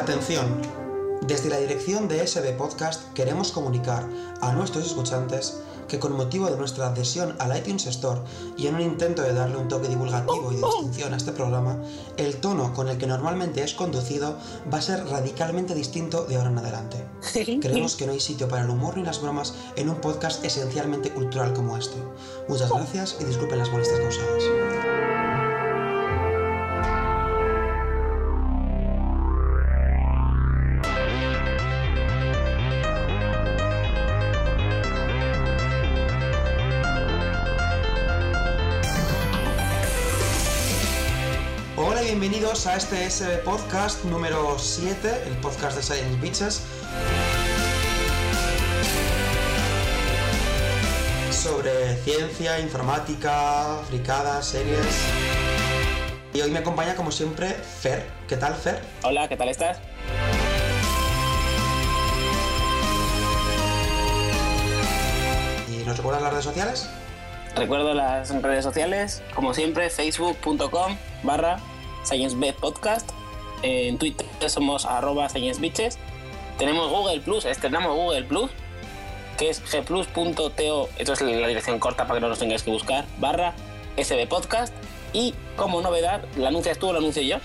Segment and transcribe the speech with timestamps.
[0.00, 0.62] Atención,
[1.26, 4.08] desde la dirección de SB Podcast queremos comunicar
[4.40, 5.58] a nuestros escuchantes
[5.88, 8.22] que con motivo de nuestra adhesión al iTunes Store
[8.56, 11.76] y en un intento de darle un toque divulgativo y de distinción a este programa,
[12.16, 14.38] el tono con el que normalmente es conducido
[14.72, 17.04] va a ser radicalmente distinto de ahora en adelante.
[17.60, 21.10] Creemos que no hay sitio para el humor ni las bromas en un podcast esencialmente
[21.10, 21.98] cultural como este.
[22.48, 24.89] Muchas gracias y disculpen las molestias causadas.
[42.60, 46.62] Bienvenidos a este SB Podcast número 7, el podcast de Science Bitches.
[51.30, 54.86] Sobre ciencia, informática, fricadas, series.
[56.34, 58.06] Y hoy me acompaña como siempre Fer.
[58.28, 58.80] ¿Qué tal, Fer?
[59.04, 59.78] Hola, ¿qué tal estás?
[65.68, 66.90] ¿Y nos recuerdas las redes sociales?
[67.56, 71.58] Recuerdo las redes sociales, como siempre, facebook.com barra
[72.04, 73.10] ScienceBpodcast.
[73.62, 75.98] En Twitter somos arroba ScienceBitches.
[76.58, 78.50] Tenemos Google Plus, estrenamos Google Plus,
[79.38, 83.06] que es gplus.to, esto es la dirección corta para que no nos tengáis que buscar,
[83.18, 83.54] barra
[83.96, 84.74] sbpodcast.
[85.12, 87.38] Y como novedad, ¿la anuncias tú o lo anuncio yo?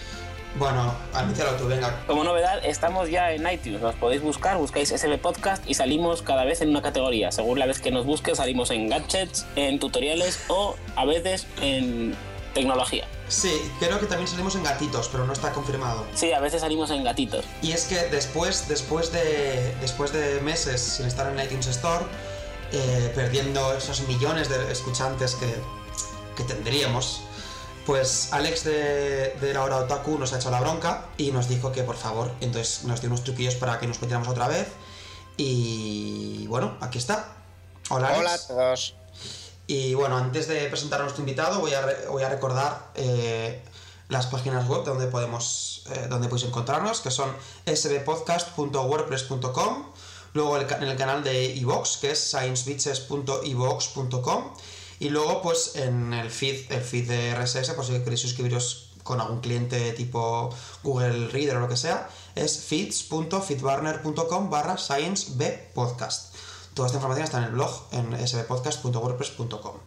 [0.58, 2.02] Bueno, anúncialo tú, venga.
[2.08, 6.46] Como novedad, estamos ya en iTunes, nos podéis buscar, buscáis SB Podcast y salimos cada
[6.46, 7.32] vez en una categoría.
[7.32, 12.16] Según la vez que nos busques, salimos en gadgets, en tutoriales o a veces en
[12.54, 13.06] tecnología.
[13.28, 16.06] Sí, creo que también salimos en gatitos, pero no está confirmado.
[16.14, 17.46] Sí, a veces salimos en gatitos.
[17.62, 22.06] Y es que después, después, de, después de meses sin estar en iTunes Store,
[22.72, 25.56] eh, perdiendo esos millones de escuchantes que,
[26.38, 27.22] que tendríamos,
[27.86, 31.72] pues Alex de, de la hora Otaku nos ha hecho la bronca y nos dijo
[31.72, 34.68] que por favor, entonces nos dio unos truquillos para que nos pusiéramos otra vez.
[35.38, 37.34] Y bueno, aquí está.
[37.90, 38.20] Hola Alex.
[38.20, 38.96] Hola a todos.
[39.68, 43.64] Y bueno, antes de presentar a nuestro invitado, voy a, voy a recordar eh,
[44.10, 47.32] las páginas web donde podemos eh, donde podéis encontrarnos, que son
[47.66, 49.86] sbpodcast.wordpress.com,
[50.34, 54.54] luego en el canal de iVox, que es sciencebitches.ivox.com,
[55.00, 59.22] y luego pues en el feed, el feed de RSS, por si queréis suscribiros con
[59.22, 60.50] algún cliente tipo
[60.82, 66.34] Google Reader o lo que sea, es feeds.feedburner.com barra sciencebpodcast.
[66.76, 69.78] Toda esta información está en el blog en sbpodcast.wordpress.com.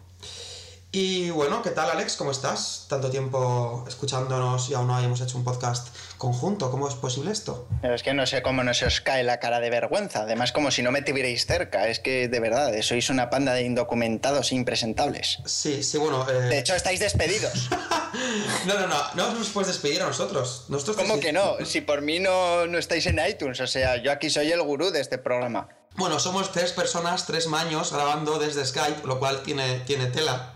[0.91, 2.15] Y bueno, ¿qué tal Alex?
[2.15, 2.87] ¿Cómo estás?
[2.89, 6.71] Tanto tiempo escuchándonos y aún no hayamos hecho un podcast conjunto.
[6.71, 7.67] ¿Cómo es posible esto?
[7.83, 10.23] Pero es que no sé cómo no se os cae la cara de vergüenza.
[10.23, 11.87] Además, como si no me tuvierais cerca.
[11.87, 15.37] Es que, de verdad, sois una panda de indocumentados e impresentables.
[15.45, 16.27] Sí, sí, bueno.
[16.27, 17.69] eh, De hecho, estáis despedidos.
[18.65, 20.65] no, no, no, no nos puedes despedir a nosotros.
[20.69, 21.63] nosotros ¿Cómo que no?
[21.65, 23.59] Si por mí no, no estáis en iTunes.
[23.59, 25.69] O sea, yo aquí soy el gurú de este programa.
[25.95, 30.53] Bueno, somos tres personas, tres maños grabando desde Skype, lo cual tiene, tiene tela.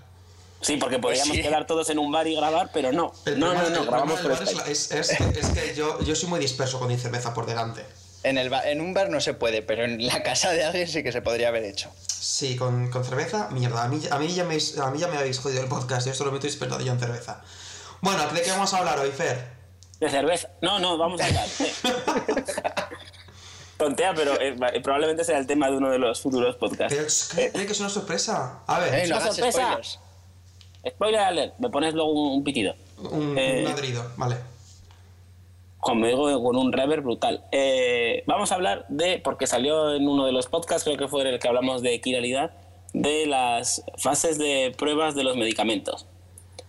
[0.62, 1.42] Sí, porque podríamos sí.
[1.42, 3.12] quedar todos en un bar y grabar, pero no.
[3.26, 4.72] El no, problema- no, no, el grabamos por Skype.
[4.72, 4.88] es,
[5.54, 7.86] que yo, yo soy muy disperso con mi cerveza por delante.
[8.24, 11.04] En, el en un bar no se puede, pero en la casa de alguien sí
[11.04, 11.92] que se podría haber hecho.
[12.08, 13.84] Sí, con, con cerveza, mierda.
[13.84, 16.08] A mí, a, mí ya me, habéis- a mí ya me habéis jodido el podcast.
[16.08, 17.42] Yo solo me estoy experto yo en cerveza.
[18.00, 19.52] Bueno, ¿de qué vamos a hablar hoy, Fer?
[20.00, 20.48] De cerveza.
[20.62, 21.48] No, no, vamos a hablar.
[23.84, 26.94] Tontea, pero eh, va- probablemente sea el tema de uno de los futuros podcasts.
[26.96, 28.64] Pero es que, es una sorpresa.
[28.68, 29.62] A ver, Eh, no una hagas sorpresa.
[29.62, 30.00] spoilers.
[30.88, 32.76] Spoiler alert, me pones luego un, un pitido.
[33.00, 34.36] un, eh, un ladrido, vale.
[35.80, 37.44] Conmigo con un reverb brutal.
[37.52, 41.22] Eh, vamos a hablar de, porque salió en uno de los podcasts, creo que fue
[41.22, 42.52] en el que hablamos de equiralidad,
[42.94, 46.06] de las fases de pruebas de los medicamentos.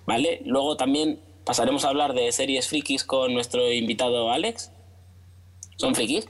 [0.07, 0.43] ¿Vale?
[0.45, 4.71] Luego también pasaremos a hablar de series frikis con nuestro invitado Alex.
[5.77, 6.27] ¿Son frikis?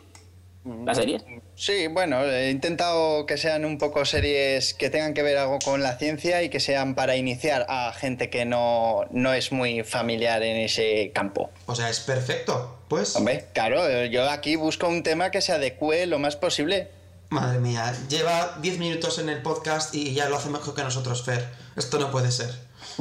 [0.64, 1.22] ¿Las series?
[1.56, 5.82] Sí, bueno, he intentado que sean un poco series que tengan que ver algo con
[5.82, 10.42] la ciencia y que sean para iniciar a gente que no, no es muy familiar
[10.42, 11.50] en ese campo.
[11.66, 12.78] O sea, es perfecto.
[12.88, 16.88] Pues, Hombre, claro, yo aquí busco un tema que se adecue lo más posible.
[17.28, 21.24] madre mía, lleva 10 minutos en el podcast y ya lo hace mejor que nosotros,
[21.24, 21.44] Fer.
[21.76, 22.50] Esto no puede ser.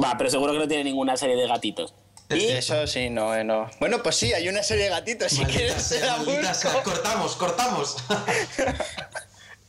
[0.02, 1.94] Va, pero seguro que no tiene ninguna serie de gatitos.
[2.30, 3.70] Y Eso sí, no, eh, no.
[3.80, 6.48] Bueno, pues sí, hay una serie de gatitos, si Maldita quieres se sea, la maldita
[6.48, 6.70] busco.
[6.70, 6.82] sea.
[6.82, 7.96] Cortamos, cortamos.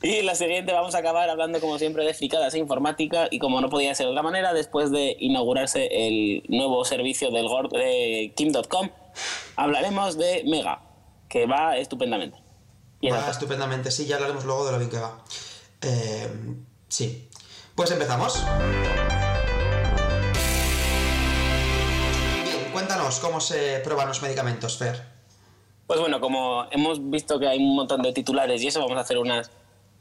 [0.01, 3.59] Y la siguiente vamos a acabar hablando como siempre de fricadas e informática y como
[3.59, 8.31] no podía ser de otra manera, después de inaugurarse el nuevo servicio del Gord de
[8.35, 8.89] Kim.com,
[9.55, 10.81] hablaremos de Mega,
[11.27, 12.37] que va estupendamente.
[13.01, 15.23] Y Va estupendamente, sí, ya hablaremos luego de lo bien que va.
[15.81, 16.27] Eh,
[16.87, 17.27] sí.
[17.73, 18.45] Pues empezamos.
[23.05, 24.99] Cuéntanos cómo se prueban los medicamentos, Fer.
[25.85, 29.01] Pues bueno, como hemos visto que hay un montón de titulares y eso, vamos a
[29.01, 29.43] hacer una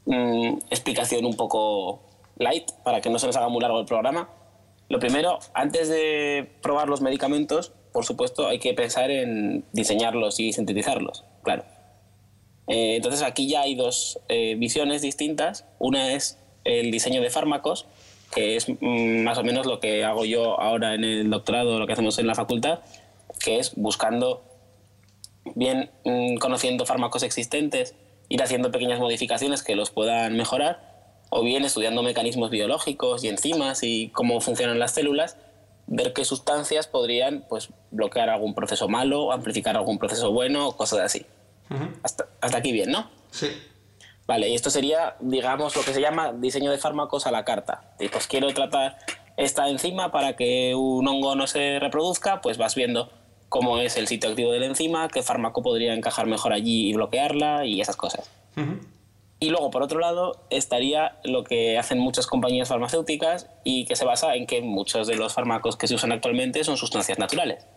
[0.05, 2.01] mm, explicación un poco
[2.37, 4.29] light para que no se nos haga muy largo el programa.
[4.89, 10.51] Lo primero, antes de probar los medicamentos, por supuesto, hay que pensar en diseñarlos y
[10.51, 11.63] sintetizarlos, claro.
[12.67, 15.65] Eh, entonces aquí ya hay dos eh, visiones distintas.
[15.77, 17.85] Una es el diseño de fármacos,
[18.33, 21.87] que es mm, más o menos lo que hago yo ahora en el doctorado, lo
[21.87, 22.79] que hacemos en la facultad,
[23.43, 24.43] que es buscando
[25.55, 27.95] bien mm, conociendo fármacos existentes,
[28.29, 30.95] ir haciendo pequeñas modificaciones que los puedan mejorar,
[31.29, 35.37] o bien estudiando mecanismos biológicos y enzimas y cómo funcionan las células,
[35.87, 41.25] ver qué sustancias podrían pues, bloquear algún proceso malo, amplificar algún proceso bueno, cosas así.
[42.03, 43.09] hasta, hasta aquí bien, ¿no?
[43.31, 43.47] Sí.
[44.27, 47.93] Vale, y esto sería, digamos, lo que se llama diseño de fármacos a la carta.
[48.11, 48.97] Pues quiero tratar
[49.37, 53.11] esta enzima para que un hongo no se reproduzca, pues vas viendo
[53.49, 56.93] cómo es el sitio activo de la enzima, qué fármaco podría encajar mejor allí y
[56.93, 58.29] bloquearla y esas cosas.
[59.39, 64.05] Y luego, por otro lado, estaría lo que hacen muchas compañías farmacéuticas y que se
[64.05, 67.67] basa en que muchos de los fármacos que se usan actualmente son sustancias naturales.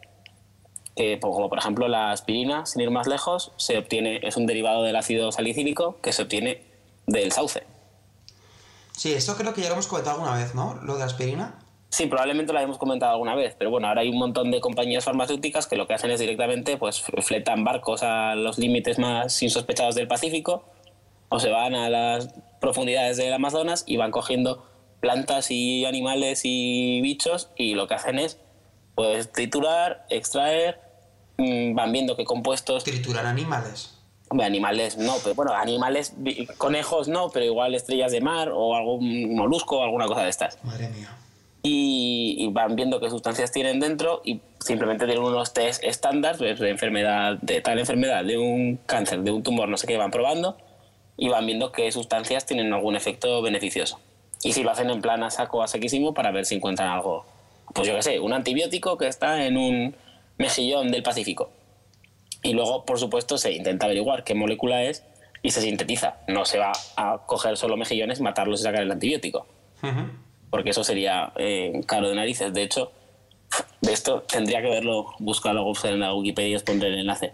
[1.21, 4.97] Como por ejemplo la aspirina, sin ir más lejos, se obtiene, es un derivado del
[4.97, 6.63] ácido salicílico que se obtiene
[7.07, 7.65] del sauce.
[8.97, 10.75] Sí, eso creo que ya lo hemos comentado alguna vez, ¿no?
[10.83, 11.59] Lo de aspirina.
[11.91, 15.05] Sí, probablemente lo hayamos comentado alguna vez, pero bueno, ahora hay un montón de compañías
[15.05, 19.95] farmacéuticas que lo que hacen es directamente pues fletan barcos a los límites más insospechados
[19.95, 20.65] del Pacífico
[21.31, 24.67] o se van a las profundidades del Amazonas y van cogiendo
[25.01, 28.39] plantas y animales y bichos y lo que hacen es
[28.95, 30.81] pues triturar, extraer,
[31.39, 32.85] van viendo qué compuestos...
[32.85, 33.95] Triturar animales.
[34.31, 36.15] animales no, pero bueno, animales,
[36.59, 40.63] conejos no, pero igual estrellas de mar o algún molusco o alguna cosa de estas.
[40.65, 41.17] Madre mía
[41.63, 47.39] y, van viendo qué sustancias tienen dentro y simplemente tienen unos test estándar de enfermedad,
[47.41, 50.57] de tal enfermedad, de un cáncer, de un tumor, no sé qué, van probando
[51.17, 54.01] y van viendo qué sustancias tienen algún efecto beneficioso.
[54.43, 57.27] Y si lo hacen en plan a saco, a sequísimo, para ver si encuentran algo,
[57.75, 59.97] pues yo qué sé, un antibiótico que está en un
[60.39, 61.51] mejillón del Pacífico.
[62.43, 65.05] Y luego, por supuesto, se intenta averiguar qué molécula es
[65.43, 66.19] y se sintetiza.
[66.29, 69.47] No se va a coger solo mejillones, matarlos y sacar el antibiótico
[70.51, 72.53] porque eso sería eh, caro de narices.
[72.53, 72.93] De hecho,
[73.81, 77.33] de esto tendría que verlo, buscarlo en la Wikipedia y os pondré el enlace.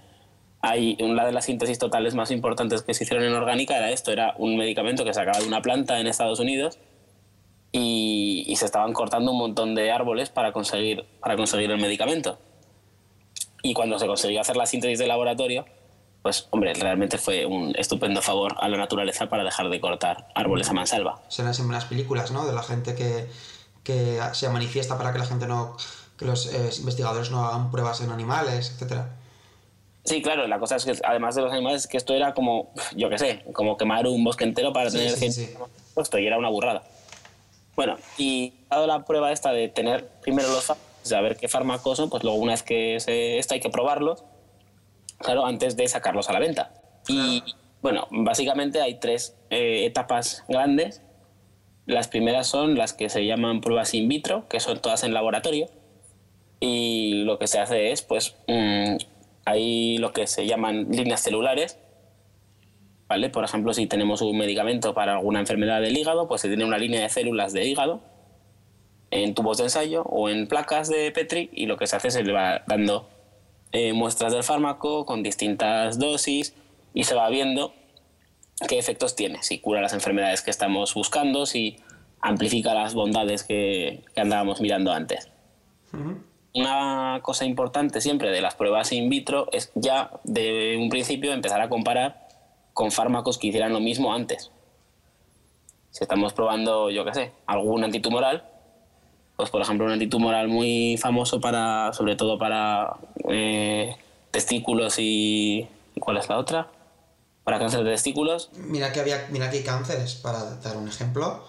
[0.60, 4.12] Hay una de las síntesis totales más importantes que se hicieron en orgánica era esto,
[4.12, 6.78] era un medicamento que se sacaba de una planta en Estados Unidos
[7.70, 12.38] y, y, se estaban cortando un montón de árboles para conseguir, para conseguir el medicamento.
[13.64, 15.64] Y cuando se consiguió hacer la síntesis de laboratorio,
[16.20, 20.69] pues hombre, realmente fue un estupendo favor a la naturaleza para dejar de cortar árboles
[20.69, 21.22] a mansalva.
[21.28, 22.46] Serán siempre las películas, ¿no?
[22.46, 23.26] De la gente que,
[23.82, 25.78] que se manifiesta para que la gente no,
[26.19, 29.16] que los eh, investigadores no hagan pruebas en animales, etcétera.
[30.05, 33.08] Sí, claro, la cosa es que además de los animales, que esto era como, yo
[33.08, 35.55] qué sé, como quemar un bosque entero para tener sí, sí,
[35.94, 36.82] puesto y era una burrada.
[37.76, 40.70] Bueno, y dado la prueba esta de tener primero los
[41.04, 44.24] saber qué fármacos son, pues luego una vez que se, esto hay que probarlos
[45.18, 46.72] claro, antes de sacarlos a la venta.
[47.08, 47.42] Y
[47.82, 51.02] bueno, básicamente hay tres eh, etapas grandes.
[51.87, 55.66] Las primeras son las que se llaman pruebas in vitro, que son todas en laboratorio.
[56.61, 58.96] Y lo que se hace es, pues, mm,
[59.44, 61.78] hay lo que se llaman líneas celulares.
[63.06, 63.28] ¿Vale?
[63.28, 66.78] Por ejemplo, si tenemos un medicamento para alguna enfermedad del hígado, pues se tiene una
[66.78, 68.13] línea de células de hígado
[69.14, 72.14] en tubos de ensayo o en placas de Petri y lo que se hace es
[72.14, 73.09] se le va dando
[73.71, 76.52] eh, muestras del fármaco con distintas dosis
[76.94, 77.73] y se va viendo
[78.68, 81.76] qué efectos tiene, si cura las enfermedades que estamos buscando, si
[82.21, 85.30] amplifica las bondades que, andábamos mirando antes.
[86.52, 91.61] Una cosa importante siempre de las pruebas in vitro es ya de un principio empezar
[91.61, 92.26] a comparar
[92.73, 94.50] con fármacos que hicieran lo mismo antes.
[95.90, 98.53] Si estamos probando, yo qué sé, algún antitumoral,
[99.37, 102.97] pues por ejemplo un antitumoral muy famoso para, sobre todo para
[103.29, 103.97] eh,
[104.31, 106.71] testículos y, ¿cuál es la otra?
[107.43, 108.50] Para cáncer de testículos.
[108.55, 111.45] Mira que había, mira que hay cánceres, para dar un ejemplo.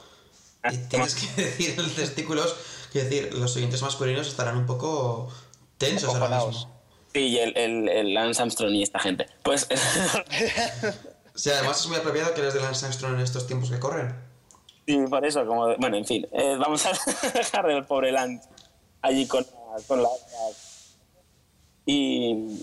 [0.64, 2.56] Ah, y tienes que decir los testículos,
[2.92, 5.30] que decir, los oyentes masculinos estarán un poco
[5.78, 6.72] tensos ahora mismo.
[7.14, 9.28] Sí, y el, el, el, Lance Armstrong y esta gente.
[9.42, 9.68] Pues.
[11.36, 14.14] sí, además es muy apropiado que eres de Lance Armstrong en estos tiempos que corren.
[14.86, 15.76] Y por eso, como.
[15.78, 16.92] Bueno, en fin, eh, vamos a
[17.34, 18.48] dejar del pobre Lance
[19.02, 19.46] allí con,
[19.88, 20.10] con la.
[21.86, 22.62] Y.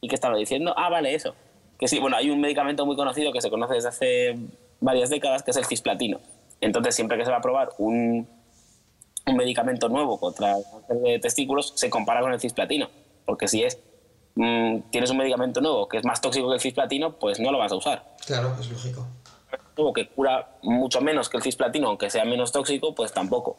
[0.00, 0.74] ¿Y qué estaba diciendo?
[0.76, 1.34] Ah, vale, eso.
[1.78, 4.38] Que sí, bueno, hay un medicamento muy conocido que se conoce desde hace
[4.80, 6.20] varias décadas, que es el cisplatino.
[6.60, 8.28] Entonces, siempre que se va a probar un,
[9.26, 10.56] un medicamento nuevo contra
[11.20, 12.88] testículos, se compara con el cisplatino.
[13.24, 13.78] Porque si es
[14.34, 17.58] mm, tienes un medicamento nuevo que es más tóxico que el cisplatino, pues no lo
[17.58, 18.04] vas a usar.
[18.26, 19.06] Claro, es lógico.
[19.78, 23.56] Nuevo que cura mucho menos que el cisplatino, aunque sea menos tóxico, pues tampoco.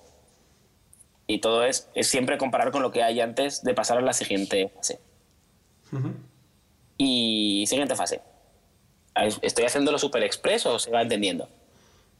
[1.27, 4.11] Y todo es, es siempre comparar con lo que hay antes de pasar a la
[4.11, 4.99] siguiente fase.
[6.97, 8.21] Y siguiente fase.
[9.41, 11.47] ¿Estoy haciéndolo super express o se va entendiendo?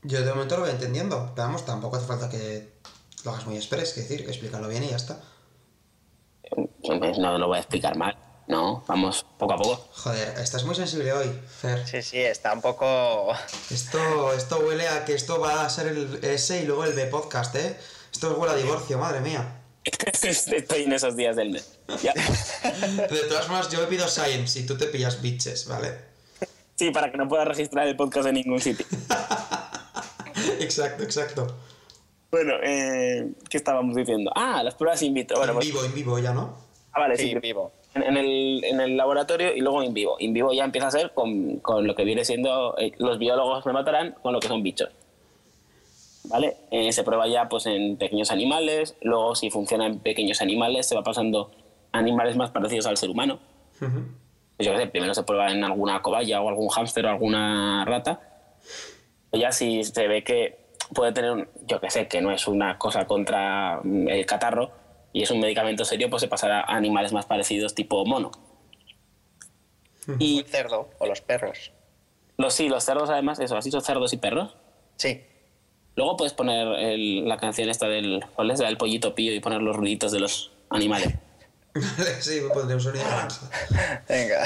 [0.03, 1.31] Yo de momento lo voy entendiendo.
[1.35, 2.69] Pero vamos, tampoco hace falta que
[3.25, 5.19] lo hagas muy express, que decir, explícalo bien y ya está.
[6.81, 8.15] Pues No lo voy a explicar mal.
[8.49, 9.87] No, vamos poco a poco.
[9.93, 11.29] Joder, estás muy sensible hoy,
[11.61, 11.87] Fer.
[11.87, 13.31] Sí, sí, está un poco...
[13.69, 17.05] Esto, esto huele a que esto va a ser el S y luego el B
[17.05, 17.77] podcast, ¿eh?
[18.11, 19.61] Esto huele a divorcio, madre mía.
[20.23, 21.77] Estoy en esos días del mes.
[22.01, 22.13] Ya.
[23.07, 25.93] De todas formas, yo me pido Science y tú te pillas bitches, ¿vale?
[26.75, 28.83] Sí, para que no pueda registrar el podcast en ningún sitio.
[30.59, 31.55] exacto, exacto.
[32.31, 34.31] Bueno, eh, ¿qué estábamos diciendo?
[34.35, 35.37] Ah, las pruebas in vitro.
[35.37, 36.57] Bueno, en pues- vivo, en vivo ya, ¿no?
[36.93, 37.35] ah, vale, Sí, sí.
[37.39, 37.71] vivo.
[37.95, 40.15] En, el, en el laboratorio y luego in vivo.
[40.19, 42.77] In vivo ya empieza a ser con, con lo que viene siendo.
[42.77, 44.89] eh, los biólogos me matarán con lo que son bichos.
[46.25, 46.57] ¿Vale?
[46.69, 48.95] Eh, se prueba ya pues, en pequeños animales.
[49.01, 51.49] Luego, si funciona en pequeños animales, se va pasando
[51.91, 53.39] a animales más parecidos al ser humano.
[53.81, 54.03] Ujú.
[54.57, 57.85] Pues yo qué sé, primero se prueba en alguna cobaya o algún hámster o alguna
[57.85, 58.19] rata.
[59.31, 60.57] Y ya si se ve que
[60.93, 64.71] puede tener, un- yo qué sé, que no es una cosa contra mm, el catarro
[65.13, 68.31] y es un medicamento serio, pues se pasará a animales más parecidos tipo mono.
[70.17, 71.71] Y El cerdo o los perros.
[72.37, 74.55] los sí, los cerdos además, eso, has dicho cerdos y perros.
[74.97, 75.21] Sí.
[75.95, 78.59] Luego puedes poner el- la canción esta del, ¿cuál es?
[78.59, 81.13] La del pollito pío y poner los ruiditos de los animales.
[82.21, 83.05] sí, me pondré un sonido.
[84.09, 84.43] Venga.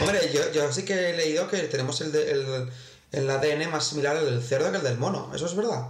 [0.00, 2.68] Hombre, yo, yo sí que he leído que tenemos el, de- el,
[3.12, 5.32] el ADN más similar al del cerdo que el del mono.
[5.34, 5.88] ¿Eso es verdad?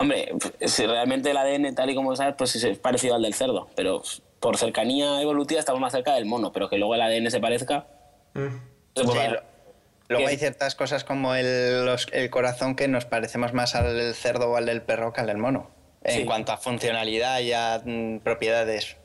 [0.00, 3.68] Hombre, si realmente el ADN, tal y como sabes, pues es parecido al del cerdo,
[3.74, 4.02] pero
[4.40, 7.86] por cercanía evolutiva estamos más cerca del mono, pero que luego el ADN se parezca.
[8.34, 8.46] Mm.
[8.94, 9.34] se puede Sí,
[10.14, 14.14] Luego hay ciertas cosas como el, los- el corazón que nos parecemos más al del
[14.14, 15.70] cerdo o al del perro que al del mono.
[16.02, 16.24] En Sí.
[16.24, 18.96] cuanto a funcionalidad y a mm, propiedades.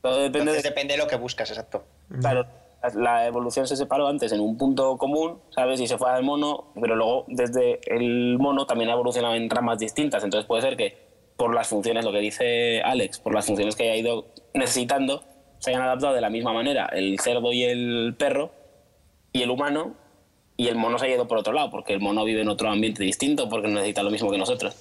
[0.00, 0.68] Todo depende Entonces de.
[0.70, 1.84] depende de lo que buscas, exacto.
[2.20, 2.46] Claro,
[2.94, 5.80] la evolución se separó antes en un punto común, ¿sabes?
[5.80, 9.78] Y se fue al mono, pero luego desde el mono también ha evolucionado en ramas
[9.78, 10.22] distintas.
[10.22, 11.06] Entonces puede ser que
[11.36, 15.22] por las funciones, lo que dice Alex, por las funciones que haya ido necesitando,
[15.58, 18.52] se hayan adaptado de la misma manera el cerdo y el perro
[19.32, 19.94] y el humano,
[20.56, 22.70] y el mono se ha ido por otro lado, porque el mono vive en otro
[22.70, 24.74] ambiente distinto, porque necesita lo mismo que nosotros.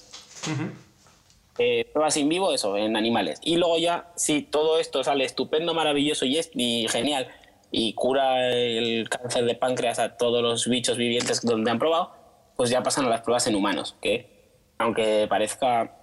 [1.58, 3.40] Eh, pruebas in vivo, eso, en animales.
[3.44, 7.28] Y luego ya, si todo esto sale estupendo, maravilloso y, es, y genial,
[7.78, 12.14] y cura el cáncer de páncreas a todos los bichos vivientes donde han probado,
[12.56, 15.94] pues ya pasan a las pruebas en humanos, que aunque parezca,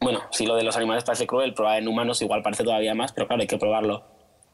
[0.00, 3.12] bueno, si lo de los animales parece cruel, probar en humanos igual parece todavía más,
[3.12, 4.04] pero claro, hay que probarlo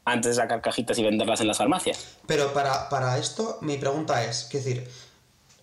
[0.03, 2.17] antes de sacar cajitas y venderlas en las farmacias.
[2.27, 4.85] Pero para, para esto, mi pregunta es, es decir,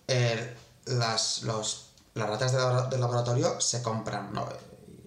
[0.07, 2.53] eh, las, los, las ratas
[2.89, 4.49] de laboratorio se compran, ¿no?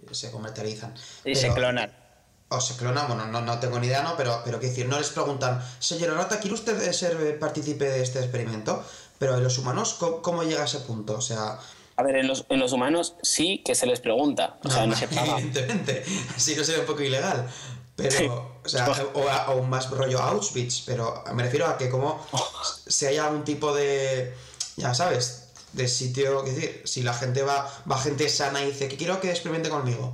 [0.09, 0.95] Y se comercializan.
[1.25, 2.04] Y se clonan.
[2.55, 4.17] O se clonan, bueno, no, no tengo ni idea, ¿no?
[4.17, 8.03] Pero, pero quiero decir, no les preguntan, señora rata, ¿quiere usted ser eh, partícipe de
[8.03, 8.83] este experimento?
[9.19, 11.17] Pero en los humanos, ¿cómo, cómo llega a ese punto?
[11.19, 11.59] O sea,
[11.97, 14.97] A ver, en los, en los humanos sí que se les pregunta, o sea, no
[14.97, 15.39] se paga.
[15.39, 16.05] evidentemente,
[16.37, 17.49] así no sería un poco ilegal.
[17.97, 21.89] Pero, o sea, o, a- o un más rollo Auschwitz, pero me refiero a que
[21.89, 22.21] como
[22.89, 24.35] si hay algún tipo de,
[24.77, 28.89] ya sabes, de sitio, es decir, si la gente va, va gente sana y dice
[28.89, 30.13] que quiero que experimente conmigo.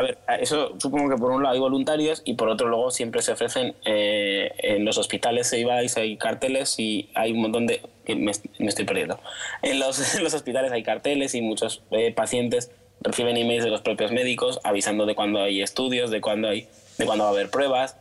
[0.00, 3.20] A ver, eso supongo que por un lado hay voluntarios y por otro luego siempre
[3.20, 5.64] se ofrecen eh, en los hospitales, hay,
[5.96, 7.82] hay carteles y hay un montón de...
[8.08, 9.20] Me, me estoy perdiendo.
[9.60, 12.70] En los, en los hospitales hay carteles y muchos eh, pacientes
[13.02, 16.66] reciben emails de los propios médicos avisando de cuándo hay estudios, de cuándo, hay,
[16.96, 17.98] de cuándo va a haber pruebas.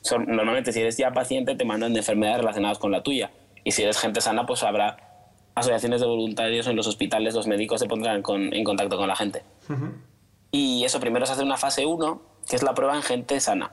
[0.00, 3.30] Son- normalmente si eres ya paciente te mandan de enfermedades relacionadas con la tuya
[3.62, 4.96] y si eres gente sana pues habrá
[5.54, 9.16] asociaciones de voluntarios en los hospitales, los médicos se pondrán con- en contacto con la
[9.16, 9.42] gente.
[10.50, 13.72] Y eso primero se hace una fase 1, que es la prueba en gente sana.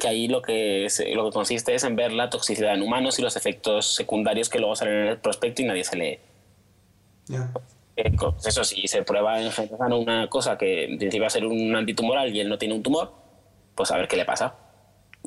[0.00, 3.18] Que ahí lo que, se- lo que consiste es en ver la toxicidad en humanos
[3.18, 6.18] y los efectos secundarios que luego salen en el prospecto y nadie se lee.
[7.26, 7.50] Ya.
[7.96, 11.22] Eh, co- pues eso, si se prueba en gente sana una cosa que en principio
[11.22, 13.12] va a ser un antitumoral y él no tiene un tumor,
[13.74, 14.54] pues a ver qué le pasa.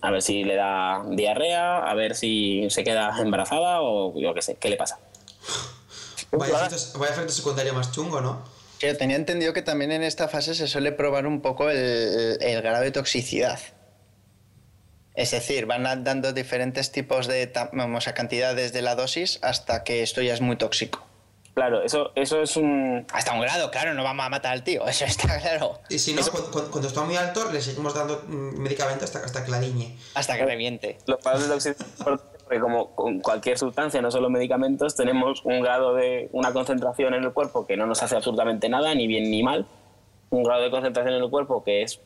[0.02, 4.42] A ver si le da diarrea, a ver si se queda embarazada o yo qué
[4.42, 5.00] sé, qué le pasa.
[6.32, 8.42] Vaya efecto, vaya efecto secundario más chungo, ¿no?
[8.86, 12.62] Yo tenía entendido que también en esta fase se suele probar un poco el, el
[12.62, 13.60] grado de toxicidad.
[15.16, 19.84] Es decir, van a- dando diferentes tipos de, vamos a cantidades de la dosis hasta
[19.84, 21.06] que esto ya es muy tóxico.
[21.54, 23.08] Claro, eso, eso es un...
[23.14, 25.80] Hasta un grado, claro, no vamos a matar al tío, eso está claro.
[25.90, 29.06] Y si no, Eso- cuando, cuando- cuando está muy alto, le seguimos dando mm, medicamento
[29.06, 29.98] hasta, hasta que la diñe.
[30.16, 30.98] Hasta que reviente.
[31.08, 31.76] Los parámetros de
[32.62, 37.34] como con cualquier sustancia, no solo medicamentos, tenemos un grado de una concentración en el
[37.34, 39.66] cuerpo que no nos hace absolutamente nada, ni bien ni mal,
[40.30, 42.02] un grado de concentración en el cuerpo que es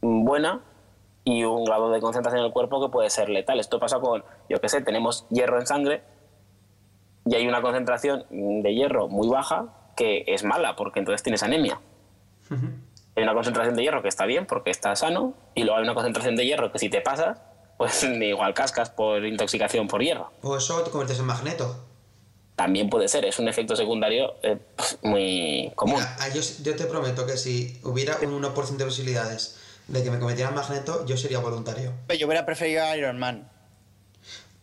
[0.00, 0.60] buena
[1.24, 3.60] y un grado de concentración en el cuerpo que puede ser letal.
[3.60, 6.02] Esto pasa con, yo qué sé, tenemos hierro en sangre
[7.26, 9.66] y hay una concentración de hierro muy baja
[9.96, 11.80] que es mala porque entonces tienes anemia.
[13.14, 15.94] Hay una concentración de hierro que está bien porque está sano y luego hay una
[15.94, 17.42] concentración de hierro que si te pasas,
[17.78, 20.30] pues igual cascas por intoxicación por hierro.
[20.42, 21.84] O eso te conviertes en magneto.
[22.56, 24.58] También puede ser, es un efecto secundario eh,
[25.02, 26.00] muy común.
[26.00, 30.18] Mira, yo, yo te prometo que si hubiera un 1% de posibilidades de que me
[30.18, 31.92] convirtiera en magneto, yo sería voluntario.
[32.18, 33.48] Yo hubiera preferido a Iron Man.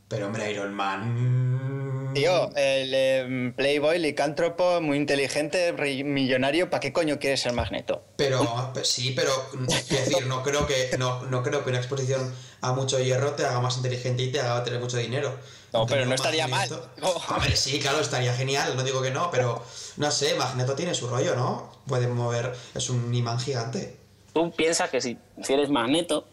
[0.10, 1.85] Pero hombre, Iron Man...
[2.16, 8.04] Tío, el eh, Playboy, licántropo, muy inteligente, ri- millonario, ¿para qué coño quieres ser magneto?
[8.16, 9.32] Pero pues sí, pero
[9.88, 13.46] quiero decir, no creo que no, no creo que una exposición a mucho hierro te
[13.46, 15.36] haga más inteligente y te haga tener mucho dinero.
[15.74, 16.70] No, pero no estaría mal.
[17.30, 19.62] Hombre, sí, claro, estaría genial, no digo que no, pero
[19.98, 21.70] no sé, Magneto tiene su rollo, ¿no?
[21.86, 23.98] Puede mover, es un imán gigante.
[24.34, 26.28] Tú piensas que si, si eres magneto,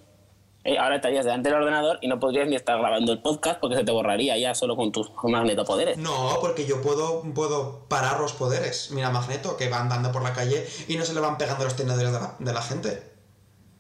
[0.65, 3.77] eh, ahora estarías delante del ordenador y no podrías ni estar grabando el podcast porque
[3.77, 5.99] se te borraría ya solo con tus magnetopoderes.
[5.99, 8.91] No, porque yo puedo, puedo parar los poderes.
[8.93, 11.75] Mira, Magneto, que va andando por la calle y no se le van pegando los
[11.75, 13.03] tenedores de la, de la gente.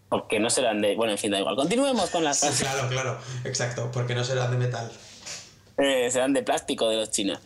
[0.09, 0.97] Porque no serán de...
[0.97, 1.57] Bueno, en fin, da igual.
[1.57, 4.91] Continuemos con las Sí, claro, claro, exacto, porque no será de metal.
[5.79, 7.39] Eh, serán de plástico de los chinos.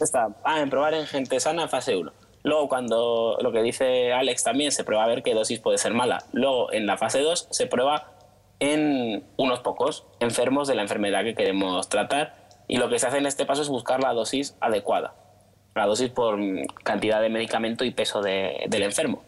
[0.00, 2.10] Está, ah, en probar en gente sana, fase 1.
[2.42, 5.92] Luego, cuando lo que dice Alex también, se prueba a ver qué dosis puede ser
[5.92, 6.24] mala.
[6.32, 8.17] Luego, en la fase 2, se prueba
[8.60, 12.48] en unos pocos enfermos de la enfermedad que queremos tratar.
[12.66, 15.14] Y lo que se hace en este paso es buscar la dosis adecuada.
[15.74, 16.38] La dosis por
[16.82, 19.22] cantidad de medicamento y peso de- del enfermo.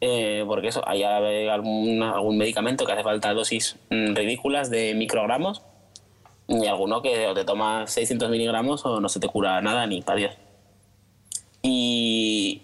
[0.00, 5.62] Eh, porque eso, hay algún, algún medicamento que hace falta dosis mm, ridículas de microgramos
[6.48, 10.02] y alguno que o te tomas 600 miligramos o no se te cura nada ni
[10.02, 10.34] para Dios.
[11.62, 12.62] Y,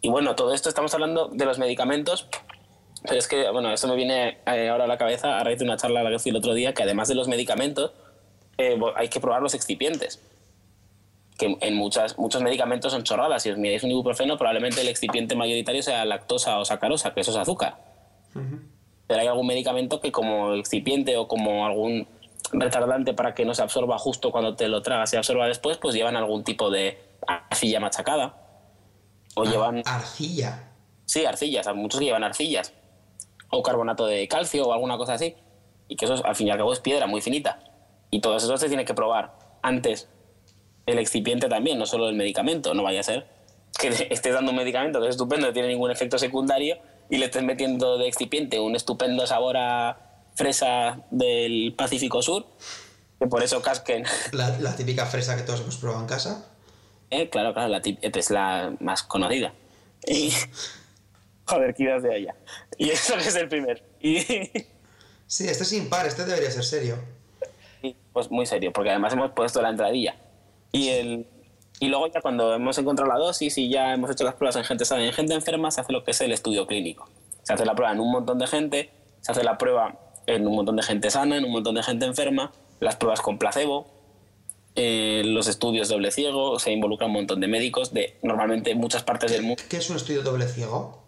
[0.00, 2.28] y bueno, todo esto estamos hablando de los medicamentos,
[3.02, 5.64] pero es que, bueno, esto me viene eh, ahora a la cabeza a raíz de
[5.64, 7.92] una charla a la que fui el otro día, que además de los medicamentos,
[8.58, 10.20] eh, hay que probar los excipientes.
[11.38, 13.42] Que en muchas, muchos medicamentos son chorradas.
[13.42, 17.30] Si os miráis un ibuprofeno, probablemente el excipiente mayoritario sea lactosa o sacarosa, que eso
[17.30, 17.78] es azúcar.
[19.06, 22.06] Pero hay algún medicamento que como excipiente o como algún
[22.52, 25.78] retardante para que no se absorba justo cuando te lo tragas y se absorba después,
[25.78, 28.36] pues llevan algún tipo de arcilla machacada.
[29.34, 30.72] O llevan, Arcilla.
[31.06, 32.74] sí, arcillas, muchos que llevan arcillas.
[33.50, 35.34] O carbonato de calcio o alguna cosa así.
[35.88, 37.60] Y que eso es, al fin y al cabo es piedra muy finita.
[38.10, 40.08] Y todo eso se tiene que probar antes
[40.86, 42.74] el excipiente también, no solo el medicamento.
[42.74, 43.26] No vaya a ser
[43.78, 47.26] que estés dando un medicamento que es estupendo, no tiene ningún efecto secundario y le
[47.26, 49.98] estés metiendo de excipiente un estupendo sabor a
[50.34, 52.46] fresa del Pacífico Sur,
[53.18, 54.04] que por eso casquen.
[54.32, 56.46] La, la típica fresa que todos hemos probado en casa.
[57.10, 59.52] Eh, claro, claro, la es la más conocida.
[60.06, 60.32] Y...
[61.50, 62.34] Joder, qué ideas de allá.
[62.78, 63.82] Y eso que es el primer.
[64.00, 64.20] Y...
[65.26, 66.96] Sí, este es impar, este debería ser serio.
[67.82, 70.16] Y, pues muy serio, porque además hemos puesto la entradilla.
[70.72, 71.26] Y, el,
[71.80, 74.64] y luego ya cuando hemos encontrado la dosis y ya hemos hecho las pruebas en
[74.64, 77.08] gente sana y en gente enferma, se hace lo que es el estudio clínico.
[77.42, 80.54] Se hace la prueba en un montón de gente, se hace la prueba en un
[80.54, 83.86] montón de gente sana, en un montón de gente enferma, las pruebas con placebo,
[84.76, 89.32] eh, los estudios doble ciego, se involucra un montón de médicos de normalmente muchas partes
[89.32, 89.62] del mundo.
[89.68, 90.99] ¿Qué es un estudio doble ciego?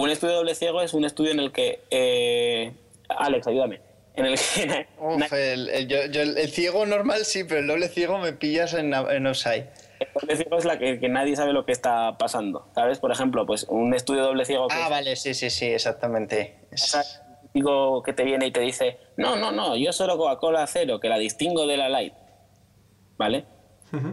[0.00, 1.82] Un estudio doble ciego es un estudio en el que...
[1.90, 2.72] eh,
[3.08, 3.80] Alex, ayúdame.
[4.14, 4.86] En el que...
[5.00, 8.74] Uf, el, el- yo- yo- el ciego normal sí, pero el doble ciego me pillas
[8.74, 9.66] en, en offside.
[9.98, 13.00] El doble ciego es la que, que nadie sabe lo que está pasando, ¿sabes?
[13.00, 16.60] Por ejemplo, pues un estudio doble ciego que Ah, es vale, sí, sí, sí, exactamente.
[16.70, 20.64] Es- un típico que te viene y te dice, no, no, no, yo solo Coca-Cola
[20.68, 22.14] cero, que la distingo de la light,
[23.16, 23.46] ¿vale?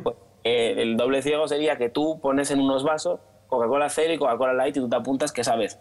[0.03, 3.19] Pues, eh, el doble ciego sería que tú pones en unos vasos
[3.55, 5.79] Coca-Cola cero y Coca-Cola light y tú te apuntas que sabes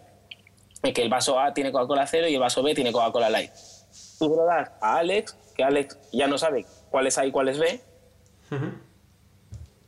[0.93, 3.51] que el vaso A tiene Coca-Cola cero y el vaso B tiene Coca-Cola light.
[4.19, 7.31] Tú se lo das a Alex, que Alex ya no sabe cuál es A y
[7.31, 7.81] cuál es B,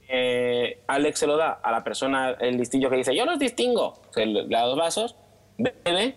[0.09, 4.01] eh, Alex se lo da a la persona, el distinto que dice, yo los distingo.
[4.11, 5.15] Se le le da dos vasos,
[5.57, 6.15] bebe,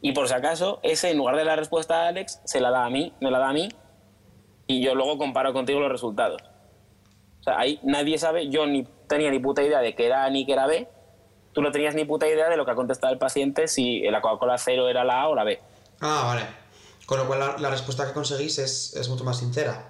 [0.00, 2.84] y por si acaso, ese en lugar de la respuesta a Alex, se la da
[2.84, 3.68] a mí, me la da a mí,
[4.66, 6.42] y yo luego comparo contigo los resultados.
[7.40, 10.30] O sea, ahí nadie sabe, yo ni tenía ni puta idea de que era A
[10.30, 10.88] ni que era B,
[11.52, 14.20] tú no tenías ni puta idea de lo que ha contestado el paciente si la
[14.20, 15.60] Coca-Cola cero era la A o la B.
[16.00, 16.46] Ah, vale.
[17.06, 19.88] Con lo cual la, la respuesta que conseguís es, es mucho más sincera.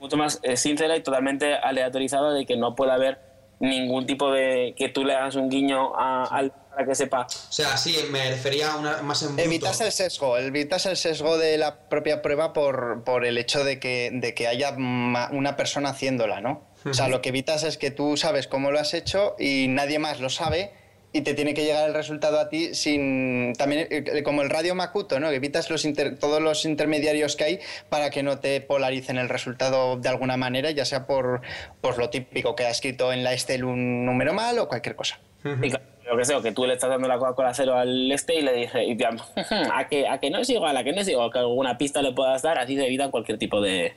[0.00, 3.18] mucho más eh, sincera y totalmente aleatorizada de que no puede haber
[3.60, 7.20] ningún tipo de que tú le hagas un guiño a, al para que sepa.
[7.22, 9.38] O sea, sí, me refería a una más en.
[9.38, 13.78] Evitas el sesgo, evitas el sesgo de la propia prueba por, por el hecho de
[13.78, 16.64] que, de que haya ma- una persona haciéndola, ¿no?
[16.84, 19.98] O sea, lo que evitas es que tú sabes cómo lo has hecho y nadie
[19.98, 20.72] más lo sabe
[21.12, 23.52] y te tiene que llegar el resultado a ti sin...
[23.56, 25.30] También eh, como el radio Makuto, ¿no?
[25.30, 29.96] Evitas los inter- todos los intermediarios que hay para que no te polaricen el resultado
[29.96, 31.40] de alguna manera, ya sea por,
[31.80, 35.20] por lo típico que ha escrito en la Excel un número mal o cualquier cosa.
[35.62, 38.10] Y claro, lo que sea, o que tú le estás dando la Coca-Cola cero al
[38.10, 39.06] este y le dices, y te-
[39.72, 42.02] a que, a que no es igual, a que no es igual, que alguna pista
[42.02, 43.92] le puedas dar, así se evitan cualquier tipo de,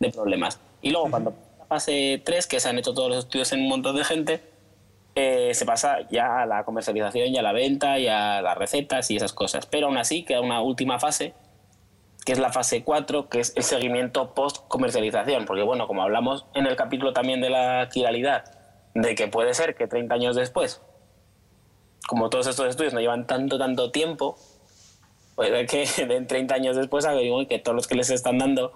[0.00, 0.58] de problemas.
[0.82, 3.96] Y luego cuando fase 3, que se han hecho todos los estudios en un montón
[3.96, 4.42] de gente,
[5.16, 9.10] eh, se pasa ya a la comercialización y a la venta y a las recetas
[9.10, 9.66] y esas cosas.
[9.66, 11.34] Pero aún así queda una última fase,
[12.24, 15.44] que es la fase 4, que es el seguimiento post-comercialización.
[15.44, 18.44] Porque bueno, como hablamos en el capítulo también de la quiralidad,
[18.94, 20.82] de que puede ser que 30 años después,
[22.08, 24.36] como todos estos estudios no llevan tanto, tanto tiempo,
[25.36, 27.06] puede que en 30 años después
[27.48, 28.72] que todos los que les están dando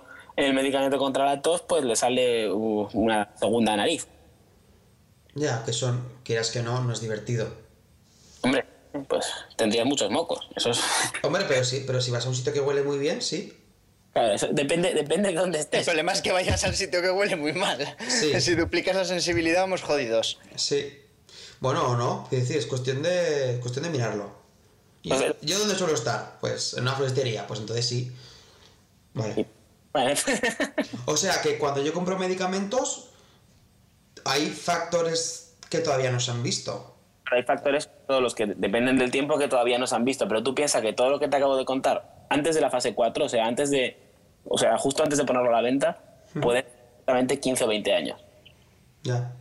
[0.47, 4.07] el medicamento contra la tos, pues le sale uh, una segunda nariz.
[5.35, 7.49] Ya, que son, quieras que no, no es divertido.
[8.43, 8.65] Hombre,
[9.09, 10.49] pues tendrías muchos mocos.
[10.57, 10.81] Eso es,
[11.23, 13.53] Hombre, pero sí, pero si vas a un sitio que huele muy bien, sí.
[14.13, 15.85] claro, eso depende, depende de dónde El estés.
[15.85, 17.97] problema es que vayas al sitio que huele muy mal.
[18.09, 18.41] Sí.
[18.41, 20.39] Si duplicas la sensibilidad, vamos jodidos.
[20.57, 21.01] Sí.
[21.61, 24.31] Bueno, o no, es decir, es cuestión de, cuestión de mirarlo.
[25.03, 26.39] ¿Y Pues, yo, eh, yo dónde suelo estar?
[26.41, 28.13] Pues en una floristería, pues entonces sí.
[29.15, 29.47] Vale.
[29.93, 30.15] Vale.
[31.07, 33.11] O sea que cuando yo compro medicamentos,
[34.25, 36.95] hay factores que todavía no se han visto.
[37.31, 40.43] Hay factores, todos los que dependen del tiempo que todavía no se han visto, pero
[40.43, 43.25] tú piensas que todo lo que te acabo de contar, antes de la fase 4,
[43.27, 43.99] o sea, antes de,
[44.45, 45.99] o sea, justo antes de ponerlo a la venta,
[46.41, 48.25] puede ser exactamente 15 o 20 años.
[49.03, 49.33] Ya.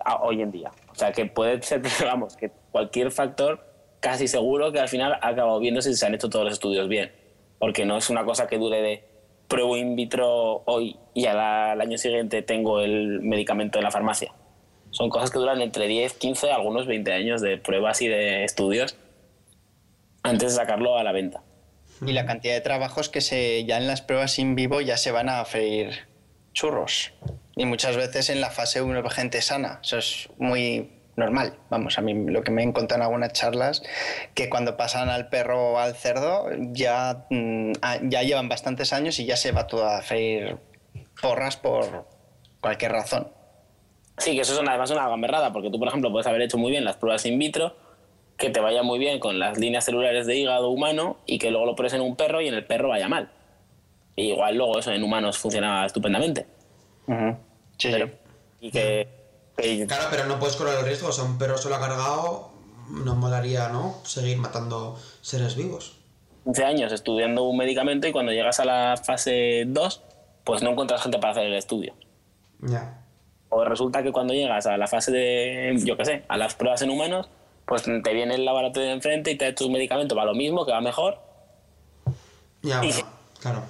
[0.00, 0.70] a- hoy en día.
[0.90, 3.64] O sea, que puede ser, vamos, que cualquier factor
[4.00, 6.88] casi seguro que al final ha acabado viéndose si se han hecho todos los estudios
[6.88, 7.12] bien.
[7.58, 9.04] Porque no es una cosa que dure de
[9.48, 14.32] pruebo in vitro hoy y al, al año siguiente tengo el medicamento en la farmacia.
[14.90, 18.96] Son cosas que duran entre 10, 15, algunos 20 años de pruebas y de estudios
[20.22, 21.42] antes de sacarlo a la venta.
[22.04, 25.12] Y la cantidad de trabajos que se ya en las pruebas in vivo ya se
[25.12, 25.90] van a freír
[26.52, 27.12] churros.
[27.56, 29.80] Y muchas veces en la fase 1 gente sana.
[29.82, 31.54] Eso es muy normal.
[31.70, 33.82] Vamos, a mí lo que me he encontrado en algunas charlas,
[34.34, 37.72] que cuando pasan al perro o al cerdo ya, mm,
[38.04, 40.56] ya llevan bastantes años y ya se va todo a freír
[41.20, 42.06] porras por
[42.60, 43.28] cualquier razón.
[44.18, 46.58] Sí, que eso es una- además una gamberrada, porque tú, por ejemplo, puedes haber hecho
[46.58, 47.76] muy bien las pruebas in vitro,
[48.38, 51.64] que te vaya muy bien con las líneas celulares de hígado humano y que luego
[51.66, 53.30] lo pones en un perro y en el perro vaya mal.
[54.14, 56.46] Y igual luego eso en humanos funcionaba estupendamente.
[57.78, 58.12] Sí, Pero- sí.
[58.60, 59.08] y que,
[59.56, 61.08] Claro, pero no puedes correr el riesgo.
[61.08, 62.50] O sea, un perro solo ha cargado,
[62.90, 63.96] no molaría, ¿no?
[64.04, 65.96] Seguir matando seres vivos.
[66.44, 70.02] 15 años estudiando un medicamento y cuando llegas a la fase 2,
[70.44, 71.94] pues no encuentras gente para hacer el estudio.
[72.60, 73.02] Ya.
[73.48, 76.82] O resulta que cuando llegas a la fase de, yo qué sé, a las pruebas
[76.82, 77.28] en humanos,
[77.66, 80.34] pues te viene el laboratorio de enfrente y te ha hecho un medicamento para lo
[80.34, 81.18] mismo, que va mejor,
[82.62, 82.94] Ya, bueno,
[83.40, 83.62] claro.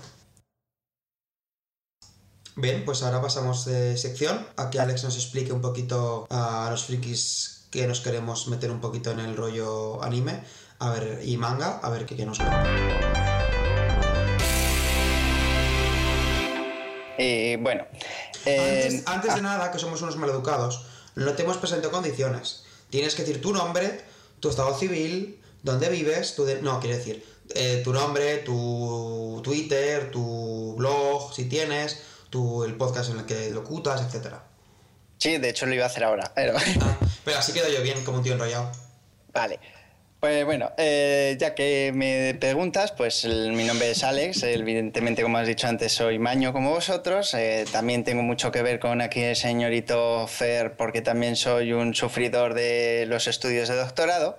[2.58, 6.84] Bien, pues ahora pasamos de sección a que Alex nos explique un poquito a los
[6.84, 10.40] frikis que nos queremos meter un poquito en el rollo anime
[10.78, 12.64] a ver, y manga, a ver qué, qué nos cuenta.
[17.18, 17.84] Y bueno.
[18.46, 20.82] eh, Antes, antes de nada, que somos unos maleducados,
[21.14, 22.64] no te hemos presentado condiciones.
[22.90, 24.00] Tienes que decir tu nombre,
[24.40, 30.10] tu estado civil, dónde vives, tu de- no, quiero decir, eh, tu nombre, tu Twitter,
[30.10, 34.42] tu blog, si tienes, tu, el podcast en el que locutas, etcétera.
[35.18, 36.32] sí, de hecho lo iba a hacer ahora.
[36.34, 36.54] Pero...
[36.80, 38.70] Ah, pero así quedo yo bien, como un tío enrollado.
[39.32, 39.58] Vale.
[40.18, 45.36] Pues bueno, eh, ya que me preguntas, pues el- mi nombre es Alex, evidentemente como
[45.36, 49.20] has dicho antes soy maño como vosotros, eh, también tengo mucho que ver con aquí
[49.20, 54.38] el señorito Fer porque también soy un sufridor de los estudios de doctorado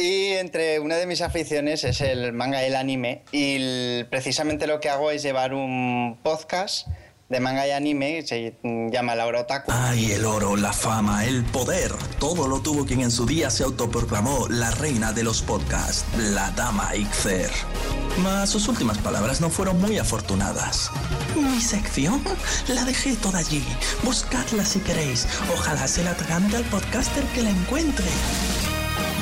[0.00, 4.80] y entre una de mis aficiones es el manga y el anime y precisamente lo
[4.80, 6.88] que hago es llevar un podcast
[7.28, 8.56] de manga y anime, se
[8.90, 9.70] llama Laura Otaku.
[9.72, 11.92] Ay, el oro, la fama, el poder.
[12.18, 16.50] Todo lo tuvo quien en su día se autoproclamó la reina de los podcasts, la
[16.50, 17.50] dama Ixer.
[18.24, 20.90] Mas sus últimas palabras no fueron muy afortunadas.
[21.36, 22.20] Mi sección
[22.66, 23.64] la dejé toda allí.
[24.02, 25.28] Buscadla si queréis.
[25.52, 28.06] Ojalá se la atragante al podcaster que la encuentre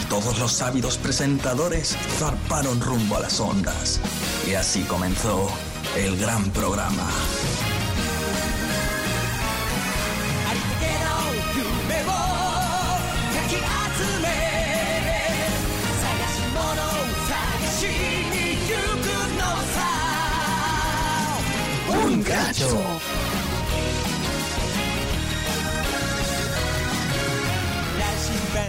[0.09, 4.01] todos los ávidos presentadores zarparon rumbo a las ondas.
[4.47, 5.49] Y así comenzó
[5.97, 7.09] el gran programa.
[22.05, 22.98] Un cacho.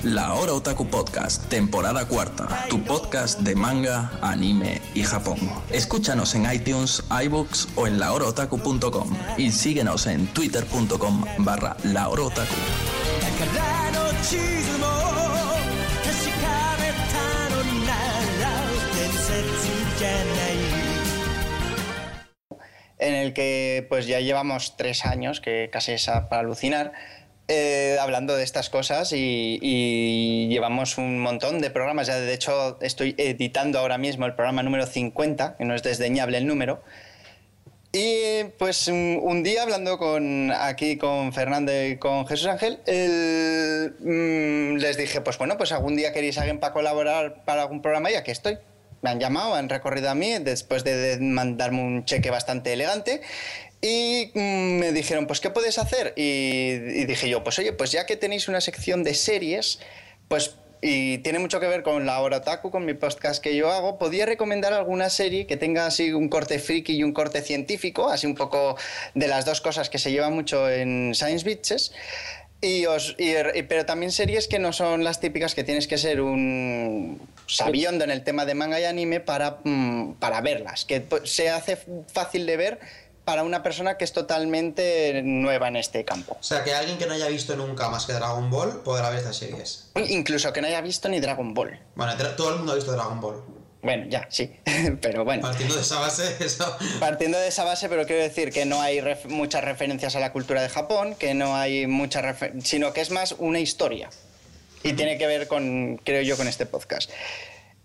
[0.03, 5.37] La Hora Otaku Podcast, temporada cuarta, tu podcast de manga, anime y Japón.
[5.71, 12.55] Escúchanos en iTunes, iBooks o en lahorotaku.com y síguenos en twitter.com barra lahorotaku.
[22.99, 26.93] En el que pues ya llevamos tres años, que casi es para alucinar
[27.49, 32.07] eh, hablando de estas cosas y, y llevamos un montón de programas.
[32.07, 36.37] Ya de hecho estoy editando ahora mismo el programa número 50, que no es desdeñable
[36.37, 36.81] el número.
[37.91, 43.95] Y pues un, un día hablando con aquí con Fernando y con Jesús Ángel, el-
[43.99, 48.11] mm, les dije, pues bueno, pues algún día queréis alguien para colaborar para algún programa
[48.11, 48.59] y aquí estoy.
[49.01, 53.21] Me han llamado, han recorrido a mí después de, de mandarme un cheque bastante elegante
[53.81, 56.13] y mm, me dijeron, pues ¿qué puedes hacer?
[56.15, 59.79] Y, y dije yo, pues oye, pues ya que tenéis una sección de series,
[60.27, 63.69] pues y tiene mucho que ver con la hora otaku, con mi podcast que yo
[63.69, 68.09] hago, podía recomendar alguna serie que tenga así un corte friki y un corte científico,
[68.09, 68.77] así un poco
[69.13, 71.91] de las dos cosas que se llevan mucho en Science Bitches.
[72.61, 75.97] Y os, y- y- pero también series que no son las típicas que tienes que
[75.97, 81.01] ser un sabiondo en el tema de manga y anime para, mm, para verlas, que
[81.01, 81.77] pues, se hace
[82.13, 82.79] fácil de ver
[83.29, 86.35] para una persona que es totalmente nueva en este campo.
[86.39, 89.19] O sea, que alguien que no haya visto nunca más que Dragon Ball podrá ver
[89.19, 89.91] estas series.
[90.07, 91.79] Incluso que no haya visto ni Dragon Ball.
[91.93, 93.43] Bueno, todo el mundo ha visto Dragon Ball.
[93.83, 94.51] Bueno, ya, sí,
[95.01, 95.43] pero bueno.
[95.43, 96.75] Partiendo de esa base, eso.
[96.99, 100.31] Partiendo de esa base, pero quiero decir que no hay ref- muchas referencias a la
[100.33, 104.09] cultura de Japón, que no hay muchas refer- sino que es más una historia.
[104.81, 107.11] Y tiene que ver con, creo yo, con este podcast.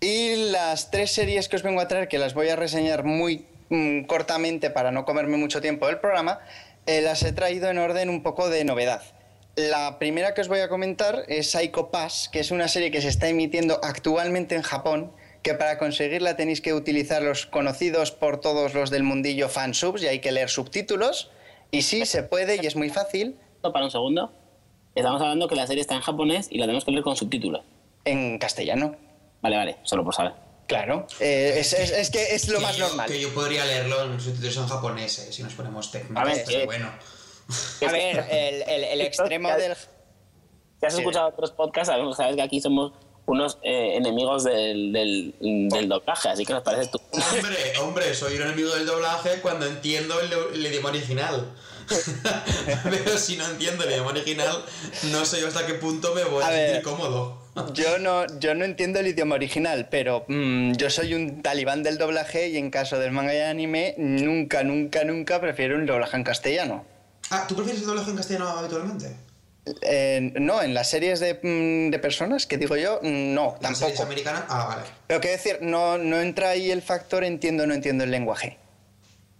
[0.01, 3.45] Y las tres series que os vengo a traer, que las voy a reseñar muy
[3.69, 6.39] mm, cortamente para no comerme mucho tiempo del programa,
[6.85, 9.01] eh, las he traído en orden un poco de novedad.
[9.55, 13.01] La primera que os voy a comentar es Psycho Pass, que es una serie que
[13.01, 18.41] se está emitiendo actualmente en Japón, que para conseguirla tenéis que utilizar los conocidos por
[18.41, 21.31] todos los del mundillo fansubs y hay que leer subtítulos.
[21.71, 24.31] Y sí, se puede y es muy fácil Para un segundo.
[24.93, 27.61] Estamos hablando que la serie está en japonés y la tenemos que leer con subtítulos.
[28.03, 28.95] en castellano.
[29.41, 30.44] Vale, vale, solo por saber.
[30.67, 31.05] Claro.
[31.19, 33.07] Eh, es, es- es que es lo Que más yo- normal.
[33.07, 36.17] Que yo podría leerlo en subtítulos en japonés, eh, si nos ponemos técnicos.
[36.17, 36.91] A ver, pero eh, bueno.
[37.87, 39.75] A ver, el, el- el extremo del...
[40.79, 40.99] Si has Sí.
[41.01, 42.93] escuchado otros podcasts, sabemos, sabes que aquí somos
[43.27, 46.99] unos eh, enemigos del, del, del doblaje, así que nos parece tú.
[47.11, 51.55] Hombre, hombre, soy un enemigo del doblaje cuando entiendo el, el idioma original.
[52.83, 54.63] Pero si no entiendo el idioma original,
[55.03, 56.81] no sé yo hasta qué punto me voy a, A sentir ver.
[56.83, 57.44] cómodo.
[57.73, 61.97] Yo no, yo no entiendo el idioma original, pero mm, yo soy un talibán del
[61.97, 66.23] doblaje y en caso del manga y anime, nunca, nunca, nunca prefiero un doblaje en
[66.23, 66.85] castellano.
[67.29, 69.15] Ah, ¿tú prefieres el doblaje en castellano habitualmente?
[69.81, 73.77] Eh, no, en las series de, mm, de personas, que digo yo, mm, no, ¿Las
[73.79, 74.03] series tampoco.
[74.03, 74.43] americanas?
[74.49, 74.81] Ah, vale.
[75.07, 78.59] Pero quiero decir, no, no entra ahí el factor entiendo o no entiendo el lenguaje.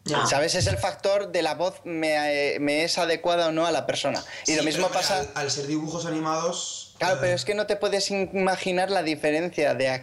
[0.05, 0.25] Ya.
[0.25, 0.55] ¿Sabes?
[0.55, 3.85] Es el factor de la voz me, eh, me es adecuada o no a la
[3.85, 4.23] persona.
[4.47, 5.19] Y Sí, lo mismo pero, pasa...
[5.19, 6.84] Al, al ser dibujos animados.
[6.97, 10.01] Claro, pero es que no te puedes imaginar la diferencia de,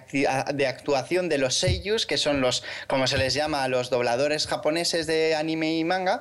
[0.55, 4.46] de actuación de los seiyus, que son los, como se les llama, a los dobladores
[4.46, 6.20] japoneses de anime y manga.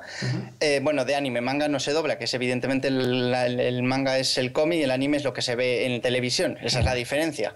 [0.60, 4.18] Eh, bueno, de anime, manga no se dobla, que es evidentemente el, el- el manga
[4.18, 6.58] es el cómic y el anime es lo que se ve en televisión.
[6.62, 7.54] Esa es la diferencia.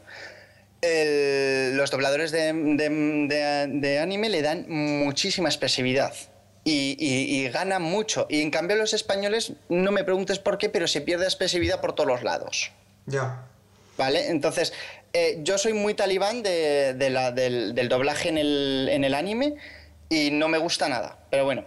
[0.83, 6.13] El- los dobladores de, de- de- de anime le dan muchísima expresividad.
[6.65, 8.27] Y, y- y ganan mucho.
[8.29, 11.95] Y en cambio los españoles, no me preguntes por qué, pero se pierde expresividad por
[11.95, 12.73] todos los lados.
[13.07, 13.43] Ya.
[13.97, 14.29] ¿Vale?
[14.29, 14.73] Entonces,
[15.13, 19.15] eh, yo soy muy talibán de, de la- del, del doblaje en el, en el
[19.15, 19.55] anime
[20.09, 21.19] y no me gusta nada.
[21.31, 21.65] Pero bueno.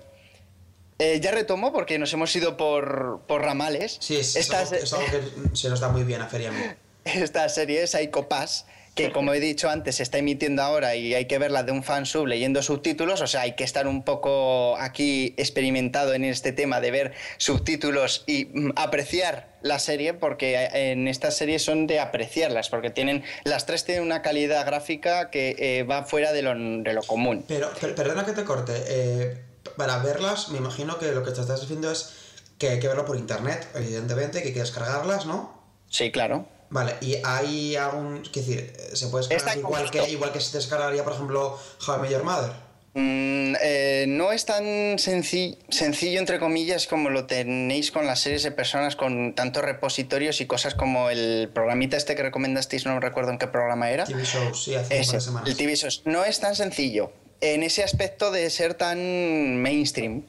[1.02, 3.98] Eh, ya retomo porque nos hemos ido por, por ramales.
[4.02, 6.52] Sí, es, es Esta, algo, es algo que se nos da muy bien a Feria
[7.06, 11.14] esta serie es Psycho Pass, que como he dicho antes se está emitiendo ahora y
[11.16, 14.76] hay que verla de un fansub leyendo subtítulos, o sea, hay que estar un poco
[14.78, 20.92] aquí experimentado en este tema de ver subtítulos y mm, apreciar la serie, porque eh,
[20.92, 25.56] en estas series son de apreciarlas, porque tienen las tres tienen una calidad gráfica que
[25.60, 27.44] eh, va fuera de lo, de lo común.
[27.48, 28.74] Pero, per- perdona que te corte.
[28.88, 29.44] eh,
[29.78, 32.14] para verlas, me imagino que lo que te estás diciendo es
[32.58, 35.62] que hay que verlo por internet, evidentemente, que hay que descargarlas, ¿no?
[35.90, 36.46] Sí, claro.
[36.70, 38.24] Vale, y hay algún.
[38.24, 42.02] Es decir, se puede descargar igual que, igual que se descargaría, por ejemplo, How I
[42.02, 42.52] Met Your Mother.
[43.00, 44.64] Mm, eh, no es tan
[44.98, 50.42] senci- sencillo, entre comillas, como lo tenéis con las series de personas con tantos repositorios
[50.42, 54.04] y cosas como el programita este que recomendasteis, no recuerdo en qué programa era.
[54.04, 55.50] TV shows, sí, hace Ese, semanas.
[55.50, 56.02] el TV Shows.
[56.06, 60.24] No es tan sencillo en ese aspecto de ser tan mainstream.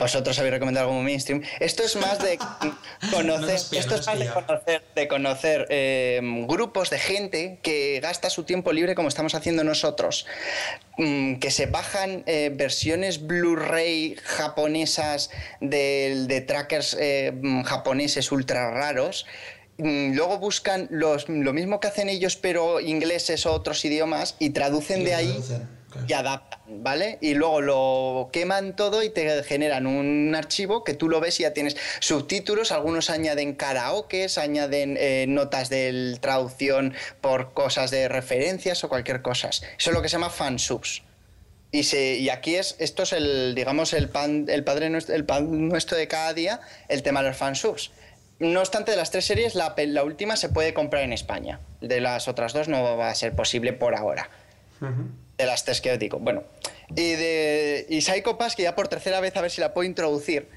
[0.00, 1.42] Vosotros habéis recomendado como mainstream.
[1.60, 2.38] Esto es más de
[3.10, 6.98] conocer, No nos pilla, esto no es más de conocer, de conocer eh, grupos de
[6.98, 10.26] gente que gasta su tiempo libre como estamos haciendo nosotros,
[11.00, 15.30] Mm, que se bajan eh, versiones Blu-ray japonesas
[15.62, 19.24] de, de trackers eh, mm, japoneses ultra raros.
[19.78, 24.50] Mm, Luego buscan los, lo mismo que hacen ellos, pero ingleses o otros idiomas, y
[24.50, 25.68] traducen Y de ahí traducen,
[26.06, 27.18] y adaptan, ¿vale?
[27.20, 31.44] Y luego lo queman todo y te generan un archivo que tú lo ves y
[31.44, 38.82] ya tienes subtítulos, algunos añaden karaokes, añaden eh, notas de traducción por cosas de referencias
[38.84, 39.48] o cualquier cosa.
[39.50, 41.02] Eso es lo que se llama fansubs.
[41.72, 45.24] Y, se, y aquí es, esto es el, digamos, el pan, el padre nuestro, el
[45.24, 47.92] pan nuestro de cada día, el tema de los fansubs.
[48.40, 51.60] No obstante, de las tres series, la, última se puede comprar en España.
[51.82, 54.30] De las otras dos no va a ser posible por ahora.
[55.40, 56.18] De las tres que os digo.
[56.18, 56.44] Bueno,
[56.90, 60.48] y de y Psycho que ya por tercera vez a ver si la puedo introducir.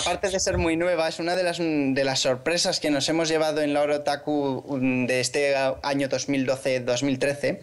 [0.00, 3.28] Aparte de ser muy nueva, es una de las, de las sorpresas que nos hemos
[3.28, 7.58] llevado en la Orotaku mm, de este año 2012-2013,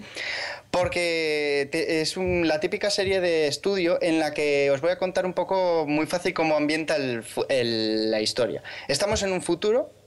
[0.71, 5.33] porque es la típica serie de estudio en la que os voy a contar un
[5.33, 8.63] poco muy fácil cómo ambienta la historia.
[8.87, 9.98] Estamos en un futuro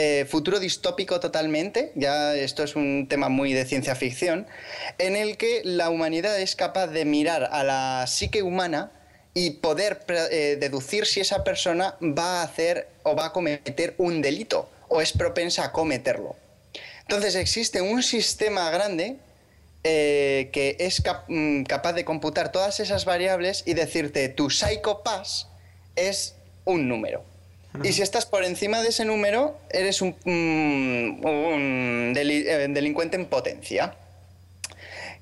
[0.00, 4.46] eh, futuro distópico totalmente, ya esto es un tema muy de ciencia ficción,
[4.98, 8.92] en el que la humanidad es capaz de mirar a la psique humana
[9.34, 14.22] y poder eh, deducir si esa persona va a hacer o va a cometer un
[14.22, 16.36] delito o es propensa a cometerlo.
[17.00, 19.16] Entonces existe un sistema grande
[19.82, 25.48] eh, que es mm, capaz de computar todas esas variables y decirte tu Psycho Pass
[25.96, 27.24] es un número.
[27.84, 33.94] Y si estás por encima de ese número, eres un, mm, eh, delincuente en potencia.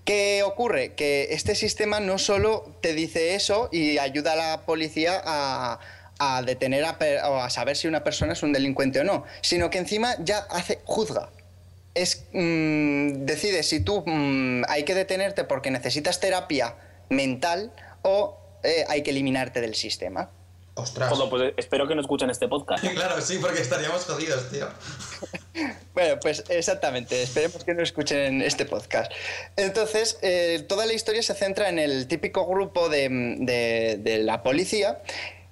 [0.04, 0.94] ¿Qué ocurre?
[0.94, 5.80] Que este sistema no solo te dice eso y ayuda a la policía a,
[6.18, 6.96] a detener a,
[7.44, 10.80] a saber si una persona es un delincuente o no, sino que encima ya hace
[10.84, 11.30] juzga.
[11.94, 16.76] Es, mm, decide si tú mm, hay que detenerte porque necesitas terapia
[17.08, 20.30] mental o eh, hay que eliminarte del sistema.
[20.78, 21.08] Ostras.
[21.10, 22.84] Joder, pues espero que no escuchen este podcast.
[22.94, 24.68] Claro, sí, porque estaríamos jodidos, tío.
[25.94, 29.10] Bueno, pues exactamente, esperemos que no escuchen este podcast.
[29.56, 33.08] Entonces, eh, toda la historia se centra en el típico grupo de,
[33.40, 35.00] de- de la policía,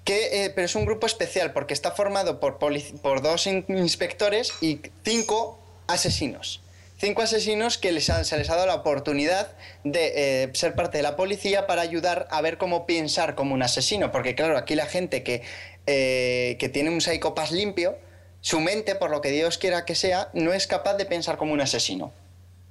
[0.04, 4.52] que, eh, pero es un grupo especial porque está formado por, por dos in- inspectores
[4.60, 6.60] y cinco asesinos.
[6.96, 9.48] Cinco asesinos que les han- se les ha dado la oportunidad
[9.82, 13.62] de eh, ser parte de la policía para ayudar a ver cómo pensar como un
[13.62, 14.12] asesino.
[14.12, 15.42] Porque claro, aquí la gente que,
[15.86, 17.98] eh, que tiene un psicopas limpio,
[18.40, 21.52] su mente, por lo que Dios quiera que sea, no es capaz de pensar como
[21.52, 22.12] un asesino.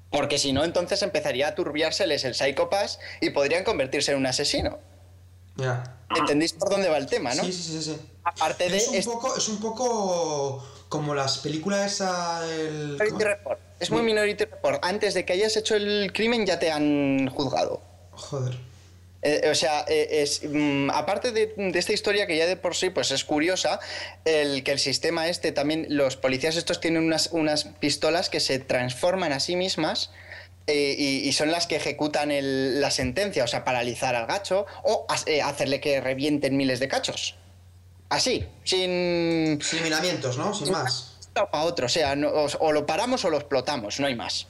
[0.10, 4.80] Porque si no, entonces empezaría a turbiárseles el psicopas y podrían convertirse en un asesino.
[5.58, 5.98] Ya.
[6.16, 7.44] ¿Entendéis por dónde va el tema, no?
[7.44, 7.98] Sí, sí, sí, sí.
[8.24, 12.42] Aparte de Es un, es- poco, es un poco como las películas esa
[12.98, 13.60] Report.
[13.84, 14.80] Es muy Minority Report.
[14.84, 17.82] Antes de que hayas hecho el crimen ya te han juzgado.
[18.12, 18.54] Joder.
[19.26, 22.76] Eh, o sea, eh, es, mm, aparte de, de esta historia que ya de por
[22.76, 23.80] sí pues es curiosa,
[24.26, 28.60] el que el sistema este también, los policías estos tienen unas, unas pistolas que se
[28.60, 30.12] transforman a sí mismas
[30.68, 34.66] eh, y, y son las que ejecutan el- la sentencia, o sea, paralizar al gacho
[34.84, 37.36] o hacerle que revienten miles de cachos.
[38.10, 39.60] Así, sin...
[39.62, 40.54] Sin miramientos, ¿no?
[40.54, 41.13] Sin más.
[41.34, 44.48] Para otro, o sea, no- o, o lo paramos o lo explotamos, no hay más.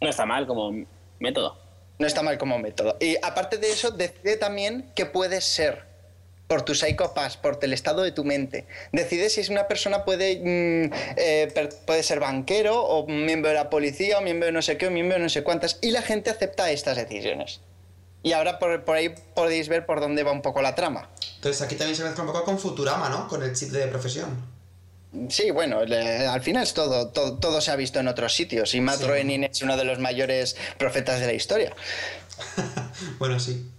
[0.00, 0.72] No está mal como
[1.18, 1.56] método.
[1.98, 2.96] No está mal como método.
[3.00, 5.84] Y aparte de eso, decide también qué puedes ser
[6.48, 8.66] por tu psicopas, por el estado de tu mente.
[8.92, 13.54] Decide si es una persona puede, mm, eh, per- puede ser banquero o miembro de
[13.54, 15.78] la policía o miembro de no sé qué o miembro de no sé cuántas.
[15.82, 17.60] Y la gente acepta estas decisiones.
[18.22, 21.08] Y ahora por, por ahí podéis ver por dónde va un poco la trama.
[21.36, 23.28] Entonces aquí también se mezcla un poco con Futurama, ¿no?
[23.28, 24.53] Con el chip de profesión.
[25.28, 28.74] Sí, bueno, le- al final es todo, todo, todo se ha visto en otros sitios
[28.74, 29.04] y Matt Sí.
[29.04, 31.72] Groening es uno de los mayores profetas de la historia.
[33.18, 33.70] bueno, sí.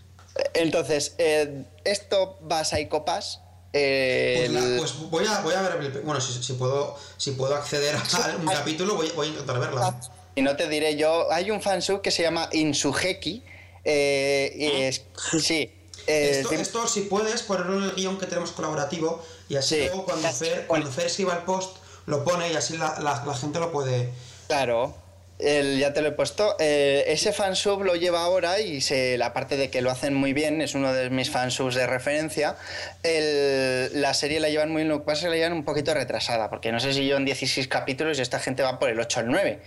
[0.54, 3.42] Entonces, eh, esto va a Psycho Pass.
[3.78, 5.82] eh, Pues, la- pues voy, a, voy a ver...
[5.82, 9.60] el- Bueno, si, si puedo, si puedo acceder a un capítulo, voy, voy a intentar
[9.60, 10.00] verla.
[10.36, 13.44] Y no te diré yo, hay un fansub que se llama Insugeki.
[13.84, 15.04] eh, y es-
[15.42, 15.72] sí.
[16.08, 19.82] eh, Esto, esto, si puedes, ponerlo en el guion que tenemos colaborativo y así Sí.
[19.88, 21.78] luego cuando Fer, cuando Fer escriba el post
[22.08, 24.10] lo pone y así la, la- la gente lo puede...
[24.48, 24.96] Claro.
[25.38, 26.56] El- ya te lo he puesto.
[26.60, 30.32] Eh, ese fansub lo lleva ahora y se, la parte de que lo hacen muy
[30.32, 32.56] bien, es uno de mis fansubs de referencia.
[33.04, 35.66] El- la serie la llevan muy bien, lo que pasa es que la llevan un
[35.66, 38.90] poquito retrasada, porque no sé si yo en 16 capítulos y esta gente va por
[38.90, 39.60] el 8 o el 9.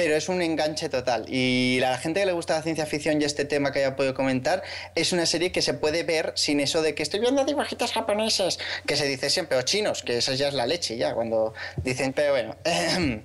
[0.00, 1.26] Pero es un enganche total.
[1.28, 4.14] Y la gente que le gusta la ciencia ficción y este tema que haya podido
[4.14, 4.62] comentar,
[4.94, 8.58] es una serie que se puede ver sin eso de que estoy viendo dibujitos japoneses,
[8.86, 11.52] que se dice siempre, o chinos, que esa ya es la leche, ya, cuando
[11.84, 12.56] dicen, pero bueno.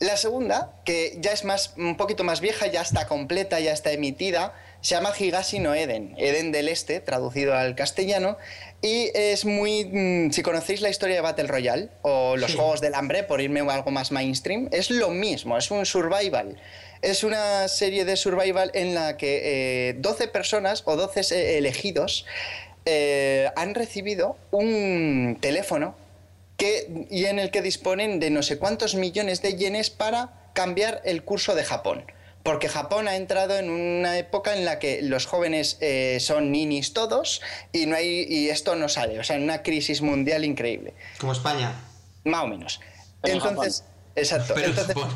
[0.00, 3.90] La segunda, que ya es más, un poquito más vieja, ya está completa, ya está
[3.90, 4.52] emitida,
[4.82, 8.36] se llama Higashi no Eden, Eden del Este, traducido al castellano,
[8.84, 9.86] y es muy...
[9.86, 12.56] mm, Si conocéis la historia de Battle Royale o los Sí.
[12.58, 16.60] Juegos del Hambre, por irme a algo más mainstream, es lo mismo, es un survival.
[17.00, 22.26] Es una serie de survival en la que eh, 12 personas o 12 eh, elegidos
[22.84, 25.96] eh, han recibido un teléfono
[26.58, 31.00] que, y en el que disponen de no sé cuántos millones de yenes para cambiar
[31.06, 32.04] el curso de Japón.
[32.44, 36.92] Porque Japón ha entrado en una época en la que los jóvenes eh, son ninis
[36.92, 37.40] todos
[37.72, 39.18] y, no hay, y esto no sale.
[39.18, 40.94] O sea, en una crisis mundial increíble.
[41.18, 41.72] Como España.
[42.24, 42.80] Más o menos.
[43.22, 43.84] Pero Entonces,
[44.14, 44.52] exacto.
[44.54, 45.10] Pero Entonces, Japón.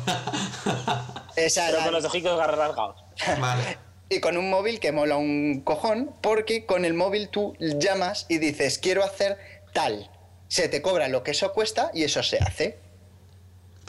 [1.35, 3.03] esa Pero era- con los ojitos rasgados.
[3.39, 3.77] vale.
[4.09, 8.39] y con un móvil que mola un cojón, porque con el móvil tú llamas y
[8.39, 9.37] dices, quiero hacer
[9.71, 10.09] tal.
[10.47, 12.79] Se te cobra lo que eso cuesta y eso se hace.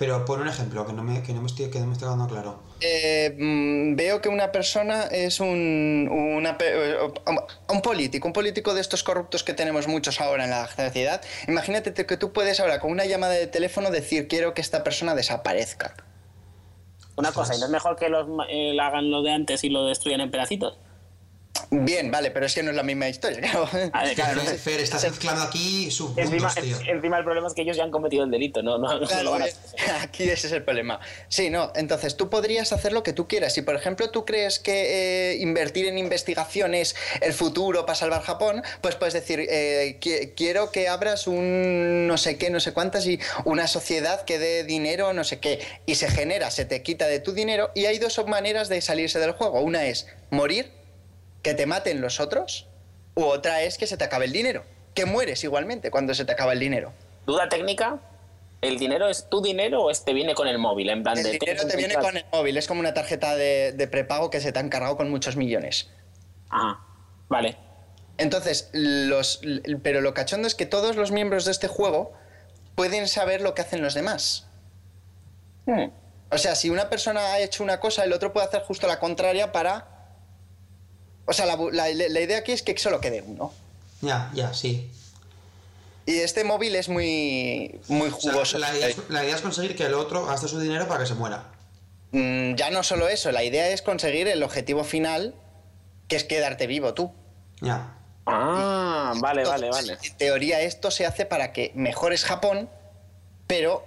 [0.01, 2.09] Pero pon un ejemplo, que no me, que no me, estoy, que no me estoy
[2.09, 2.59] quedando claro.
[2.81, 6.97] Eh, mm, veo que una persona es un, una eh,
[7.69, 11.21] un político, un político de estos corruptos que tenemos muchos ahora en la sociedad.
[11.49, 15.15] Imagínate que tú puedes ahora con una llamada de teléfono decir quiero que esta persona
[15.15, 15.93] desaparezca.
[17.17, 19.85] Una cosa, ¿y no es mejor que los eh, hagan lo de antes y lo
[19.85, 20.79] destruyan en pedacitos?
[21.73, 23.69] Bien, vale, pero es que no es la misma historia, claro.
[23.93, 24.59] A ver, claro, no Fer.
[24.59, 26.79] Fer, estás mezclando aquí Encima, tío.
[26.87, 29.25] encima el problema es que ellos ya han cometido el delito, no, no, no Claro,
[29.25, 29.47] lo van a
[30.03, 31.01] aquí ese es el problema.
[31.29, 33.53] Sí, no, entonces tú podrías hacer lo que tú quieras.
[33.53, 38.23] Si, por ejemplo, tú crees que eh, invertir en investigación es el futuro para salvar
[38.23, 42.73] Japón, pues puedes decir, eh, qui- quiero que abras un no sé qué, no sé
[42.73, 46.83] cuántas y una sociedad que dé dinero, no sé qué, y se genera, se te
[46.83, 49.61] quita de tu dinero y hay dos maneras de salirse del juego.
[49.61, 50.71] Una es morir,
[51.43, 52.69] que te maten los otros,
[53.15, 54.65] u otra es que se te acabe el dinero,
[54.95, 56.93] que mueres igualmente cuando se te acaba el dinero.
[57.27, 57.99] Duda técnica,
[58.61, 60.91] ¿el dinero es tu dinero o este viene con el móvil?
[60.91, 63.73] En plan El de, dinero te viene con el móvil, es como una tarjeta de,
[63.73, 65.91] de prepago que se te han cargado con muchos millones.
[66.51, 66.81] Ah,
[67.29, 67.57] vale.
[68.19, 69.41] Entonces, los,
[69.83, 72.13] pero lo cachondo es que todos los miembros de este juego
[72.75, 74.47] pueden saber lo que hacen los demás.
[75.65, 75.91] Hmm.
[76.31, 78.99] O sea, si una persona ha hecho una cosa, el otro puede hacer justo la
[78.99, 80.00] contraria para...
[81.27, 83.53] O sea, la, la- la idea aquí es que solo quede uno.
[84.01, 84.91] Ya, ya, sí.
[86.07, 88.59] Y este móvil es muy, muy O sea, jugoso.
[88.59, 91.07] la, idea es, la idea es conseguir que el otro gaste su dinero para que
[91.07, 91.45] se muera.
[92.13, 95.35] Mm, ya no solo eso, la idea es conseguir el objetivo final,
[96.09, 97.13] que es quedarte vivo tú.
[97.61, 97.95] Ya.
[98.27, 100.09] Ah, vale, vale, Entonces, vale.
[100.09, 102.69] En teoría esto se hace para que mejores Japón,
[103.47, 103.85] pero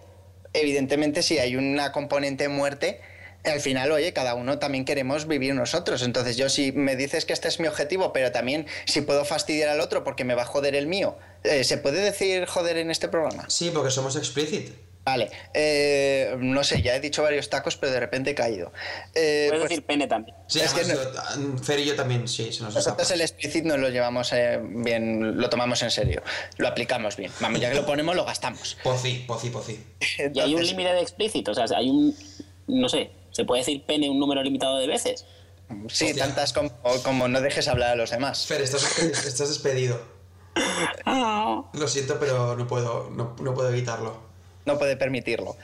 [0.54, 3.02] evidentemente si hay una componente muerte,
[3.46, 6.02] al final, oye, cada uno también queremos vivir nosotros.
[6.04, 9.70] Entonces yo si me dices que este es mi objetivo, pero también si puedo fastidiar
[9.70, 12.90] al otro porque me va a joder el mío, eh, ¿se puede decir joder en
[12.92, 13.50] este programa?
[13.50, 14.72] Sí, porque somos explicit.
[15.06, 18.72] Vale, eh, no sé, ya he dicho varios tacos, pero de repente he caído.
[19.14, 20.38] Eh, Puedes pues- decir pene también.
[20.48, 22.74] Sí, Es que yo- Fer y yo también, sí, se nos.
[22.74, 26.24] Nosotros el explicit nos lo llevamos eh, bien, lo tomamos en serio,
[26.56, 27.34] lo aplicamos bien.
[27.42, 28.78] Vamos, ya que lo ponemos, lo gastamos.
[28.82, 29.74] Poci, poci, poci.
[30.18, 32.16] Y hay un Entonces, límite de explícito, o sea, hay un.
[32.68, 35.26] No sé, ¿se puede decir pene un número limitado de veces?
[35.90, 36.26] Sí, Hostia.
[36.26, 36.72] tantas como,
[37.04, 38.46] como no dejes hablar a los demás.
[38.48, 40.00] Fer, estás, estás despedido.
[41.74, 44.18] Lo siento, pero no puedo, no, no puedo evitarlo.
[44.66, 45.58] No puede permitirlo.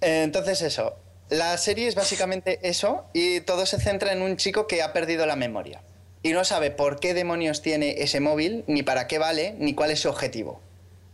[0.00, 0.94] Eh, Entonces eso,
[1.28, 5.26] la serie es básicamente eso y todo se centra en un chico que ha perdido
[5.26, 5.82] la memoria
[6.22, 9.90] y no sabe por qué demonios tiene ese móvil, ni para qué vale, ni cuál
[9.90, 10.60] es su objetivo.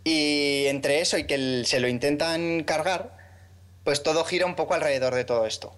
[0.03, 3.15] Y entre eso y que se lo intentan cargar,
[3.87, 5.72] pues todo gira un poco alrededor de todo esto.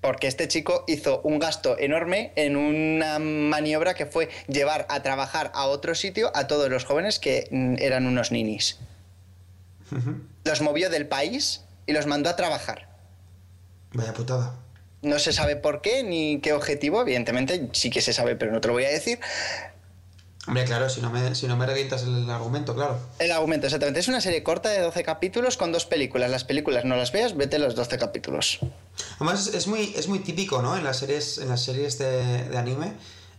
[0.00, 5.52] Porque este chico hizo un gasto enorme en una maniobra que fue llevar a trabajar
[5.54, 8.80] a otro sitio a todos los jóvenes que mm, eran unos ninis.
[10.42, 12.88] Los movió del país y los mandó a trabajar.
[13.92, 14.56] Vaya putada.
[15.00, 18.60] No se sabe por qué ni qué objetivo, evidentemente sí que se sabe, pero no
[18.60, 19.20] te lo voy a decir.
[20.46, 22.98] Hombre, claro, si no me, si no me revientas el argumento, claro.
[23.18, 24.00] El argumento, exactamente.
[24.00, 26.30] Es una serie corta de 12 capítulos con dos películas.
[26.30, 28.58] Las películas no las veas, vete los 12 capítulos.
[29.16, 30.76] Además, es, muy, es muy típico, ¿no?
[30.76, 32.92] En las series, en las series de, de anime,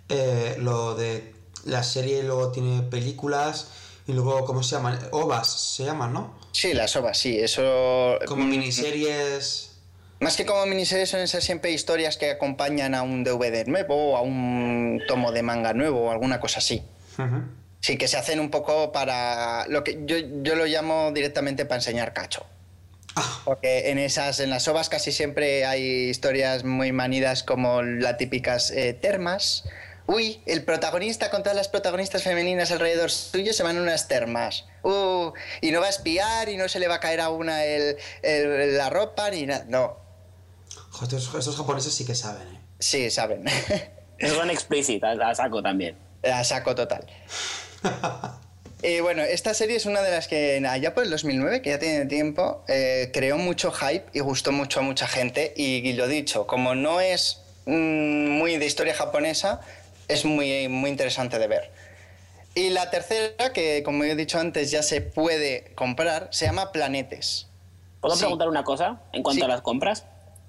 [0.10, 1.36] eh, lo de
[1.66, 3.68] la serie luego tiene películas
[4.08, 5.00] y luego, ¿cómo se llaman?
[5.12, 6.36] OVAs se llaman, ¿no?
[6.52, 8.18] Sí, las ovas, sí, eso...
[8.28, 9.72] Como mm, miniseries.
[10.20, 14.18] Más que como miniseries suelen ser siempre historias que acompañan a un DVD nuevo o
[14.18, 16.84] a un tomo de manga nuevo o alguna cosa así.
[17.82, 21.78] Sí, que se hacen un poco para lo que yo, yo lo llamo directamente para
[21.78, 22.46] enseñar cacho.
[23.16, 28.18] Ah, Porque en esas, en las ovas casi siempre hay historias muy manidas como las
[28.18, 29.64] típicas eh, termas.
[30.08, 34.66] Uy, el protagonista con todas las protagonistas femeninas alrededor suyo se van a unas termas.
[34.84, 37.64] Uh, y no va a espiar y no se le va a caer a una
[37.66, 39.66] el- el- la ropa ni nada.
[39.68, 39.98] No,
[40.92, 42.60] joder, estos, estos japoneses sí que saben, ¿eh?
[42.80, 43.46] sí, saben.
[44.36, 45.98] Son explícitas, a saco también.
[46.26, 47.06] La saco total.
[48.82, 51.80] Y bueno, esta serie es una de las que allá por el 2009, que ya
[51.80, 55.54] tiene tiempo, eh, creó mucho hype y gustó mucho a mucha gente.
[55.56, 59.62] Y, y lo dicho, como no es mm, muy de historia japonesa,
[60.08, 61.72] es muy, muy interesante de ver.
[62.56, 67.48] Y la tercera, que como he dicho antes ya se puede comprar, se llama Planetes.
[68.02, 68.22] ¿Puedo Sí.
[68.22, 69.46] preguntar una cosa en cuanto Sí.
[69.46, 70.06] a las compras?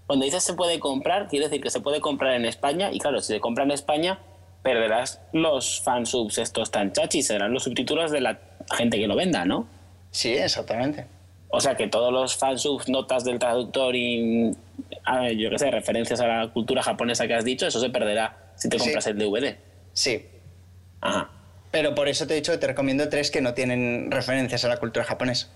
[0.07, 2.91] Cuando dices se puede comprar, quiere decir que se puede comprar en España.
[2.93, 4.21] Y claro, si se compra en España,
[4.67, 8.39] perderás los fansubs estos tan chachis, serán los subtítulos de la
[8.77, 9.69] gente que lo venda, ¿no?
[10.11, 11.07] Sí, exactamente.
[11.49, 14.51] O sea que todos los fansubs, notas del traductor y,
[15.37, 18.69] yo qué sé, referencias a la cultura japonesa que has dicho, eso se perderá si
[18.69, 18.85] te Sí.
[18.85, 19.57] compras el DVD.
[19.93, 20.27] Sí.
[21.01, 21.31] Ajá.
[21.71, 24.69] Pero por eso te he dicho que te recomiendo tres que no tienen referencias a
[24.69, 25.49] la cultura japonesa.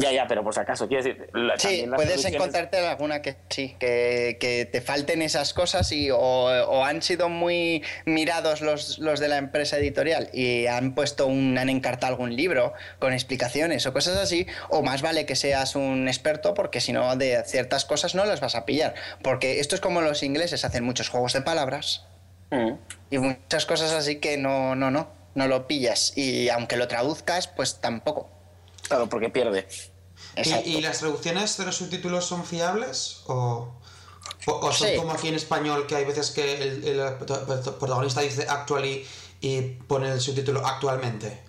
[0.00, 1.28] Ya, ya, pero por si acaso, quiero decir...
[1.34, 6.18] la- Sí, puedes encontrarte alguna que sí, que, que te falten esas cosas y, o,
[6.18, 11.58] o han sido muy mirados los, los de la empresa editorial y han puesto un,
[11.58, 16.08] han encartado algún libro con explicaciones o cosas así, o más vale que seas un
[16.08, 18.94] experto porque si no de ciertas cosas no las vas a pillar.
[19.22, 22.06] Porque esto es como los ingleses hacen muchos juegos de palabras
[22.52, 22.72] Mm.
[23.12, 26.12] y muchas cosas así que no, no, no, no lo pillas.
[26.16, 28.28] Y aunque lo traduzcas, pues tampoco.
[28.90, 29.66] Claro, porque pierde.
[30.36, 30.68] Exacto.
[30.68, 33.22] ¿Y, y las traducciones de los subtítulos son fiables?
[33.26, 33.72] ¿O,
[34.46, 34.96] o, o son Sí.
[34.96, 37.14] como aquí en español que hay veces que el, el
[37.78, 39.06] protagonista dice actually
[39.40, 41.40] y pone el subtítulo actualmente?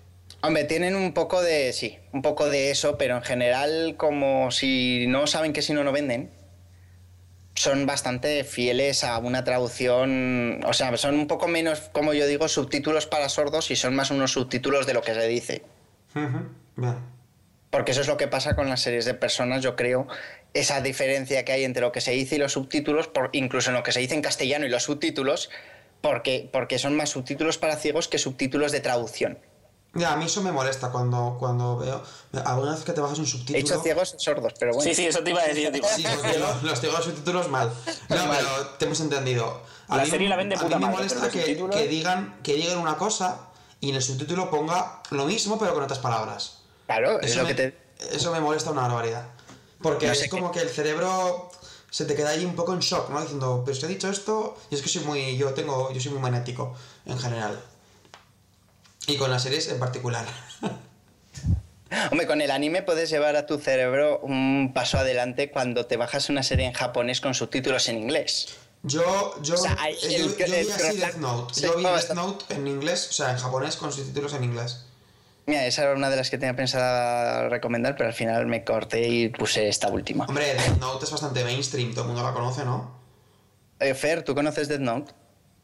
[0.43, 5.05] Hombre, tienen un poco de, sí, un poco de eso, pero en general, como si
[5.07, 6.31] no saben que si no, no venden,
[7.53, 12.47] son bastante fieles a una traducción, o sea, son un poco menos, como yo digo,
[12.47, 15.63] subtítulos para sordos y son más unos subtítulos de lo que se dice.
[16.15, 16.95] Bien.
[17.71, 20.05] Porque eso es lo que pasa con las series de personas, yo creo,
[20.53, 23.75] esa diferencia que hay entre lo que se dice y los subtítulos, por, incluso en
[23.77, 25.49] lo que se dice en castellano y los subtítulos,
[26.01, 29.39] porque, porque son más subtítulos para ciegos que subtítulos de traducción.
[29.93, 32.01] Ya, a mí eso me molesta cuando, cuando veo.
[32.45, 33.59] Alguna vez que te bajas un subtítulo.
[33.59, 34.89] He dicho ciegos sordos, pero bueno.
[34.89, 35.69] Sí, sí, eso te iba a decir.
[35.71, 37.69] Digo, Sí, porque los, los tengo los subtítulos mal.
[38.09, 38.37] No, Mal.
[38.37, 39.61] pero te hemos entendido.
[39.89, 41.87] A La mí, serie la vende a puta mí me madre, molesta que, subtítulos- que
[41.87, 43.47] digan, que digan una cosa
[43.81, 46.60] y en el subtítulo ponga lo mismo pero con otras palabras.
[46.99, 48.15] Claro, es Eso lo me, que te...
[48.15, 49.25] eso me molesta una barbaridad.
[49.81, 51.49] Porque No es como que el cerebro
[51.89, 53.19] se te queda ahí un poco en shock, ¿no?
[53.21, 56.11] Diciendo, pero si he dicho esto, y es que soy muy, yo tengo, yo soy
[56.11, 56.75] muy magnético
[57.05, 57.59] en general.
[59.07, 60.25] Y con las series en particular.
[62.11, 66.29] Hombre, con el anime puedes llevar a tu cerebro un paso adelante cuando te bajas
[66.29, 68.47] una serie en japonés con subtítulos en inglés.
[68.83, 71.59] Yo, yo, O sea, hay- eh, yo, el- yo vi así Death Note.
[71.61, 74.85] Yo vi Death Note en inglés, o sea, en japonés con subtítulos en inglés.
[75.47, 79.07] Mira, esa era una de las que tenía pensada recomendar, pero al final me corté
[79.07, 80.25] y puse esta última.
[80.25, 82.91] Hombre, Death Note es bastante mainstream, todo el mundo la conoce, ¿no?
[83.79, 85.11] Eh, Fer, ¿tú conoces Death Note?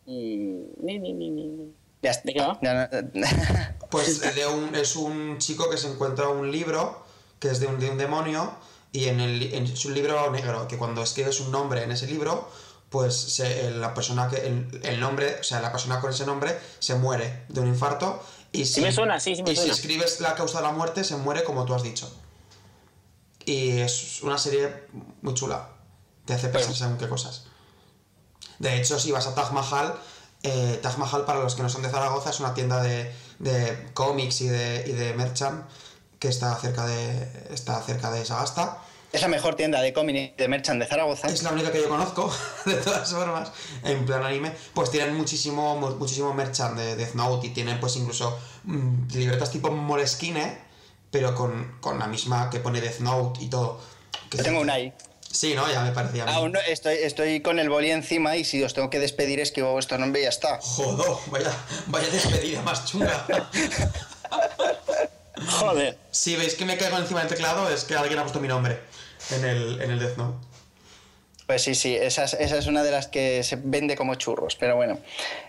[0.06, 1.74] mm, ni, ni, ni, ni.
[2.02, 2.24] Ya está.
[2.26, 2.60] ¿De qué va?
[2.62, 3.10] Ya no-
[3.90, 7.06] Pues de un, es un chico que se encuentra un libro
[7.40, 8.52] que es de un, de un demonio
[8.92, 12.08] y en el, en- es un libro negro, que cuando escribes un nombre en ese
[12.08, 12.50] libro,
[12.90, 16.58] pues se- la persona que el, el nombre, o sea, la persona con ese nombre
[16.80, 20.20] se muere de un infarto y si, me suena, sí, sí me y si escribes
[20.20, 22.12] la causa de la muerte se muere como tú has dicho.
[23.46, 24.88] Y es una serie
[25.22, 25.70] muy chula.
[26.26, 27.46] Te hace pensar según qué cosas.
[28.60, 29.96] De hecho, si vas a Taj Mahal,
[30.44, 33.90] eh, Taj Mahal, para los que no son de Zaragoza, es una tienda de, de
[33.94, 35.66] cómics y de, y de merchant
[36.20, 38.80] que está cerca de, está cerca de Sagasta.
[39.14, 41.28] Es la mejor tienda de cómic de merchant de Zaragoza.
[41.28, 42.34] Es la única que yo conozco,
[42.66, 43.52] de todas formas,
[43.84, 44.52] en plan anime.
[44.74, 49.52] Pues tienen muchísimo, mu- muchísimo merchant de Death Note y tienen pues incluso mm, libretas
[49.52, 50.60] tipo Moleskine,
[51.12, 53.80] pero con, con la misma que pone Death Note y todo.
[54.30, 54.94] Que Yo tengo una ahí.
[55.30, 55.70] Sí, ¿no?
[55.72, 56.24] Ya me parecía.
[56.26, 59.72] Aún no, estoy, estoy con el boli encima y si os tengo que despedir escribo
[59.74, 60.60] vuestro nombre y ya está.
[60.62, 61.52] Joder, vaya,
[61.88, 63.26] vaya despedida más chunga.
[65.50, 65.98] Joder.
[66.12, 68.80] Si veis que me caigo encima del teclado, es que alguien ha puesto mi nombre
[69.32, 70.46] en el, en el Death Note.
[71.46, 74.56] Pues sí, sí, esa es, esa es una de las que se vende como churros,
[74.58, 74.96] pero bueno.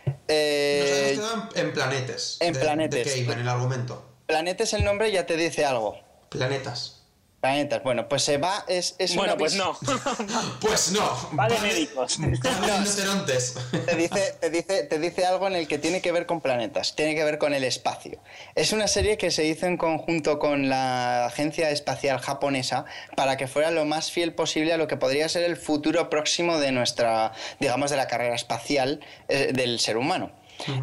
[0.07, 2.37] Nos Eh, habíamos quedado en, en planetes.
[2.41, 3.05] en de- planetes.
[3.15, 4.05] De Cave, en el argumento.
[4.27, 5.99] Planet es el nombre, ya te dice algo.
[6.29, 6.98] Planetas.
[7.41, 7.83] Planetas.
[7.85, 8.65] Bueno, pues se va.
[8.67, 9.79] Es, es Bueno, una pues no.
[10.61, 11.37] Pues no.
[11.39, 12.19] Va de médicos.
[12.63, 13.55] Rinocerontes.
[13.87, 16.97] Te dice, te, dice, te dice algo en el que tiene que ver con planetas,
[16.97, 18.21] tiene que ver con el espacio.
[18.57, 23.47] Es una serie que se hizo en conjunto con la Agencia Espacial Japonesa para que
[23.47, 27.33] fuera lo más fiel posible a lo que podría ser el futuro próximo de nuestra,
[27.61, 30.33] digamos, de la carrera espacial eh, del ser humano.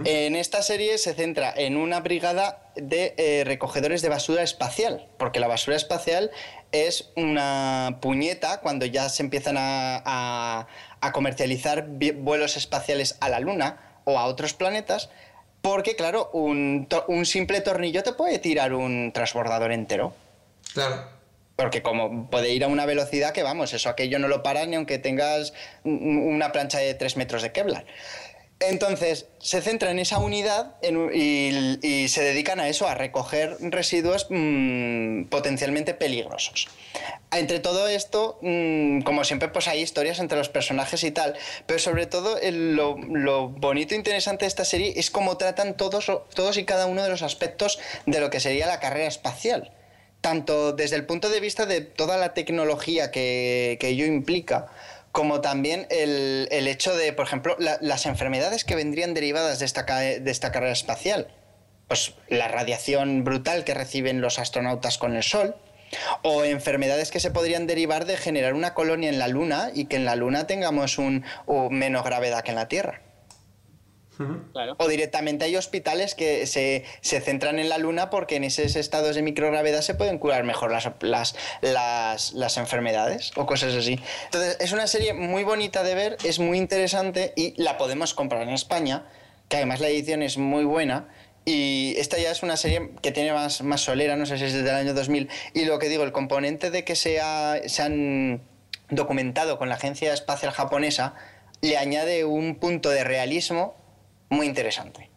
[0.06, 5.40] En esta serie se centra en una brigada de eh, recogedores de basura espacial, porque
[5.40, 6.32] la basura espacial
[6.72, 10.68] es una puñeta cuando ya se empiezan a, a-
[11.02, 15.10] a comercializar vuelos espaciales a la Luna o a otros planetas,
[15.62, 20.14] porque claro, un, un simple tornillo te puede tirar un transbordador entero.
[20.74, 21.14] Claro.
[21.56, 24.76] Porque como puede ir a una velocidad que vamos, eso aquello no lo para ni
[24.76, 25.54] aunque tengas
[25.86, 27.86] un- una plancha de 3 metros de Kevlar.
[28.62, 35.26] Entonces, se centra en esa unidad y, se dedican a eso, a recoger residuos mm,
[35.26, 36.70] potencialmente peligrosos.
[37.32, 41.36] Entre todo esto, mm, como siempre, pues hay historias entre los personajes y tal,
[41.66, 46.58] pero sobre todo lo bonito e interesante de esta serie es cómo tratan todos, todos
[46.58, 49.72] y cada uno de los aspectos de lo que sería la carrera espacial
[50.22, 54.66] tanto desde el punto de vista de toda la tecnología que, que ello implica,
[55.16, 59.66] como también el, el hecho de, por ejemplo, la- las enfermedades que vendrían derivadas de
[59.66, 61.30] esta, de esta carrera espacial.
[61.88, 65.55] Pues la radiación brutal que reciben los astronautas con el Sol,
[66.22, 69.95] o enfermedades que se podrían derivar de generar una colonia en la Luna y que
[69.95, 73.01] en la Luna tengamos un, o menos gravedad que en la Tierra.
[74.51, 74.76] Claro.
[74.78, 79.16] O directamente hay hospitales que se, se centran en la luna porque en esos estados
[79.16, 83.99] de microgravedad se pueden curar mejor las, las, las, las enfermedades o cosas así.
[84.26, 88.41] Entonces, es una serie muy bonita de ver, es muy interesante y la podemos comprar
[88.43, 89.05] en España,
[89.49, 91.09] que además la edición es muy buena.
[91.47, 94.53] Y esta ya es una serie que tiene más, más solera, no sé si es
[94.53, 95.30] desde el año 2000.
[95.53, 98.41] Y lo que digo, el componente de que sea, se han
[98.89, 101.13] documentado con la Agencia Espacial Japonesa
[101.61, 103.76] le añade un punto de realismo
[104.30, 105.10] muy interesante.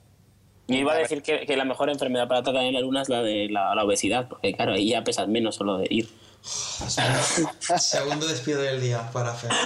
[0.69, 3.09] Yo iba a decir que, que la mejor enfermedad para tratar en la luna es
[3.09, 6.09] la de la, la obesidad, porque claro, ahí ya pesas menos solo de ir.
[7.79, 9.51] Segundo despido del día para Fer.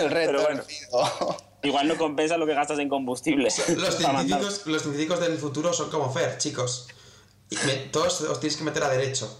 [0.00, 0.62] El reto Pero bueno.
[1.64, 3.44] Igual no compensa lo que gastas en combustible.
[3.44, 6.88] Los científicos, los científicos del futuro son como Fer, chicos.
[7.50, 9.32] Y me- todos os tienes que meter a derecho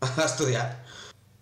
[0.00, 0.84] a estudiar.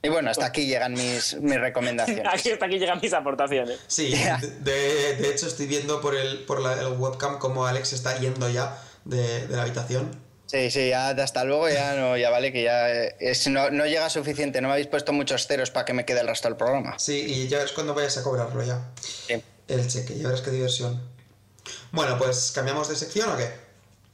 [0.03, 2.25] Y bueno, hasta aquí llegan mis, mis recomendaciones.
[2.33, 3.81] Aquí hasta aquí llegan mis aportaciones.
[3.89, 4.15] Sí,
[4.61, 8.49] de, de hecho estoy viendo por el, por la, el webcam como Alex está yendo
[8.49, 10.29] ya de, de la habitación.
[10.47, 13.85] Sí, sí, ya hasta luego, ya no, ya vale que ya eh, es, no, no
[13.85, 16.57] llega suficiente, no me habéis puesto muchos ceros para que me quede el resto del
[16.57, 16.99] programa.
[16.99, 18.81] Sí, y ya es cuando vayas a cobrarlo ya.
[19.01, 19.43] Sí.
[19.67, 21.03] El cheque, ya verás qué diversión.
[21.93, 23.51] Bueno, pues cambiamos de sección o qué?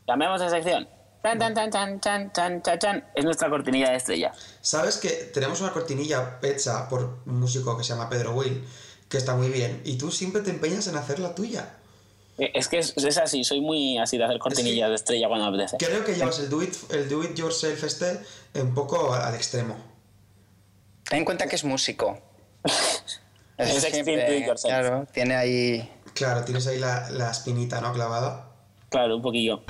[0.07, 0.89] Cambiamos de sección.
[1.23, 3.05] Tan, tan, tan, tan, tan, tan, tan, tan.
[3.15, 4.33] Es nuestra cortinilla de estrella.
[4.65, 8.65] Sabes que tenemos una cortinilla hecha por un músico que se llama Pedro Will,
[9.11, 11.75] que está muy bien, y tú siempre te empeñas en hacer la tuya.
[12.39, 15.51] Eh, Es que es, es así, soy muy así de hacer cortinillas de estrella cuando
[15.51, 15.77] me apetece.
[15.77, 18.21] Creo que llevas el do it, el do it yourself este
[18.55, 19.77] un poco al extremo.
[21.11, 22.19] Ten en cuenta que es músico.
[23.59, 24.73] Es siempre- extreme do it yourself.
[24.73, 25.93] Claro, tiene ahí...
[26.15, 27.93] Claro, tienes ahí la, la espinita, ¿no?
[27.93, 28.49] Clavada.
[28.89, 29.63] Claro, un poquillo.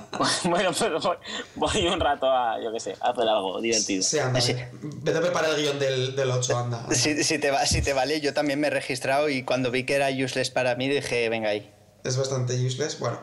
[0.46, 1.18] bueno, pero voy,
[1.56, 4.04] voy un rato a, yo qué sé, a hacer algo divertido.
[4.04, 4.41] Sí, anda.
[4.41, 4.56] Sí.
[4.82, 6.80] Vete a preparar el guion del, del 8, anda.
[6.84, 6.96] anda.
[6.96, 9.86] Si, si te va, si te vale, yo también me he registrado y cuando vi
[9.86, 11.72] que era useless para mí dije, venga ahí.
[12.04, 13.00] Es bastante useless.
[13.00, 13.20] Bueno.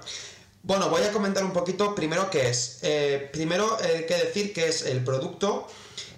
[0.63, 2.81] Bueno, voy a comentar un poquito primero qué es.
[2.83, 5.67] Eh, primero hay que decir que es el producto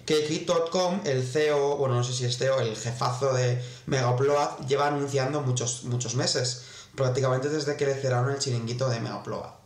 [0.05, 4.87] que Kit.com, el CEO, bueno, no sé si es CEO, el jefazo de Megaupload, lleva
[4.87, 6.65] anunciando muchos, muchos meses.
[6.95, 9.62] Prácticamente desde que le cerraron el chiringuito de Megaupload.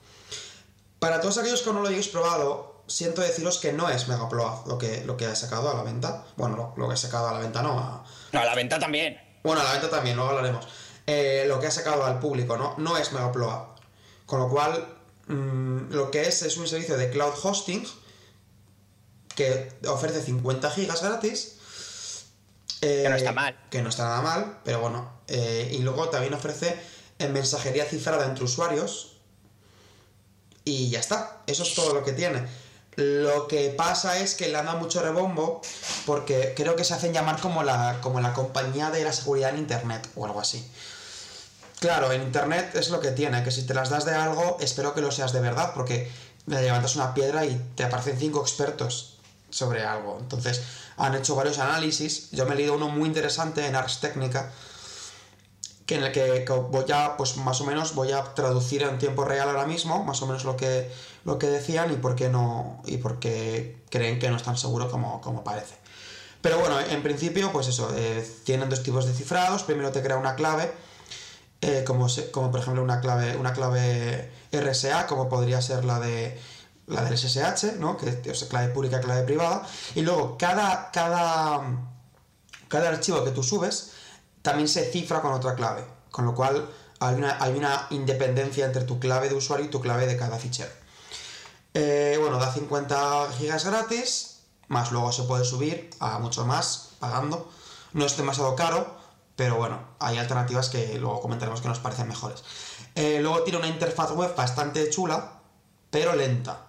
[1.00, 4.78] Para todos aquellos que no lo hayáis probado, siento deciros que no es Megaupload lo
[4.78, 6.26] que, lo que ha sacado a la venta.
[6.38, 8.80] Bueno, lo, lo que ha sacado a la venta no, a, No, a la venta
[8.80, 9.20] también.
[9.44, 10.68] bueno, a la venta también, luego hablaremos.
[11.06, 12.76] Eh, lo que ha sacado al público, ¿no?
[12.78, 13.68] No es Megaupload.
[14.26, 14.86] Con lo cual,
[15.28, 17.88] mm, lo que es es un servicio de cloud hosting
[19.36, 21.54] que ofrece 50 gigas gratis.
[22.82, 23.58] eh, Que no está mal.
[23.70, 25.12] Que no está nada mal, pero bueno.
[25.28, 26.78] eh, y luego también ofrece
[27.20, 29.17] mensajería cifrada entre usuarios.
[30.68, 31.38] Y ya está.
[31.48, 32.46] Eso es todo lo que tiene.
[32.98, 35.62] Lo que pasa es que le han dado mucho rebombo
[36.06, 39.60] porque creo que se hacen llamar como la, como la compañía de la seguridad en
[39.60, 40.68] Internet o algo así.
[41.80, 44.94] Claro, en Internet es lo que tiene, que si te las das de algo, espero
[44.94, 46.12] que lo seas de verdad, porque
[46.48, 50.18] le levantas una piedra y te aparecen cinco expertos sobre algo.
[50.20, 50.64] Entonces,
[50.98, 52.32] han hecho varios análisis.
[52.32, 54.52] Yo me he leído uno muy interesante en Ars Technica,
[55.88, 59.24] que en el que, voy a, pues más o menos, voy a traducir en tiempo
[59.24, 60.92] real ahora mismo, más o menos lo que,
[61.24, 64.58] lo que decían y por qué no, y por qué creen que no es tan
[64.58, 65.76] seguro como, como parece.
[66.42, 69.64] Pero bueno, en principio, pues eso, eh, tienen dos tipos de cifrados.
[69.64, 70.72] Primero te crea una clave,
[71.62, 76.38] eh, como, como por ejemplo una clave, una clave RSA, como podría ser la de
[76.88, 77.98] la del SSH, ¿no?
[77.98, 79.66] Que es clave pública, clave privada.
[79.96, 81.62] Y luego cada, cada,
[82.68, 83.94] cada archivo que tú subes
[84.48, 85.84] también se cifra con otra clave.
[86.10, 86.70] Con lo cual
[87.02, 90.72] hay una, independencia entre tu clave de usuario y tu clave de cada fichero.
[91.74, 94.40] Eh, bueno, da 50 gigas gratis,
[94.70, 97.52] más luego se puede subir a mucho más pagando.
[97.92, 98.96] No es demasiado caro,
[99.36, 102.42] pero bueno, hay alternativas que luego comentaremos que nos parecen mejores.
[102.96, 105.42] Eh, luego tiene una interfaz web bastante chula,
[105.90, 106.68] pero lenta.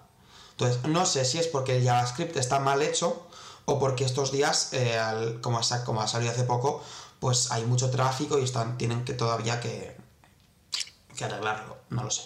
[0.51, 3.25] Entonces, no sé si es porque el JavaScript está mal hecho
[3.63, 6.83] o porque estos días, eh, como ha salido hace poco,
[7.19, 9.95] pues hay mucho tráfico y están, tienen que todavía que,
[11.15, 11.77] que arreglarlo.
[11.89, 12.23] No lo sé.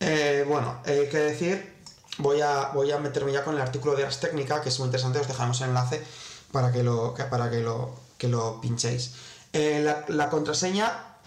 [0.00, 1.82] Eh, bueno, hay que decir,
[2.18, 4.86] voy a, voy a meterme ya con el artículo de Ars Technica, que es muy
[4.86, 6.02] interesante, os dejamos el enlace
[6.50, 9.14] para que lo, para que lo, que lo pinchéis.
[9.52, 11.18] Eh, la, contraseña,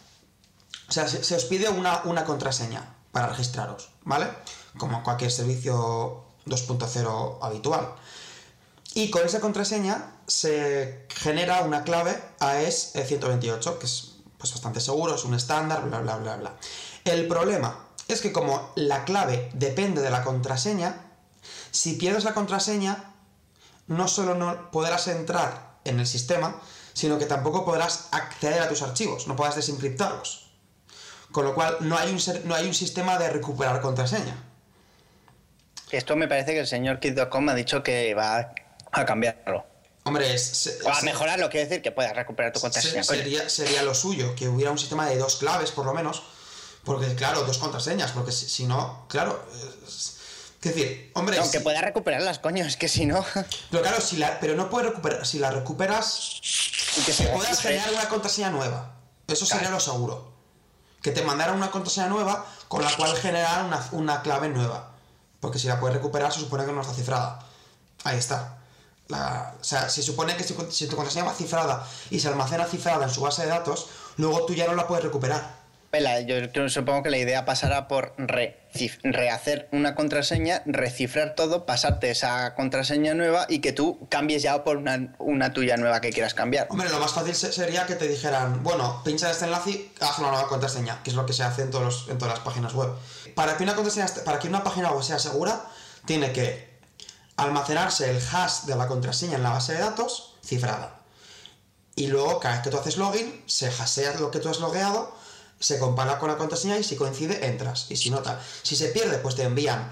[0.89, 4.28] o sea, se, se os pide una, una contraseña para registraros, ¿vale?
[4.78, 7.95] Como cualquier servicio 2.0 habitual.
[8.95, 15.15] Y con esa contraseña se genera una clave AES 128, que es pues, bastante seguro,
[15.15, 16.55] es un estándar, bla, bla, bla, bla.
[17.03, 20.95] El problema es que como la clave depende de la contraseña,
[21.71, 23.11] si pierdes la contraseña,
[23.87, 26.61] no solo no podrás entrar en el sistema,
[26.93, 30.51] sino que tampoco podrás acceder a tus archivos, no podrás desencriptarlos.
[31.33, 34.41] Con lo cual no hay un, no hay un sistema de recuperar contraseña.
[35.91, 38.53] Esto me parece que el señor Kid.com ha dicho que va
[38.95, 39.65] a cambiarlo.
[40.03, 43.03] Hombre, es, O a mejorarlo, quiere decir que puedas recuperar tu se- contraseña.
[43.03, 46.21] sería, sería lo suyo, que hubiera un sistema de dos claves por lo menos,
[46.83, 49.43] porque claro, dos contraseñas, porque si, si no, claro,
[49.87, 50.17] es,
[50.61, 53.25] es decir, hombre, Aunque si- puedas recuperarlas, coño, es que si no.
[53.71, 56.39] pero claro, si la, pero no puedes recuperar, si la recuperas,
[56.97, 58.93] y que que se puedas generar una contraseña nueva,
[59.27, 60.31] eso sería lo seguro,
[61.01, 64.91] que te mandaran una contraseña nueva con la cual generar una, una clave nueva,
[65.39, 67.39] porque si la puedes recuperar se supone que no está cifrada,
[68.03, 68.55] ahí está.
[69.08, 72.66] La- o sea, se supone que si, si tu contraseña va cifrada y se almacena
[72.66, 73.88] cifrada en su base de datos,
[74.18, 75.64] luego tú ya no la puedes recuperar.
[76.28, 78.14] Yo supongo que la idea pasará por
[79.03, 84.76] rehacer una contraseña, recifrar todo, pasarte esa contraseña nueva y que tú cambies ya por
[84.76, 86.68] una, una tuya nueva que quieras cambiar.
[86.70, 90.20] Hombre, lo más fácil se- sería que te dijeran, bueno, pincha este enlace y haz
[90.20, 92.43] una nueva contraseña, que es lo que se hace en, todos los- en todas las
[92.43, 92.89] páginas web.
[93.34, 95.62] Para que, una contraseña, para que una página web sea segura,
[96.06, 96.64] tiene que
[97.38, 101.01] almacenarse el hash de la contraseña en la base de datos cifrada.
[101.95, 105.13] Y luego, cada vez que tú haces login, se hashea lo que tú has logueado,
[105.59, 107.88] se compara con la contraseña y si coincide, entras.
[107.89, 108.39] Y si no, tal.
[108.63, 109.89] Si se pierde, pues te envían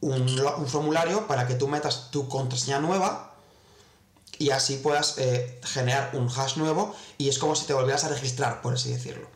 [0.00, 3.32] un, formulario para que tú metas tu contraseña nueva
[4.38, 8.08] y así puedas eh, generar un hash nuevo y es como si te volvieras a
[8.08, 9.28] registrar, por así decirlo.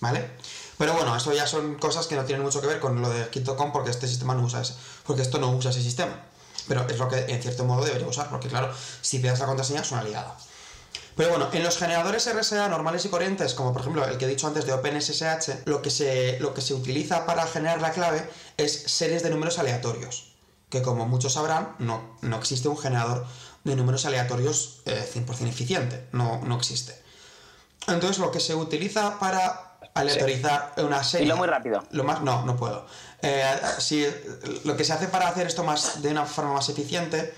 [0.00, 0.30] ¿Vale?
[0.78, 3.28] Pero bueno, eso ya son cosas que no tienen mucho que ver con lo de
[3.30, 6.24] Kit.com porque este sistema no usa ese, porque esto no usa ese sistema.
[6.66, 9.82] Pero es lo que en cierto modo debería usar, porque claro, si pierdes la contraseña
[9.82, 10.36] es una ligada.
[11.18, 14.28] Pero bueno, en los generadores RSA normales y corrientes, como por ejemplo el que he
[14.28, 18.30] dicho antes de OpenSSH, lo que se, lo que se utiliza para generar la clave
[18.56, 20.36] es series de números aleatorios.
[20.70, 23.26] Que como muchos sabrán, no, no existe un generador
[23.64, 26.06] de números aleatorios eh, 100% eficiente.
[26.12, 26.94] No, no existe.
[27.88, 31.24] Entonces lo que se utiliza para aleatorizar una serie...
[31.26, 31.82] Dilo muy rápido.
[31.90, 32.86] Lo más, no, no puedo.
[33.22, 33.42] Eh,
[33.78, 34.06] si,
[34.64, 37.34] lo que se hace para hacer esto más de una forma más eficiente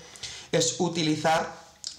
[0.51, 1.47] es utilizar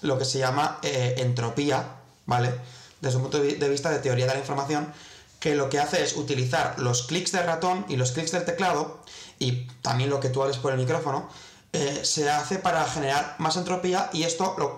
[0.01, 1.83] lo que se llama eh, entropía,
[2.25, 2.53] ¿vale?
[3.01, 4.93] Desde un punto de vi- de vista de teoría de la información,
[5.39, 9.01] que lo que hace es utilizar los clics del ratón y los clics del teclado,
[9.39, 11.29] y también lo que tú hables por el micrófono,
[11.73, 14.77] eh, se hace para generar más entropía y esto lo-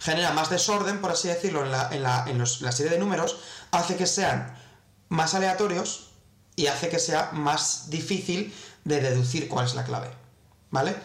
[0.00, 2.98] genera más desorden, por así decirlo, en la, en la- en los- la serie de
[2.98, 3.38] números,
[3.72, 4.54] hace que sean
[5.08, 6.10] más aleatorios
[6.56, 8.54] y hace que sea más difícil
[8.84, 10.10] de deducir cuál es la clave.
[10.70, 10.96] ¿Vale?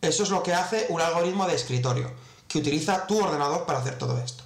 [0.00, 2.12] Eso es lo que hace un algoritmo de escritorio,
[2.46, 4.44] que utiliza tu ordenador para hacer todo esto.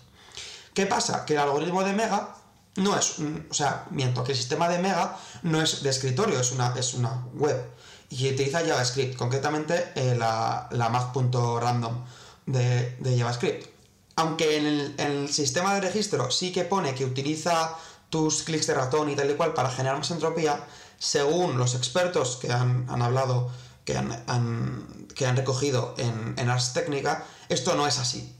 [0.73, 1.25] ¿Qué pasa?
[1.25, 2.37] Que el algoritmo de Mega
[2.77, 3.17] no es,
[3.51, 6.95] o sea, miento, que el sistema de Mega no es de escritorio, es una, es
[6.95, 7.71] una web.
[8.09, 12.05] Y utiliza JavaScript, concretamente eh, la, la math.random
[12.47, 13.69] de, de JavaScript.
[14.17, 17.75] Aunque el, en el sistema de registro sí que pone que utiliza
[18.13, 20.65] tus clics de ratón y tal y cual para generar más entropía,
[20.99, 23.51] según los expertos que han, han hablado,
[23.87, 28.37] que han, que han recogido en, en Ars Technica, esto no es así.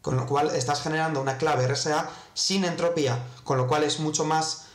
[0.00, 4.24] Con lo cual estás generando una clave RSA sin entropía, con lo cual es mucho
[4.24, 4.66] más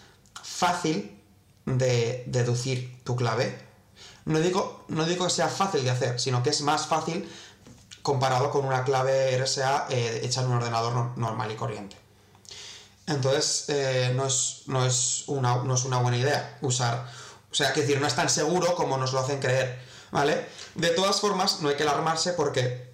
[0.44, 1.18] fácil
[1.66, 3.58] de deducir tu clave.
[4.26, 7.28] No digo, no digo que sea fácil de hacer, sino que es más fácil
[8.04, 11.98] comparado con una clave RSA eh, hecha en un ordenador no- normal y corriente.
[13.08, 17.06] Entonces, eh, no, es, no, es una, no es una buena idea usar.
[17.52, 19.80] O sea, que decir, no es tan seguro como nos lo hacen creer.
[20.12, 20.46] ¿Vale?
[20.76, 22.92] De todas formas, no hay que alarmarse porque,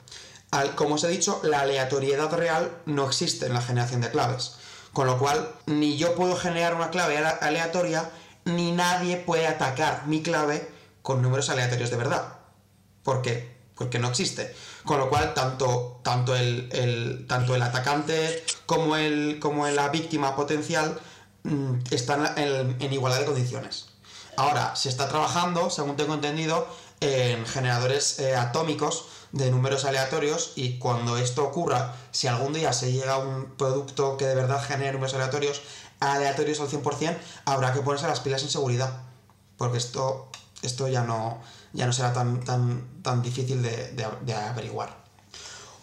[0.51, 4.53] al- como os he dicho, la aleatoriedad real no existe en la generación de claves.
[4.93, 8.09] Con lo cual, ni yo puedo generar una clave ale- aleatoria,
[8.45, 10.69] ni nadie puede atacar mi clave
[11.01, 12.37] con números aleatorios de verdad.
[13.03, 13.55] ¿Por qué?
[13.75, 14.53] Porque no existe.
[14.85, 20.35] Con lo cual, tanto, tanto, el, el- tanto el atacante como, el, como la víctima
[20.35, 20.99] potencial
[21.43, 23.87] mm, están en, igualdad de condiciones.
[24.37, 26.67] Ahora, se está trabajando, según tengo entendido,
[26.99, 32.91] en generadores eh, atómicos de números aleatorios y cuando esto ocurra, si algún día se
[32.91, 35.61] llega a un producto que de verdad genere números aleatorios,
[35.99, 39.01] aleatorios al 100%, habrá que ponerse las pilas en seguridad.
[39.57, 40.27] Porque esto,
[40.63, 41.39] esto ya, no,
[41.73, 42.43] ya no será tan,
[43.01, 45.01] tan difícil de, averiguar.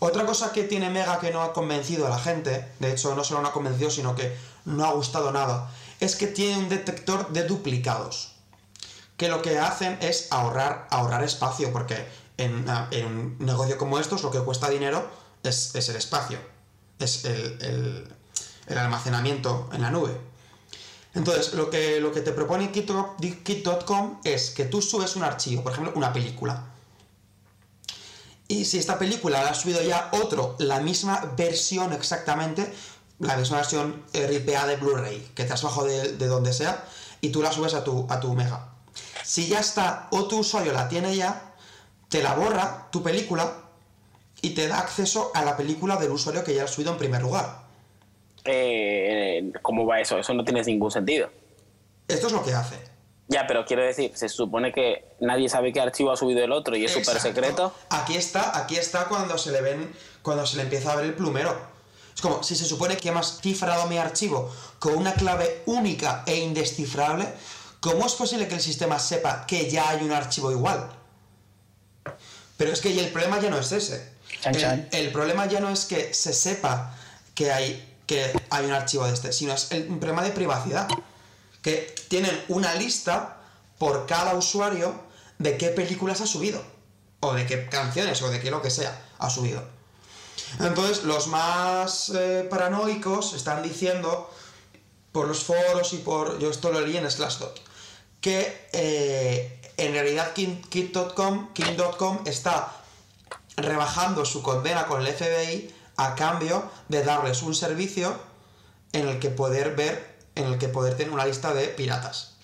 [0.01, 3.25] Otra cosa que tiene Mega que no ha convencido a la gente, de hecho no
[3.25, 7.33] solo no ha convencido, sino que no ha gustado nada, es que tiene un detector
[7.33, 8.33] de duplicados.
[9.17, 10.87] Que lo que hacen es ahorrar,
[11.25, 12.07] espacio, porque
[12.37, 12.69] en,
[13.05, 15.11] un negocio como estos lo que cuesta dinero
[15.43, 16.39] es, el espacio,
[17.01, 18.09] es el,
[18.69, 20.17] almacenamiento en la nube.
[21.15, 25.65] Entonces, lo que, lo que te propone Kit- Kit.com es que tú subes un archivo,
[25.65, 26.65] por ejemplo, una película.
[28.49, 32.73] Y si esta película la ha subido ya otro, la misma versión exactamente,
[33.19, 36.85] la misma versión RPA de Blu-ray, que te has bajado de, de donde sea,
[37.21, 38.73] y tú la subes a tu, a tu Mega.
[39.23, 41.55] Si ya está, o tu usuario la tiene ya,
[42.09, 43.53] te la borra tu película
[44.41, 47.23] y te da acceso a la película del usuario que ya ha subido en primer
[47.23, 47.65] lugar.
[48.45, 50.19] Eh, ¿Cómo va eso?
[50.19, 51.29] Eso no tiene ningún sentido.
[52.07, 52.77] Esto es lo que hace.
[53.29, 56.75] Ya, pero quiero decir, se supone que nadie sabe qué archivo ha subido el otro
[56.77, 57.75] y es súper secreto.
[57.91, 61.15] Aquí está, aquí está cuando se le ven, cuando se le empieza a ver el
[61.15, 61.55] plumero.
[62.15, 66.37] Es como, si se supone que hemos cifrado mi archivo con una clave única e
[66.37, 67.29] indescifrable,
[67.81, 70.91] ¿cómo es posible que el sistema sepa que ya hay un archivo igual?
[72.57, 74.11] Pero es que y el problema ya no es ese.
[74.41, 74.89] Chan, el, chan.
[74.91, 76.97] el problema ya no es que se sepa
[77.35, 80.89] que hay, que hay un archivo de este, sino es el, un problema de privacidad.
[81.63, 83.39] Que tienen una lista
[83.79, 84.95] por cada usuario
[85.39, 86.63] de qué películas ha subido.
[87.21, 89.63] O de qué canciones, o de qué lo que sea ha subido.
[90.61, 94.31] Entonces, los más eh, paranoicos están diciendo
[95.13, 96.39] por los foros y por.
[96.39, 97.61] Yo esto lo leí en Slashdot.
[98.21, 102.73] Que eh, en realidad Kit.com King.com está
[103.57, 108.17] rebajando su condena con el FBI a cambio de darles un servicio
[108.93, 112.35] en el que poder ver, en el que poder tener una lista de piratas.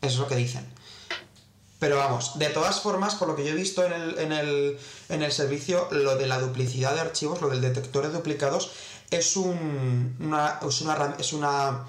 [0.00, 0.66] Eso es lo que dicen.
[1.78, 4.78] Pero vamos, de todas formas, por lo que yo he visto en el, en el,
[5.10, 8.72] en el servicio, lo de la duplicidad de archivos, lo del detector de duplicados,
[9.10, 11.84] es, un, una, es una, es una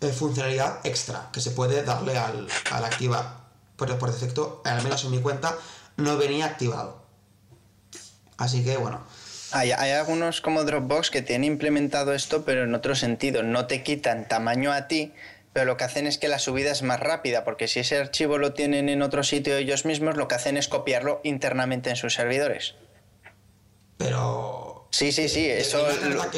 [0.00, 3.38] eh, funcionalidad extra que se puede darle al, al activar.
[3.76, 5.58] Pero por defecto, al menos en mi cuenta,
[5.96, 7.02] no venía activado.
[8.36, 9.00] Así que bueno,
[9.56, 13.44] Hay, hay algunos como Dropbox que tienen implementado esto, pero en otro sentido.
[13.44, 15.12] No te quitan tamaño a ti,
[15.52, 18.38] pero lo que hacen es que la subida es más rápida, porque si ese archivo
[18.38, 22.14] lo tienen en otro sitio ellos mismos, lo que hacen es copiarlo internamente en sus
[22.14, 22.74] servidores.
[23.96, 24.88] Pero.
[24.90, 25.48] Sí, sí, sí.
[25.48, 25.84] Eso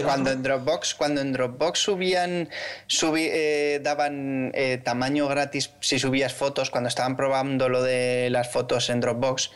[0.03, 2.49] cuando en Dropbox, cuando en Dropbox subían,
[2.89, 8.51] subi- eh, daban eh, tamaño gratis si subías fotos, cuando estaban probando lo de las
[8.51, 9.51] fotos en Dropbox,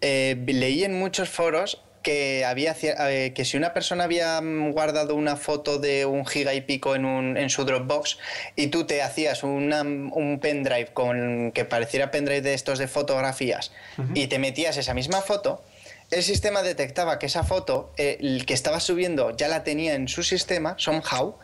[0.00, 5.16] eh, leí en muchos foros que había eh, que si una persona había mm, guardado
[5.16, 8.16] una foto de un giga y pico en, un, en su Dropbox
[8.54, 13.72] y tú te hacías una- un pendrive con que pareciera pendrive de estos de fotografías
[14.14, 15.64] y te metías esa misma foto,
[16.12, 20.06] el sistema detectaba que esa foto, eh, el que estaba subiendo, ya la tenía en
[20.06, 21.36] su sistema, somehow,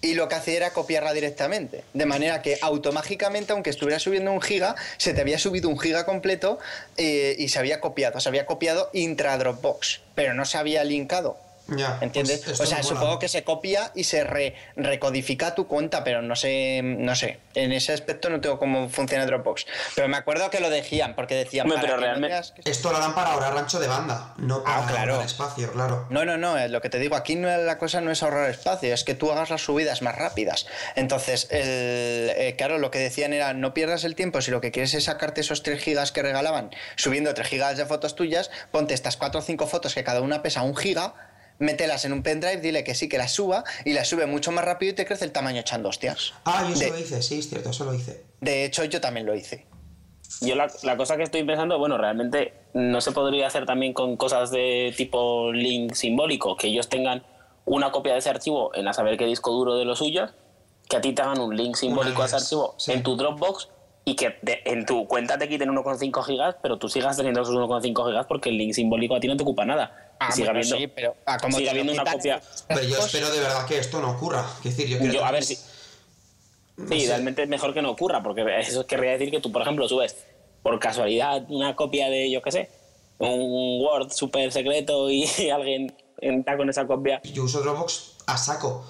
[0.00, 1.84] y lo que hacía era copiarla directamente.
[1.92, 6.06] De manera que automáticamente, aunque estuviera subiendo un giga, se te había subido un giga
[6.06, 6.58] completo
[6.96, 8.20] eh, y se había copiado.
[8.20, 11.49] Se había copiado intra Dropbox, pero no se había linkado.
[11.76, 12.42] Ya, ¿Entiendes?
[12.44, 16.34] pues o sea, supongo que se copia y se re- recodifica tu cuenta, pero no
[16.36, 17.38] sé, no sé.
[17.54, 19.66] En ese aspecto no tengo cómo funciona Dropbox.
[19.94, 21.66] Pero me acuerdo que lo decían, porque decían.
[21.66, 24.62] Hombre, pero no realmente- veas que- Esto lo dan para ahorrar rancho de banda, no
[24.64, 25.12] para Ah, claro.
[25.14, 26.06] ahorrar espacio, claro.
[26.10, 28.92] No, no, no, lo que te digo, aquí no, la cosa no es ahorrar espacio,
[28.92, 30.66] es que tú hagas las subidas más rápidas.
[30.96, 34.70] Entonces, el- eh, claro, lo que decían era, no pierdas el tiempo, si lo que
[34.70, 38.94] quieres es sacarte esos 3 gigas que regalaban, subiendo 3 gigas de fotos tuyas, ponte
[38.94, 41.14] estas 4 o 5 fotos que cada una pesa un giga,
[41.60, 44.64] mételas en un pendrive, dile que sí, que las suba, y las sube mucho más
[44.64, 46.32] rápido y te crece el tamaño echando hostias.
[46.44, 48.24] Ah, yo eso de, lo hice, sí, es cierto, eso lo hice.
[48.40, 49.66] de hecho, yo también lo hice.
[50.40, 54.16] Yo la, la cosa que estoy pensando, bueno, realmente no se podría hacer también con
[54.16, 57.22] cosas de tipo link simbólico, que ellos tengan
[57.66, 60.30] una copia de ese archivo en a saber qué disco duro de los suyos,
[60.88, 62.92] que a ti te hagan un link simbólico a ese archivo sí.
[62.92, 63.68] en tu Dropbox
[64.10, 68.06] y que en tu cuenta te quiten 1,5 gigas, pero tú sigas teniendo esos 1,5
[68.08, 70.14] gigas porque el link simbólico a ti no te ocupa nada.
[70.18, 72.42] Ah, y siga bueno, habiendo, sí, pero, ah, como siga te lo habiendo una copia.
[72.68, 74.44] Pero yo espero de verdad que esto no ocurra.
[74.62, 75.56] Quiero decir, yo quiero Yo, a ver si.
[76.76, 77.06] no Sí, sé.
[77.08, 80.16] realmente es mejor que no ocurra, porque eso querría decir que tú, por ejemplo, subes
[80.62, 82.70] por casualidad una copia de, yo qué sé,
[83.18, 87.20] un Word súper secreto y alguien entra con esa copia.
[87.22, 88.84] Yo uso Dropbox a saco.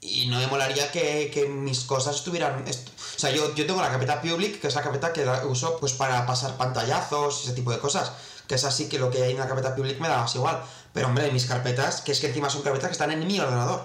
[0.00, 2.66] Y no me molaría que, que mis cosas estuvieran...
[2.68, 5.46] est- O sea, yo, yo tengo la carpeta public, que es la carpeta que la
[5.46, 8.12] uso pues para pasar pantallazos y ese tipo de cosas.
[8.46, 10.62] Que es así que lo que hay en la carpeta public me da más igual.
[10.92, 13.82] Pero hombre, mis carpetas, que es que encima son carpetas que están en mi ordenador.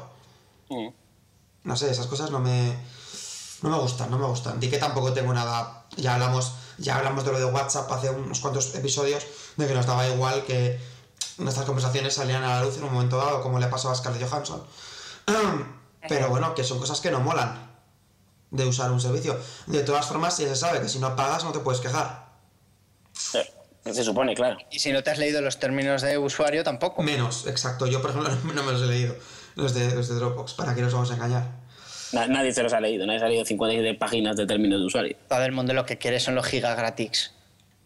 [0.69, 0.89] Mm.
[1.63, 2.75] No sé, esas cosas no me.
[3.61, 4.59] No me gustan, no me gustan.
[4.59, 5.85] Di que tampoco tengo nada.
[5.95, 9.25] Ya hablamos, ya hablamos de lo de WhatsApp hace unos cuantos episodios,
[9.55, 10.79] de que nos daba igual que
[11.37, 14.27] nuestras conversaciones salían a la luz en un momento dado, como le pasó a Scarlett
[14.27, 14.63] Johansson.
[16.09, 17.70] Pero bueno, que son cosas que no molan
[18.51, 19.39] de usar un servicio.
[19.65, 22.27] De todas formas, ya se sabe que si no pagas no te puedes quejar.
[23.33, 24.57] Eh, Se supone, claro.
[24.69, 27.01] Y si no te has leído los términos de usuario, tampoco.
[27.01, 27.87] Menos, exacto.
[27.87, 29.15] Yo, por ejemplo, no me los he leído.
[29.55, 31.45] Los de, los de Dropbox, ¿para qué nos vamos a engañar?
[32.13, 35.17] Na- nadie se los ha leído, nadie ha leído 57 páginas de términos de usuario.
[35.27, 37.31] Todo el mundo lo que quiere son los gigas gratis.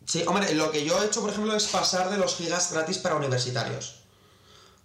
[0.05, 2.99] Sí, hombre, lo que yo he hecho, por ejemplo, es pasar de los gigas gratis
[2.99, 4.01] para universitarios.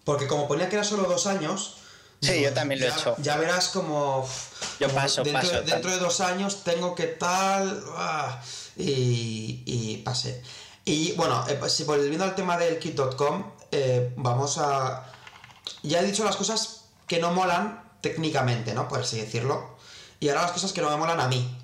[0.05, 1.76] Porque como ponía que era solo dos años...
[2.23, 3.14] Sí, yo también lo he ya- hecho.
[3.18, 4.29] Ya verás como...
[4.79, 5.91] Yo paso, dentro, paso, Dentro tal.
[5.93, 7.83] de dos años tengo que tal...
[7.97, 8.41] ah,
[8.77, 10.43] y, y pasé.
[10.85, 15.07] Y bueno, eh, si volviendo al tema del kit.com, eh, vamos a...
[15.83, 18.89] Ya he dicho las cosas que no molan técnicamente, ¿no?
[18.89, 19.77] Por así decirlo.
[20.18, 21.57] Y ahora las cosas que no me molan a mí,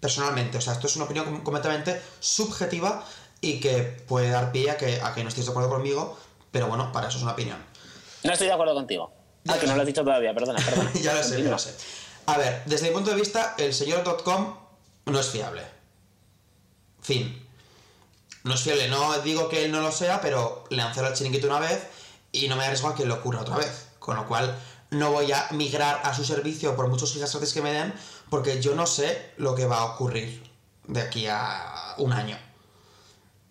[0.00, 0.58] personalmente.
[0.58, 3.04] O sea, esto es una opinión com- completamente subjetiva
[3.40, 6.16] y que puede dar pie a que, a que no estéis de acuerdo conmigo,
[6.52, 7.58] pero bueno, para eso es una opinión.
[8.24, 9.12] No estoy de acuerdo contigo.
[9.48, 10.92] Ah, que no lo has dicho todavía, perdona, perdona.
[11.02, 11.74] ya lo sé, ya lo sé.
[12.26, 14.54] A ver, desde mi punto de vista, el señor.com
[15.06, 15.62] no es fiable.
[17.00, 17.46] Fin.
[18.44, 21.18] No es fiable, no digo que él no lo sea, pero le han cerrado el
[21.18, 21.86] chiringuito una vez
[22.30, 23.88] y no me arriesgo a que lo ocurra otra vez.
[23.98, 24.58] Con lo cual,
[24.90, 27.94] no voy a migrar a su servicio por muchos gigas gratis que me den,
[28.28, 30.42] porque yo no sé lo que va a ocurrir
[30.86, 32.38] de aquí a un año.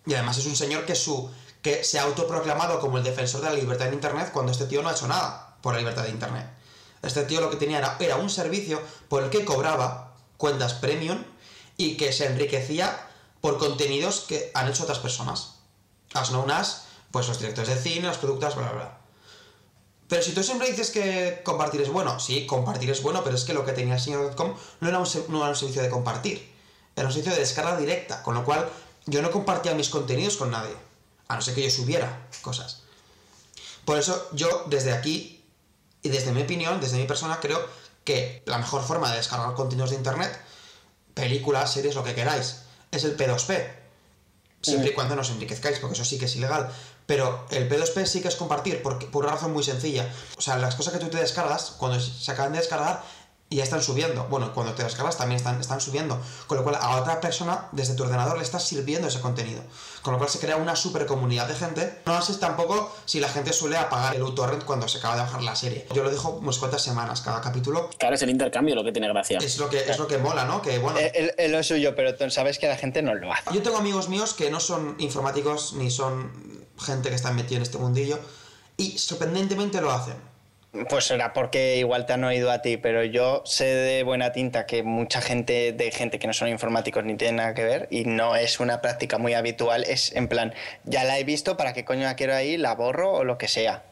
[0.06, 1.28] Y además es un señor que su
[1.62, 4.80] que se ha autoproclamado como el defensor de la libertad en internet cuando este tío
[4.80, 6.46] no ha hecho nada por la libertad de internet.
[7.02, 11.22] Este tío lo que tenía era, un servicio por el que cobraba cuentas premium
[11.76, 13.08] y que se enriquecía
[13.40, 15.54] por contenidos que han hecho otras personas.
[16.14, 18.98] As known as, pues los directores de cine, los productos, bla, bla, bla.
[20.08, 23.44] Pero si tú siempre dices que compartir es bueno, sí, compartir es bueno, pero es
[23.44, 26.50] que lo que tenía el señor.com no, no era un servicio de compartir,
[26.96, 28.68] era un servicio de descarga directa, con lo cual
[29.04, 30.74] yo no compartía mis contenidos con nadie,
[31.28, 32.82] a no ser que yo subiera cosas.
[33.84, 35.37] Por eso yo desde aquí,
[36.02, 37.64] y desde mi opinión, desde mi persona, creo
[38.04, 40.40] que la mejor forma de descargar contenidos de internet,
[41.14, 43.72] películas, series, lo que queráis, es el P2P.
[44.60, 46.70] Siempre y cuando no os enriquezcáis, porque eso sí que es ilegal.
[47.06, 50.12] Pero el P2P sí que es compartir, porque, por una razón muy sencilla.
[50.36, 53.02] O sea, las cosas que tú te descargas, cuando se acaban de descargar,
[53.50, 54.24] ya están subiendo.
[54.24, 56.20] Bueno, cuando te descargas también están, están subiendo.
[56.46, 59.62] Con lo cual a otra persona desde tu ordenador le estás sirviendo ese contenido.
[60.02, 62.00] Con lo cual se crea una super comunidad de gente.
[62.04, 65.42] No sé tampoco si la gente suele apagar el uTorrent cuando se acaba de bajar
[65.42, 65.86] la serie.
[65.94, 67.88] Yo lo dejo unas cuantas semanas cada capítulo.
[67.98, 69.38] Claro, es el intercambio lo que tiene gracia.
[69.38, 70.60] Es lo que, es lo que mola, ¿no?
[70.60, 70.98] Que bueno.
[70.98, 73.44] Es, es lo suyo, pero tú sabes que la gente no lo hace.
[73.52, 77.62] Yo tengo amigos míos que no son informáticos ni son gente que está metida en
[77.62, 78.18] este mundillo
[78.76, 80.27] y sorprendentemente lo hacen.
[80.90, 84.66] Pues será porque igual te han oído a ti, pero yo sé de buena tinta
[84.66, 88.04] que mucha gente, de gente que no son informáticos ni tiene nada que ver, y
[88.04, 90.52] no es una práctica muy habitual, es en plan,
[90.84, 92.58] ya la he visto, ¿para qué coño la quiero ahí?
[92.58, 93.82] La borro o lo que sea.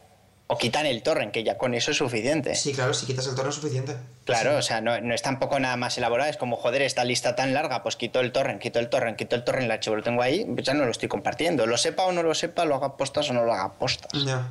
[0.49, 2.55] O quitan el torrent, que ya con eso es suficiente.
[2.55, 3.95] Sí, claro, si quitas el torrent es suficiente.
[4.23, 4.57] Claro, Sí.
[4.57, 7.53] o sea, no, no es tampoco nada más elaborado, es como, joder, esta lista tan
[7.55, 10.21] larga, pues quito el torrent, quito el torrent, quito el torrent, el archivo lo tengo
[10.21, 11.65] ahí, pues ya no lo estoy compartiendo.
[11.65, 14.11] Lo sepa o no lo sepa, lo haga postas o no lo haga postas.
[14.23, 14.47] Ya.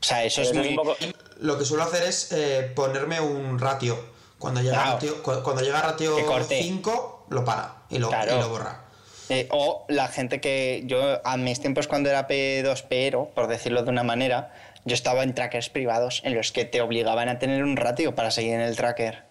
[0.00, 0.70] O sea, eso es muy...
[0.70, 0.96] un poco-
[1.42, 3.98] Lo que suelo hacer es eh, ponerme un ratio.
[4.38, 4.92] Cuando llega, Claro.
[4.94, 6.58] ratio, cu- cuando llega ratio Que corte.
[6.62, 8.36] 5, lo para y lo, Claro.
[8.36, 8.84] y lo borra.
[9.28, 13.90] Eh, o la gente que yo a mis tiempos cuando era P2Pero, por decirlo de
[13.90, 14.52] una manera,
[14.84, 18.30] yo estaba en trackers privados en los que te obligaban a tener un ratio para
[18.30, 19.24] seguir en el tracker.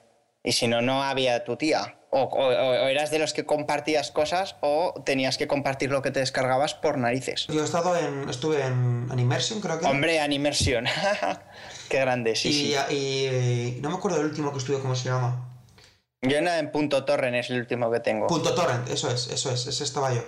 [0.43, 1.97] Y si no, no había tu tía.
[2.09, 6.11] O, o- o eras de los que compartías cosas o tenías que compartir lo que
[6.11, 7.47] te descargabas por narices.
[7.47, 8.29] Yo he estado en.
[8.29, 9.85] estuve en, Immersion, creo que.
[9.85, 10.85] Hombre, Animersion.
[11.91, 12.53] Qué grande, sí, y,
[12.89, 12.95] sí.
[12.95, 15.45] y- no me acuerdo del último que estuve, ¿cómo se llama?
[16.21, 18.27] Yo en, en punto torrent es el último que tengo.
[18.27, 20.23] Punto torrent, eso es, eso es, ese estaba yo.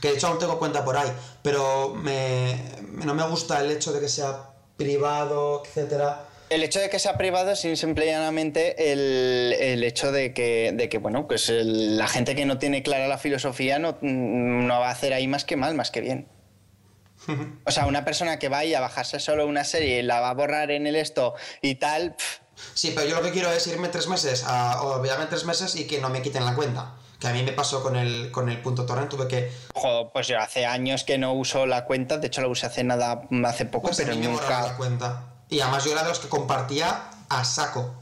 [0.00, 1.10] Que de hecho aún tengo cuenta por ahí,
[1.42, 2.56] pero me,
[2.88, 6.24] me- no me gusta el hecho de que sea privado, etcétera.
[6.48, 10.72] El hecho de que sea privado es simple y llanamente el, el hecho de que,
[10.72, 14.80] de que bueno, pues el- la gente que no tiene clara la filosofía no, no
[14.80, 16.26] va a hacer ahí más que mal, más que bien.
[17.64, 20.34] O sea, una persona que vaya a bajarse solo una serie y la va a
[20.34, 22.16] borrar en el esto y tal,
[22.74, 25.74] Sí, pero yo lo que quiero es irme tres meses, a, o olvidarme tres meses
[25.74, 26.94] y que no me quiten la cuenta.
[27.18, 29.50] Que a mí me pasó con el, con el punto torrent, tuve que...
[29.74, 32.84] joder, pues yo hace años que no uso la cuenta, de hecho la usé hace
[32.84, 34.76] nada, hace poco, Pues a pero mí me borraron la nunca...
[34.76, 35.22] cuenta.
[35.48, 38.01] Y además yo era de los que compartía a saco.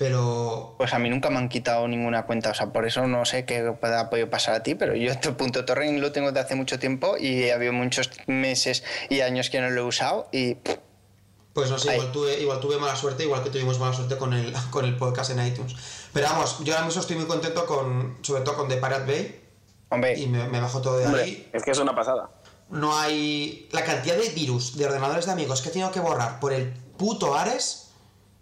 [0.00, 0.76] Pero...
[0.78, 3.44] Pues a mí nunca me han quitado ninguna cuenta, o sea, por eso no sé
[3.44, 6.54] qué pueda podido pasar a ti, pero yo este punto torrent lo tengo de hace
[6.54, 10.56] mucho tiempo y ha habido muchos meses y años que no lo he usado y
[11.52, 14.32] Pues no sé, igual tuve, igual tuve mala suerte, igual que tuvimos mala suerte con
[14.32, 15.76] el, con el podcast en iTunes.
[16.14, 19.40] Pero vamos, yo ahora mismo estoy muy contento con, sobre todo con The Pirate Bay,
[19.90, 21.50] hombre, y me, me bajo todo de Hombre, ahí.
[21.52, 22.30] es que es una pasada.
[22.70, 23.68] No hay...
[23.72, 26.72] La cantidad de virus de ordenadores de amigos que he tenido que borrar por el
[26.96, 27.88] puto Ares,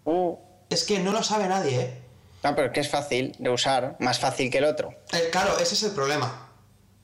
[0.05, 0.37] Uh,
[0.69, 2.01] es que no lo sabe nadie, ¿eh?
[2.43, 4.93] no, pero es que es fácil de usar, más fácil que el otro.
[5.11, 6.47] Eh, claro, ese es el problema.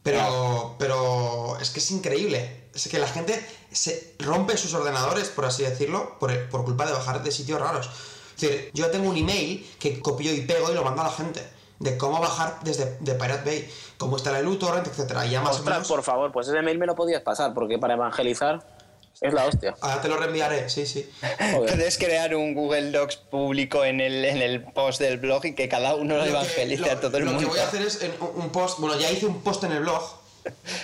[0.03, 2.67] Pero, pero es que es increíble.
[2.75, 6.93] Es que la gente se rompe sus ordenadores, por así decirlo, por, por culpa de
[6.93, 7.89] bajar de sitios raros.
[8.35, 11.11] Es decir, yo tengo un email que copio y pego y lo mando a la
[11.11, 11.41] gente
[11.79, 15.25] de cómo bajar desde de Pirate Bay, cómo instalar el uTorrent, etcétera.
[15.25, 15.87] Y ya más o menos.
[15.87, 18.74] por favor, pues ese mail me lo podías pasar, porque para evangelizar
[19.21, 19.75] es la hostia.
[19.81, 21.09] Ahora te lo reenviaré, sí, sí.
[21.53, 21.71] Joder.
[21.75, 25.67] Puedes crear un Google Docs público en el, en el post del blog y que
[25.69, 27.47] cada uno lo, que- evangelice lo- a todo el lo mundo.
[27.47, 29.79] que voy a hacer es en un post, bueno, ya hice un post en el
[29.81, 30.01] blog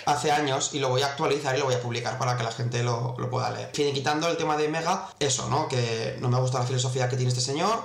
[0.06, 2.52] hace años y lo voy a actualizar y lo voy a publicar para que la
[2.52, 3.72] gente lo, lo pueda leer.
[3.72, 5.68] Quitando el tema de Mega, eso, ¿no?
[5.68, 7.84] Que no me gusta la filosofía que tiene este señor,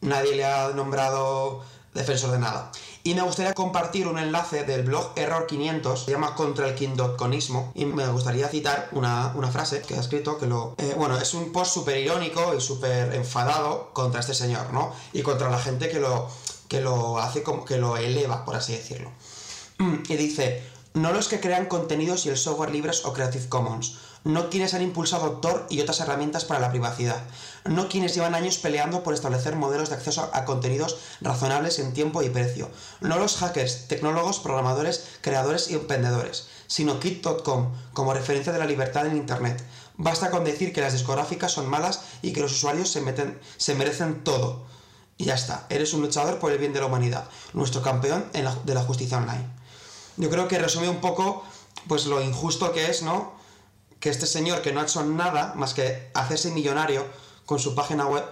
[0.00, 1.64] nadie le ha nombrado
[1.94, 2.72] defensor de nada.
[3.04, 7.72] Y me gustaría compartir un enlace del blog Error 500, se llama contra el King.conismo,
[7.74, 10.76] y me gustaría citar una, una frase que ha escrito que lo...
[10.78, 14.94] eh, bueno, es un post súper irónico y súper enfadado contra este señor, ¿no?
[15.12, 16.28] Y contra la gente que lo,
[16.68, 19.10] que lo hace como que lo eleva, por así decirlo.
[20.08, 20.62] Y dice,
[20.94, 24.82] no los que crean contenidos y el software libres o Creative Commons, no quienes han
[24.82, 27.22] impulsado Tor y otras herramientas para la privacidad,
[27.64, 32.22] no quienes llevan años peleando por establecer modelos de acceso a contenidos razonables en tiempo
[32.22, 32.70] y precio,
[33.00, 39.06] no los hackers, tecnólogos, programadores, creadores y emprendedores, sino Kit.com como referencia de la libertad
[39.06, 39.62] en Internet.
[39.96, 44.64] Basta con decir que las discográficas son malas y que los usuarios se, merecen todo.
[45.18, 48.74] Y ya está, eres un luchador por el bien de la humanidad, nuestro campeón de
[48.74, 49.46] la justicia online.
[50.16, 51.44] Yo creo que resume un poco
[51.88, 53.41] pues lo injusto que es, ¿no?
[54.02, 57.06] Que este señor que no ha hecho nada más que hacerse millonario
[57.46, 58.24] con su página web,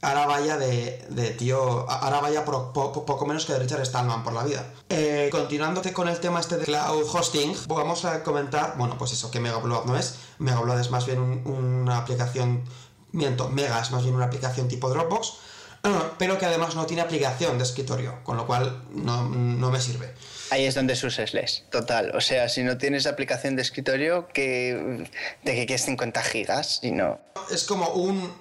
[0.00, 3.84] ahora vaya de, de tío, ahora vaya por, po- po- poco menos que de Richard
[3.84, 4.64] Stallman por la vida.
[4.88, 9.30] Eh, continuando con el tema este de cloud hosting, vamos a comentar, bueno, pues eso,
[9.30, 10.14] que Megaupload no es.
[10.38, 12.64] Megaupload es más bien un- una aplicación,
[13.12, 15.34] miento, Mega es más bien una aplicación tipo Dropbox,
[16.18, 20.14] pero que además no tiene aplicación de escritorio, con lo cual no, no me sirve.
[20.50, 22.12] Ahí es donde sus Slash, total.
[22.14, 25.08] O sea, si no tienes aplicación de escritorio, que,
[25.44, 26.80] ¿de qué quieres 50 gigas?
[26.82, 27.20] Y no.
[27.50, 28.32] Es como un,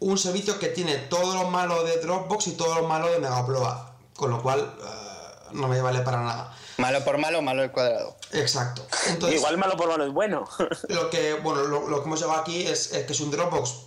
[0.00, 3.96] un servicio que tiene todo lo malo de Dropbox y todo lo malo de Megaploa.
[4.14, 5.16] Con lo cual, eh,
[5.52, 6.56] no me vale para nada.
[6.78, 8.16] Malo por malo, malo al cuadrado.
[8.32, 8.86] Exacto.
[9.08, 10.46] Entonces, Igual malo por malo es bueno.
[10.88, 13.86] lo que, bueno, lo, lo que hemos llegado aquí es, eh, que es un Dropbox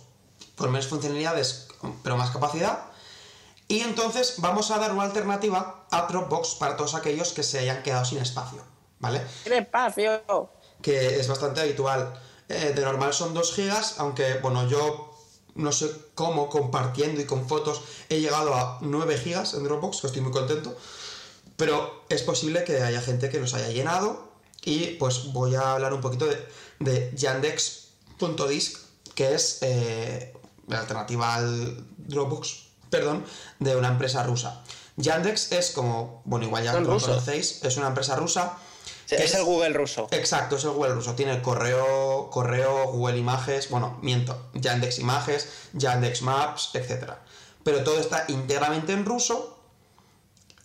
[0.56, 1.68] con menos funcionalidades,
[2.02, 2.89] pero más capacidad.
[3.70, 7.84] Y entonces vamos a dar una alternativa a Dropbox para todos aquellos que se hayan
[7.84, 8.64] quedado sin espacio,
[8.98, 9.22] ¿vale?
[9.44, 10.50] ¡Qué espacio!
[10.82, 12.12] que es bastante habitual.
[12.48, 15.14] Eh, de normal son 2 gigas, aunque bueno, yo
[15.54, 20.08] no sé cómo compartiendo y con fotos he llegado a 9 gigas en Dropbox, que
[20.08, 20.76] estoy muy contento.
[21.56, 24.32] Pero es posible que haya gente que los haya llenado
[24.64, 26.44] y pues voy a hablar un poquito de,
[26.80, 28.80] de Yandex.disk,
[29.14, 30.34] que es eh,
[30.66, 33.24] la alternativa al Dropbox, perdón,
[33.58, 34.62] de una empresa rusa.
[34.96, 38.56] Yandex es como, bueno, igual ya lo conocéis, es una empresa rusa.
[39.06, 40.06] Sí, que es el Google ruso.
[40.12, 41.14] Exacto, es el Google ruso.
[41.14, 47.14] Tiene el correo, correo, Google Images, bueno, miento, Yandex Images, Yandex Maps, etc.
[47.64, 49.58] Pero todo está íntegramente en ruso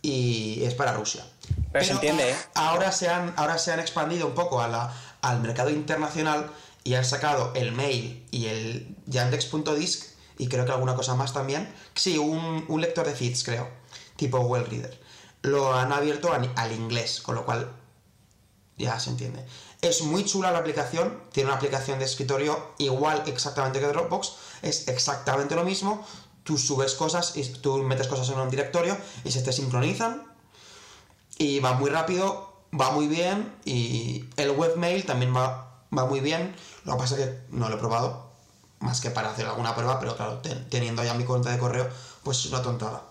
[0.02, 1.26] y es para Rusia.
[1.72, 2.36] Pero se entiende, ¿eh?
[2.54, 6.52] Ahora se han, ahora se han expandido un poco a la- al mercado internacional
[6.84, 10.04] y han sacado el mail y el Yandex.disk
[10.38, 11.74] y creo que alguna cosa más también.
[11.94, 13.70] Sí, un, un lector de feeds, creo,
[14.16, 15.00] tipo Google Reader.
[15.42, 17.72] Lo han abierto al inglés, con lo cual
[18.78, 19.46] ya se entiende.
[19.82, 24.88] Es muy chula la aplicación, tiene una aplicación de escritorio igual exactamente que Dropbox, es
[24.88, 26.06] exactamente lo mismo.
[26.44, 30.24] Tú subes cosas y tú metes cosas en un directorio y se te sincronizan
[31.38, 36.56] y va muy rápido, va muy bien y el webmail también va, va muy bien.
[36.84, 38.32] Lo que pasa es que no lo he probado,
[38.86, 41.90] más que para hacer alguna prueba, pero claro, ten- teniendo ya mi cuenta de correo,
[42.24, 43.02] pues es una tontada.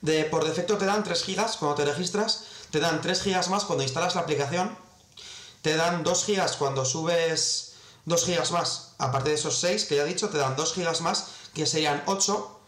[0.00, 3.64] De, por defecto te dan 3 gigas cuando te registras, te dan 3 gigas más
[3.64, 4.76] cuando instalas la aplicación,
[5.62, 7.72] te dan 2 gigas cuando subes
[8.04, 11.00] 2 gigas más, aparte de esos 6 que ya he dicho, te dan 2 gigas
[11.00, 12.60] más, que serían 8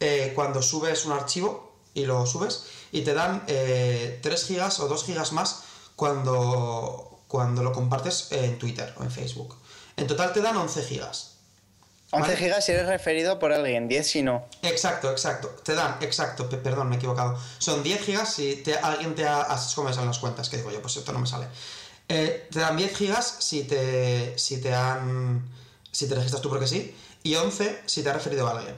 [0.00, 4.88] eh, cuando subes un archivo y lo subes, y te dan eh, 3 gigas o
[4.88, 5.62] 2 gigas más
[5.96, 9.54] cuando, cuando lo compartes en Twitter o en Facebook.
[9.96, 11.29] En total te dan 11 gigas.
[12.12, 12.36] 11 Vale.
[12.36, 14.44] gigas si eres referido por alguien, 10 si no.
[14.62, 15.48] Exacto, exacto.
[15.64, 17.38] Te dan, exacto, pe- perdón, me he equivocado.
[17.58, 19.46] Son 10 gigas si te- alguien te ha...
[19.76, 21.46] Como me salen las cuentas, que digo yo, pues esto no me sale.
[22.08, 25.48] Eh, te dan 10 gigas si te, si te han...
[25.92, 26.96] Si te registras tú porque sí.
[27.22, 28.74] Y 11 si te ha referido a alguien.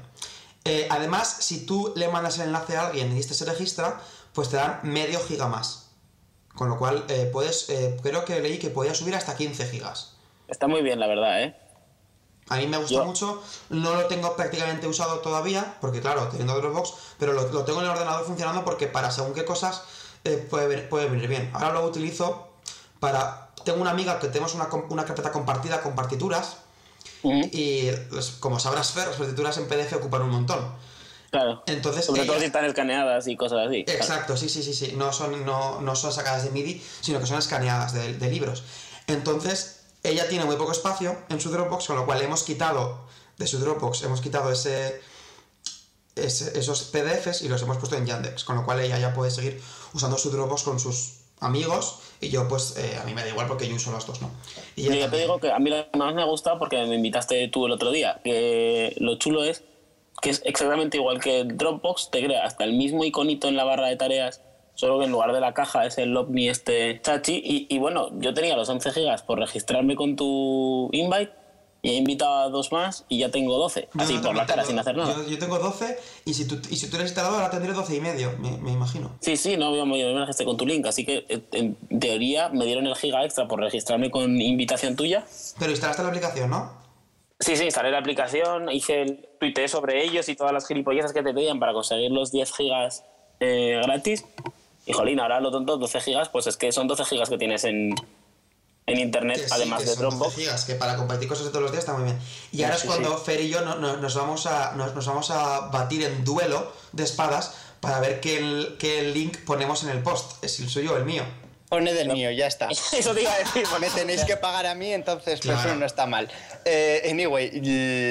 [0.64, 3.98] Eh, además, si tú le mandas el enlace a alguien y este se registra,
[4.34, 5.86] pues te dan medio giga más.
[6.54, 7.70] Con lo cual, eh, puedes...
[7.70, 10.16] eh, creo que leí que podía subir hasta 15 gigas.
[10.48, 11.56] Está muy bien, la verdad, ¿eh?
[12.52, 16.54] A mí me gusta Yo- mucho, no lo tengo prácticamente usado todavía, porque claro, teniendo
[16.56, 19.82] Dropbox, pero lo, lo tengo en el ordenador funcionando porque para según qué cosas
[20.24, 21.50] eh, puede, puede venir bien.
[21.52, 22.48] Ahora lo utilizo
[23.00, 23.48] para...
[23.64, 26.56] Tengo una amiga que tenemos una, una carpeta compartida con partituras
[27.24, 30.72] y pues, como sabrás, Fer, las partituras en PDF ocupan un montón.
[31.30, 31.62] Claro.
[31.66, 33.84] Entonces, Sobre todo ella- si están escaneadas y cosas así.
[33.84, 34.00] claro.
[34.00, 34.94] Exacto, sí, sí, sí, sí.
[34.96, 38.64] No son, no, no son sacadas de MIDI, sino que son escaneadas de, de libros.
[39.06, 43.06] Entonces, ella tiene muy poco espacio en su Dropbox, con lo cual hemos quitado
[43.38, 45.00] de su Dropbox, hemos quitado ese,
[46.16, 49.30] ese- esos PDFs y los hemos puesto en Yandex, con lo cual ella ya puede
[49.30, 49.60] seguir
[49.94, 53.46] usando su Dropbox con sus amigos y yo pues eh, a mí me da igual
[53.48, 54.30] porque yo uso los dos, ¿no?
[54.76, 56.94] Y Yo te digo que a mí lo que más me ha gustado porque me
[56.94, 59.62] invitaste tú el otro día, que lo chulo es
[60.20, 63.88] que es exactamente igual que Dropbox, te crea hasta el mismo iconito en la barra
[63.88, 64.40] de tareas,
[64.82, 67.40] solo que en lugar de la caja es el Me este chachi.
[67.44, 71.30] Y, y bueno, yo tenía los 11 gigas por registrarme con tu invite
[71.82, 74.44] y he invitado a dos más y ya tengo 12, Yo así no por la
[74.44, 75.14] cara, tengo- sin hacer nada.
[75.16, 77.94] Yo, yo tengo 12 y si tú, y si tú eres instalado ahora tendré 12
[77.94, 79.12] y medio, me, me imagino.
[79.20, 81.76] Sí, sí, no, yo me yo me registré con tu link, así que eh, en
[82.00, 85.24] teoría me dieron el giga extra por registrarme con invitación tuya.
[85.60, 86.72] Pero instalaste la aplicación, ¿no?
[87.38, 91.22] Sí, sí, instalé la aplicación, hice el tuiteé sobre ellos y todas las gilipolleces que
[91.22, 93.04] te pedían para conseguir los 10 gigas
[93.40, 94.24] eh, gratis.
[94.86, 97.62] Y jolín, ahora lo tonto, 12 gigas, pues es que son 12 gigas que tienes
[97.64, 97.94] en,
[98.86, 100.36] en internet, Que sí, además que de son 12 Dropbox.
[100.36, 102.18] gigas, que para compartir cosas de todos los días está muy bien.
[102.50, 103.16] Y ahora Sí, es cuando.
[103.18, 106.72] Fer y yo no- no- nos, vamos a, nos, nos vamos a batir en duelo
[106.92, 110.42] de espadas para ver qué, el- qué link ponemos en el post.
[110.42, 111.22] ¿Es el suyo o el mío?
[111.72, 112.68] Pone del mío, ya está.
[112.92, 113.64] Eso te iba a decir.
[113.80, 115.76] Me tenéis que pagar a mí, entonces pues Claro.
[115.76, 116.28] no está mal.
[116.66, 117.50] Eh, anyway,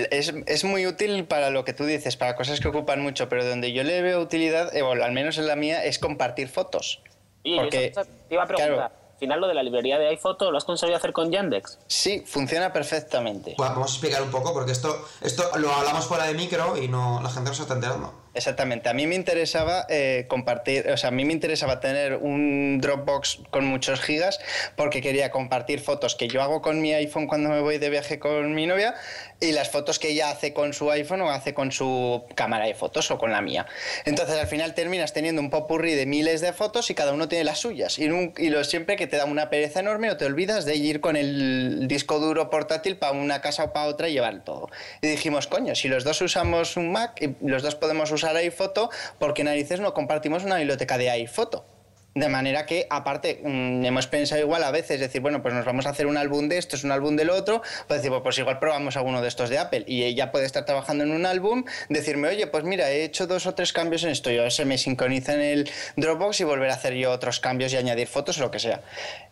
[0.09, 3.45] es, es muy útil para lo que tú dices, para cosas que ocupan mucho, pero
[3.45, 7.03] donde yo le veo utilidad, eh, bueno, al menos en la mía, es compartir fotos.
[7.43, 8.93] Y Porque, eso te iba a preguntar, claro.
[9.13, 11.77] al final lo de la librería de iPhoto, ¿lo has conseguido hacer con Yandex?
[11.85, 13.55] Sí, funciona perfectamente.
[13.61, 16.87] Va- Vamos a explicar un poco porque esto, esto lo hablamos fuera de micro y
[16.87, 18.20] no, la gente no se está enterando.
[18.33, 18.87] Exactamente.
[18.87, 23.39] A mí me interesaba eh, compartir, o sea, a mí me interesaba tener un Dropbox
[23.49, 24.39] con muchos gigas
[24.77, 28.19] porque quería compartir fotos que yo hago con mi iPhone cuando me voy de viaje
[28.19, 28.95] con mi novia
[29.41, 32.75] y las fotos que ella hace con su iPhone o hace con su cámara de
[32.75, 33.65] fotos o con la mía.
[34.05, 37.43] Entonces al final terminas teniendo un popurrí de miles de fotos y cada uno tiene
[37.43, 37.97] las suyas.
[37.97, 38.03] Y,
[38.37, 41.15] y lo siempre que te da una pereza enorme o te olvidas de ir con
[41.15, 44.69] el disco duro portátil para una casa o para otra y llevar todo.
[45.01, 48.91] Y dijimos, coño, si los dos usamos un Mac y los dos podemos usar iPhoto,
[49.17, 51.65] ¿por qué narices no compartimos una biblioteca de iPhoto?
[52.13, 55.85] De manera que, aparte, mm, hemos pensado igual a veces, decir, bueno, pues nos vamos
[55.85, 58.59] a hacer un álbum de esto, es un álbum del otro, pues decir, pues igual
[58.59, 62.27] probamos alguno de estos de Apple y ella puede estar trabajando en un álbum, decirme,
[62.27, 65.35] oye, pues mira, he hecho dos o tres cambios en esto, yo se me sincroniza
[65.35, 68.51] en el Dropbox y volver a hacer yo otros cambios y añadir fotos o lo
[68.51, 68.81] que sea.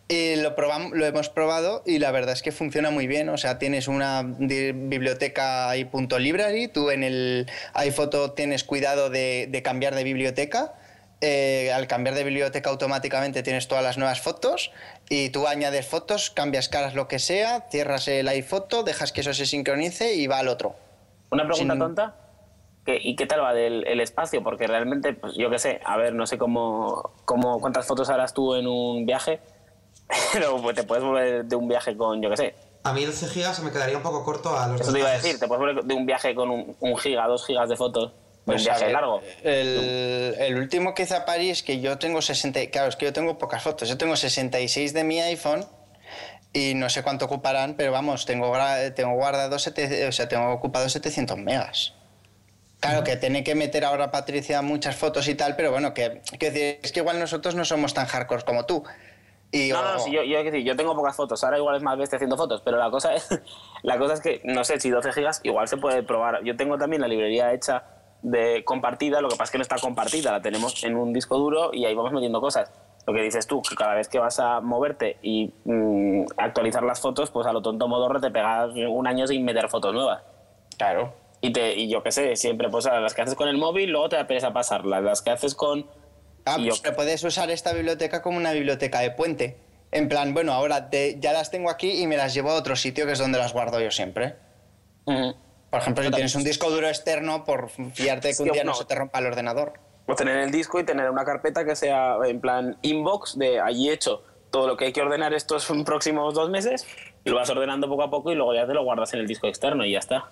[0.07, 3.30] Y lo, probamos, lo hemos probado y la verdad es que funciona muy bien.
[3.30, 9.47] O sea, tienes una biblioteca ahí punto library, tú en el iPhoto tienes cuidado de,
[9.51, 10.73] de cambiar de biblioteca.
[11.21, 14.71] Eh, al cambiar de biblioteca automáticamente tienes todas las nuevas fotos
[15.09, 19.33] y tú añades fotos, cambias caras, lo que sea, cierras el iPhoto, dejas que eso
[19.33, 20.75] se sincronice y va al otro.
[21.31, 22.15] Una pregunta Sin- tonta.
[22.85, 24.41] ¿Qué- ¿Y qué tal va del el espacio?
[24.41, 28.33] Porque realmente, pues yo qué sé, a ver, no sé cómo, cómo cuántas fotos harás
[28.33, 29.41] tú en un viaje,
[30.33, 32.55] pero pues, te puedes volver de un viaje con, yo qué sé.
[32.83, 35.09] A mí 12 gigas se me quedaría un poco corto a los Eso te iba
[35.09, 37.75] a decir, te puedes volver de un viaje con un, un giga, dos gigas de
[37.75, 38.13] fotos,
[38.49, 39.21] de un Pues, viaje ver, largo.
[39.43, 42.59] El, el último que hice a París, que yo tengo 60.
[42.71, 43.88] Claro, es que yo tengo pocas fotos.
[43.89, 45.65] Yo tengo 66 de mi iPhone
[46.53, 48.51] y no sé cuánto ocuparán, pero vamos, tengo,
[48.95, 51.93] tengo guardado, sete- o sea, tengo ocupado 700 megas.
[52.80, 56.49] Claro, que tiene que meter ahora Patricia muchas fotos y tal, pero bueno, que, que
[56.49, 58.84] decir, es que igual nosotros no somos tan hardcore como tú.
[59.51, 61.84] Y, No, no, o- no, sí, yo, yo, yo tengo pocas fotos, ahora igual es
[61.84, 63.27] más bestia haciendo fotos, pero la cosa es,
[63.84, 66.41] la cosa es que, no sé, si 12 gigas igual se puede probar.
[66.45, 67.84] Yo tengo también la librería hecha
[68.21, 71.37] de compartida, lo que pasa es que no está compartida, la tenemos en un disco
[71.37, 72.71] duro y ahí vamos metiendo cosas.
[73.07, 76.99] Lo que dices tú, que cada vez que vas a moverte y mm, actualizar las
[76.99, 80.21] fotos, pues a lo tonto modorro te pegas un año sin meter fotos nuevas.
[80.77, 81.13] Claro.
[81.41, 83.89] Y, te, y yo qué sé, siempre, pues a las que haces con el móvil,
[83.91, 85.01] luego te da pereza pasarlas.
[85.01, 85.85] Las que haces con...
[86.45, 89.57] Ah, y pues yo- puedes usar esta biblioteca como una biblioteca de puente.
[89.91, 92.75] En plan, bueno, ahora te- ya las tengo aquí y me las llevo a otro
[92.75, 94.35] sitio que es donde las guardo yo siempre.
[95.69, 98.71] Por ejemplo, si tienes un disco duro externo, por fiarte que Sí, un día no
[98.71, 98.77] no.
[98.77, 99.73] se te rompa el ordenador.
[100.07, 103.89] O tener el disco y tener una carpeta que sea en plan inbox de allí
[103.89, 106.87] hecho todo lo que hay que ordenar estos próximos dos meses
[107.23, 109.27] y lo vas ordenando poco a poco y luego ya te lo guardas en el
[109.27, 110.31] disco externo y ya está.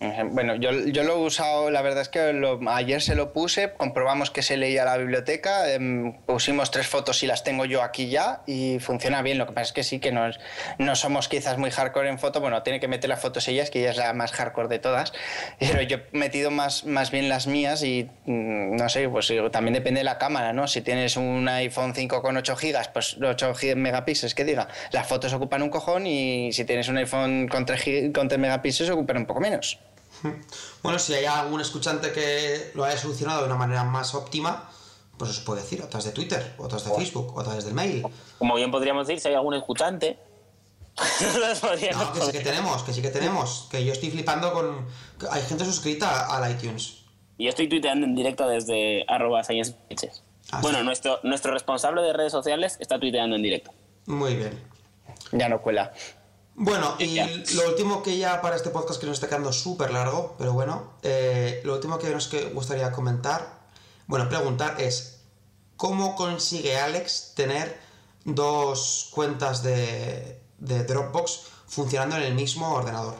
[0.00, 3.72] Bueno, yo, yo lo he usado, la verdad es que lo- ayer se lo puse,
[3.72, 8.08] comprobamos que se leía la biblioteca, em, pusimos tres fotos y las tengo yo aquí
[8.10, 9.38] ya y funciona bien.
[9.38, 10.38] Lo que pasa es que sí que no, es-
[10.78, 13.80] no somos quizás muy hardcore en foto, bueno, tiene que meter las fotos ellas, que
[13.80, 15.12] ella es la más hardcore de todas,
[15.58, 19.72] pero yo he metido más, más bien las mías y mm, no sé, pues también
[19.72, 20.66] depende de la cámara, ¿no?
[20.68, 25.06] Si tienes un iPhone 5 con 8 gigas, pues 8 gi- megapíxeles, que diga, las
[25.06, 28.90] fotos ocupan un cojón y si tienes un iPhone con 3, gi- con 3 megapíxeles
[28.92, 29.78] ocupan un poco menos.
[30.82, 34.70] Bueno, si hay algún escuchante que lo haya solucionado de una manera más óptima,
[35.18, 38.04] pues os puede decir, otras de Twitter, otras de Facebook, otras del mail.
[38.38, 40.18] Como bien podríamos decir, si hay algún escuchante,
[41.40, 43.68] nos podríamos No, que sí que tenemos, que sí que tenemos.
[43.70, 44.86] Que yo estoy flipando con...
[45.18, 46.98] que Hay gente suscrita al iTunes.
[47.36, 50.22] Y yo estoy tuiteando en directo desde arroba sciencebitches.
[50.52, 50.84] Ah, Bueno, sí.
[50.84, 53.72] nuestro, nuestro responsable de redes sociales está tuiteando en directo.
[54.06, 54.60] Muy bien.
[55.32, 55.92] Ya no cuela.
[56.56, 57.16] Bueno, y
[57.54, 60.92] lo último que ya para este podcast que nos está quedando súper largo, pero bueno,
[61.02, 63.58] eh, lo último que nos que gustaría comentar,
[64.06, 65.22] bueno, preguntar es,
[65.76, 67.76] ¿cómo consigue Alex tener
[68.24, 73.16] dos cuentas de, de Dropbox funcionando en el mismo ordenador?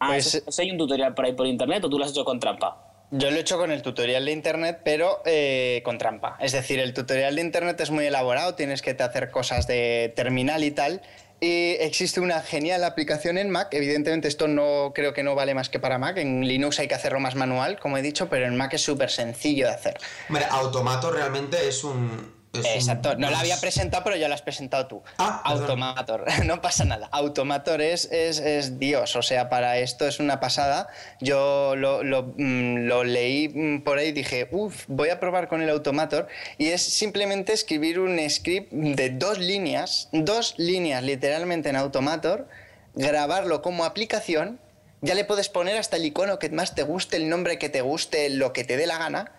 [0.00, 2.12] Ah, Pues- ¿eso- eso hay un tutorial por ahí por internet o tú lo has
[2.12, 2.88] hecho con trampa?
[3.14, 6.38] Yo lo he hecho con el tutorial de internet, pero eh, con trampa.
[6.40, 10.64] Es decir, el tutorial de internet es muy elaborado, tienes que hacer cosas de terminal
[10.64, 11.02] y tal.
[11.44, 13.66] Y existe una genial aplicación en Mac.
[13.72, 16.16] Evidentemente, esto no creo que no vale más que para Mac.
[16.18, 19.10] En Linux hay que hacerlo más manual, como he dicho, pero en Mac es súper
[19.10, 19.98] sencillo de hacer.
[20.28, 22.41] Hombre, Automato realmente es un...
[22.54, 25.02] Exacto, no la había es- presentado, pero ya la has presentado tú.
[25.18, 25.62] Ah, perdón.
[25.62, 27.08] Automator, no pasa nada.
[27.10, 30.88] Automator es, es, es Dios, o sea, para esto es una pasada.
[31.20, 35.48] Yo lo, lo, mm, lo leí mm, por ahí y dije, uff, voy a probar
[35.48, 36.28] con el Automator.
[36.58, 42.48] Y es simplemente escribir un script de dos líneas, dos líneas literalmente en Automator,
[42.94, 44.60] grabarlo como aplicación.
[45.00, 47.80] Ya le puedes poner hasta el icono que más te guste, el nombre que te
[47.80, 49.32] guste, lo que te dé la gana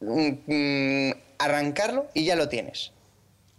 [0.00, 2.92] mm, arrancarlo y ya lo tienes.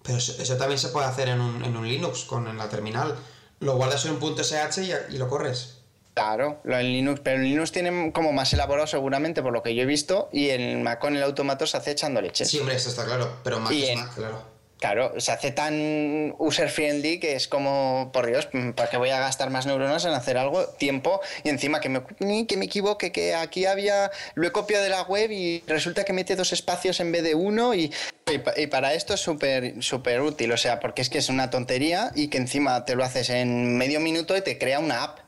[0.04, 2.70] Pero eso, eso también se puede hacer en un, en un Linux, con en la
[2.70, 3.16] terminal.
[3.60, 5.74] Lo guardas en un punto .sh y, y lo corres.
[6.14, 9.76] Claro, lo en Linux, pero en Linux tiene como más elaborado seguramente por lo que
[9.76, 12.45] yo he visto y en Mac con el automato se hace echando leche.
[12.45, 14.41] Sí, hombre, eso está claro, pero Mac Y es en- Mac, claro.
[14.80, 19.20] Claro, se hace tan user friendly que es como, por Dios, ¿para qué voy a
[19.20, 22.02] gastar más neuronas en hacer algo, tiempo y encima que me,
[22.45, 26.14] que me equivoque, que aquí había, lo he copiado de la web y resulta que
[26.14, 27.91] mete dos espacios en vez de uno y,
[28.32, 31.30] y pa- y para esto es súper súper útil, o sea, porque es que es
[31.30, 35.04] una tontería y que encima te lo haces en medio minuto y te crea una
[35.04, 35.20] app.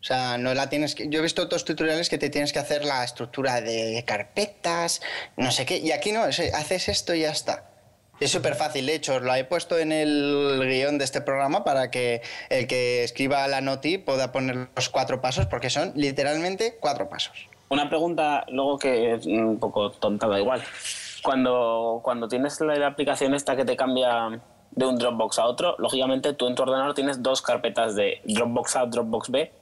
[0.00, 1.06] O sea, no la tienes que.
[1.10, 5.02] Yo he visto otros tutoriales que te tienes que hacer la estructura de carpetas,
[5.36, 5.76] no sé qué.
[5.76, 7.69] Y aquí no, es- haces esto y ya está.
[8.20, 8.86] Es súper fácil.
[8.86, 12.20] De hecho, lo he puesto en el guion de este programa para que
[12.50, 17.48] el que escriba la noti pueda poner los cuatro pasos, porque son literalmente cuatro pasos.
[17.70, 20.62] Una pregunta luego que es un poco tonta, da igual.
[21.22, 24.40] Cuando, cuando tienes la, la aplicación esta que te cambia
[24.72, 28.76] de un Dropbox a otro, lógicamente tú en tu ordenador tienes dos carpetas de Dropbox
[28.76, 29.52] A, Dropbox B,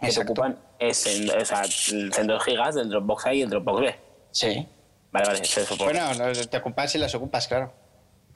[0.00, 0.34] que Exacto.
[0.34, 3.96] te ocupan ese, o sea, en 2 gigas del Dropbox A y el Dropbox B.
[4.30, 4.66] Sí.
[5.10, 7.72] Vale, vale, eso es Bueno, no, te ocupas y las ocupas, claro.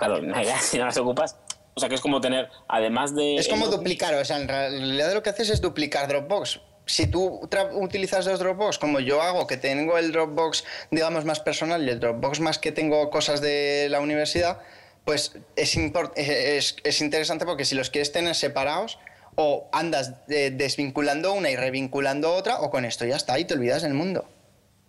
[0.07, 0.21] Claro,
[0.61, 1.37] si no las ocupas.
[1.75, 3.37] O sea, que es como tener, además de...
[3.37, 6.61] Es como duplicar, o sea, en realidad lo que haces es duplicar Dropbox.
[6.85, 7.41] Si tú
[7.75, 12.01] utilizas dos Dropbox, como yo hago, que tengo el Dropbox, digamos, más personal y el
[12.01, 14.61] Dropbox más que tengo cosas de la universidad,
[15.05, 15.77] pues es,
[16.17, 18.99] es, es interesante porque si los quieres tener separados,
[19.35, 23.83] o andas desvinculando una y revinculando otra, o con esto ya está, y te olvidas
[23.83, 24.27] del mundo.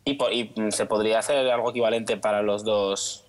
[0.05, 0.17] Y,
[0.71, 3.22] se podría hacer algo equivalente para los dos...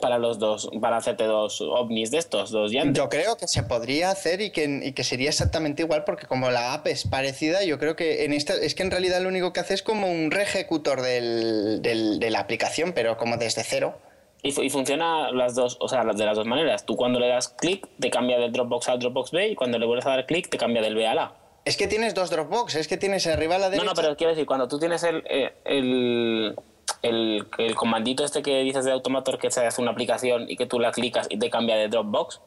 [0.00, 2.96] Para los dos, para hacerte dos ovnis de estos, dos Yandex.
[2.96, 6.48] Yo creo que se podría hacer y que, y que sería exactamente igual porque como
[6.50, 9.52] la app es parecida, yo creo que en esta es que en realidad lo único
[9.52, 13.98] que hace es como un reejecutor del, del- de la aplicación, pero como desde cero.
[14.42, 16.86] Y, fu- y funciona las dos, o sea, de las dos maneras.
[16.86, 19.86] Tú cuando le das clic te cambia del Dropbox al Dropbox B y cuando le
[19.86, 21.34] vuelves a dar clic te cambia del B al A.
[21.64, 23.86] Es que tienes dos Dropbox, es que tienes arriba a la No, derecha.
[23.86, 26.56] no, pero quiero decir, cuando tú tienes el, eh, el,
[27.02, 30.66] el, el comandito este que dices de Automator que se hace una aplicación y que
[30.66, 32.40] tú la clicas y te cambia de Dropbox.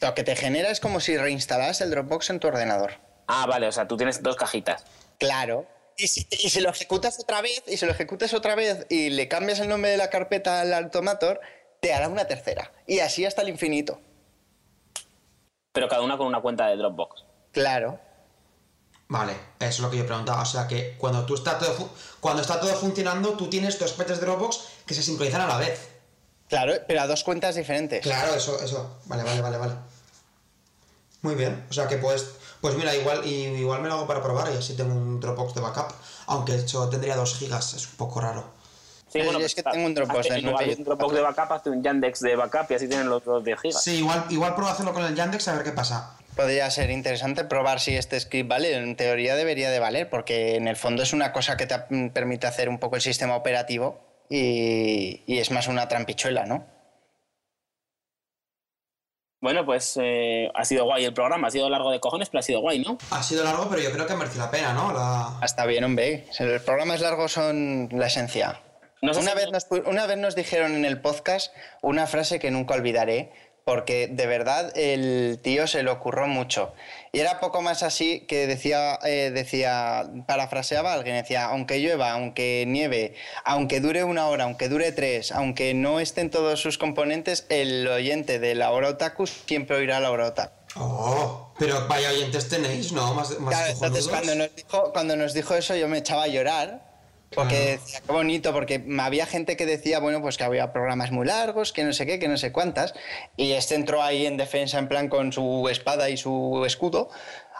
[0.00, 2.94] Lo que te genera es como si reinstalas el Dropbox en tu ordenador.
[3.28, 4.84] Ah, vale, o sea, tú tienes dos cajitas.
[5.18, 5.66] Claro.
[5.96, 9.10] Y si, y si lo ejecutas otra vez, y si lo ejecutas otra vez y
[9.10, 11.40] le cambias el nombre de la carpeta al Automator,
[11.80, 12.72] te hará una tercera.
[12.86, 14.00] Y así hasta el infinito.
[15.72, 17.24] Pero cada una con una cuenta de Dropbox.
[17.52, 18.00] Claro.
[19.12, 20.40] Vale, eso es lo que yo preguntaba.
[20.40, 24.20] O sea que cuando tú está todo cuando está todo funcionando, tú tienes dos carpetas
[24.20, 25.86] de Dropbox que se sincronizan a la vez.
[26.48, 28.00] Claro, pero a dos cuentas diferentes.
[28.00, 29.00] Claro, eso, eso.
[29.04, 29.74] Vale, vale, vale, vale.
[31.20, 31.66] Muy bien.
[31.68, 32.26] O sea que pues,
[32.62, 35.56] pues mira, igual, y, igual me lo hago para probar y así tengo un Dropbox
[35.56, 35.92] de backup.
[36.28, 38.44] Aunque de hecho tendría 2 gigas, es un poco raro.
[39.12, 40.74] Sí, yo es que está- tengo un Dropbox de nueve.
[40.78, 43.60] un Dropbox de backup, hazte un Yandex de backup y así tienen los dos 10
[43.60, 43.82] gigas.
[43.84, 46.16] Sí, igual, igual pruebo a hacerlo con el Yandex a ver qué pasa.
[46.36, 48.74] Podría ser interesante probar si este script vale.
[48.74, 52.08] En teoría debería de valer, porque en el fondo es una cosa que te mm,
[52.10, 54.00] permite hacer un poco el sistema operativo
[54.30, 56.66] y, y es más una trampichuela, ¿no?
[59.40, 62.42] Bueno, pues eh, ha sido guay el programa, ha sido largo de cojones, pero ha
[62.42, 62.96] sido guay, ¿no?
[63.10, 64.92] Ha sido largo, pero yo creo que merece la pena, ¿no?
[64.92, 65.36] La...
[65.40, 66.26] Hasta bien, hombre.
[66.38, 68.60] Los programas largos son la esencia.
[69.02, 71.52] No sé una, si- vez nos, una vez nos dijeron en el podcast
[71.82, 73.32] una frase que nunca olvidaré,
[73.64, 76.72] porque de verdad el tío se le ocurrió mucho.
[77.12, 82.12] Y era poco más así que decía, eh, decía, parafraseaba a alguien, decía, aunque llueva,
[82.12, 83.14] aunque nieve,
[83.44, 88.38] aunque dure una hora, aunque dure tres, aunque no estén todos sus componentes, el oyente
[88.38, 90.54] de la hora otaku siempre oirá la hora otaku.
[90.76, 93.12] Oh, pero vaya oyentes tenéis, ¿no?
[93.14, 96.28] Más, más Claro, entonces cuando nos, dijo, cuando nos dijo eso yo me echaba a
[96.28, 96.91] llorar.
[97.34, 97.70] Porque Claro.
[97.80, 101.72] decía, qué bonito, porque había gente que decía, bueno, pues que había programas muy largos,
[101.72, 102.94] que no sé qué, que no sé cuántas.
[103.36, 107.08] Y este entró ahí en defensa, en plan con su espada y su escudo,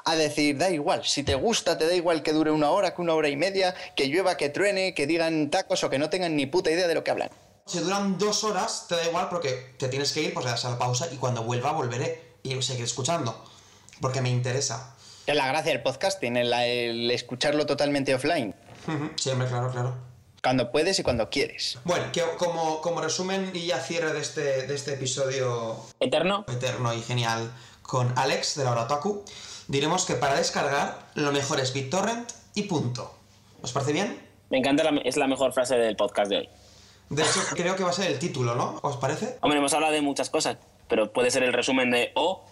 [0.04, 3.00] a decir, da igual, si te gusta, te da igual que dure una hora, que
[3.02, 6.34] una hora y media, que llueva, que truene, que digan tacos o que no tengan
[6.36, 7.30] ni puta idea de lo que hablan.
[7.66, 10.64] Si duran dos horas, te da igual porque te tienes que ir, pues le das
[10.64, 13.44] a la pausa y cuando vuelva volveré y seguiré escuchando.
[14.00, 14.96] Porque me interesa.
[15.24, 18.56] Es la gracia del podcasting, el, el escucharlo totalmente offline.
[19.16, 19.94] Siempre, claro, claro.
[20.42, 21.78] Cuando puedes y cuando quieres.
[21.84, 26.44] Bueno, que como, como resumen y ya cierre de este, de este episodio Eterno.
[26.48, 27.52] eterno y genial
[27.82, 29.24] con Alex de la Hora Otaku,
[29.68, 33.14] diremos que para descargar lo mejor es BitTorrent y punto.
[33.62, 34.20] ¿Os parece bien?
[34.50, 36.48] Me encanta, la- es la mejor frase del podcast de hoy.
[37.10, 38.80] De hecho, creo que va a ser el título, ¿no?
[38.82, 39.38] ¿Os parece?
[39.42, 40.56] Hombre, hemos hablado de muchas cosas,
[40.88, 42.44] pero puede ser el resumen de o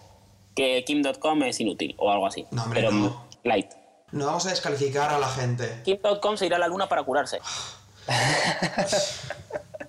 [0.55, 2.45] que Kim.com es inútil o algo así.
[2.51, 3.25] No, hombre, pero no.
[3.43, 3.69] light.
[4.11, 5.81] No vamos a descalificar a la gente.
[5.83, 7.39] Kim.com se irá a la luna para curarse.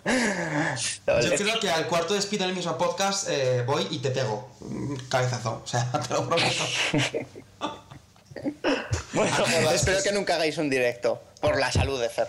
[0.05, 4.49] Yo creo que al cuarto despido en el mismo podcast eh, voy y te pego.
[5.09, 5.63] Cabezazo.
[5.65, 6.65] O sea, te lo prometo.
[9.13, 9.37] Bueno,
[9.73, 12.29] Espero que nunca hagáis un directo, por la salud de Fer.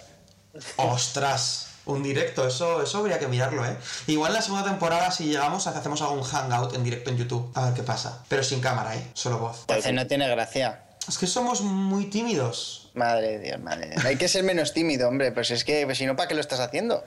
[0.76, 3.78] Ostras, un directo, eso, eso habría que mirarlo, ¿eh?
[4.08, 7.52] Igual en la segunda temporada, si llegamos, hacemos algún hangout en directo en YouTube.
[7.56, 8.24] A ver qué pasa.
[8.28, 9.12] Pero sin cámara, ¿eh?
[9.14, 9.62] Solo voz.
[9.62, 10.84] Entonces no tiene gracia.
[11.08, 12.92] Es que somos muy tímidos.
[12.94, 14.06] Madre de Dios, madre de Dios.
[14.06, 15.32] Hay que ser menos tímido, hombre.
[15.32, 17.04] Pues es que, pues si no, ¿para qué lo estás haciendo?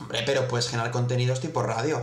[0.00, 2.02] Hombre, pero puedes generar contenidos tipo radio.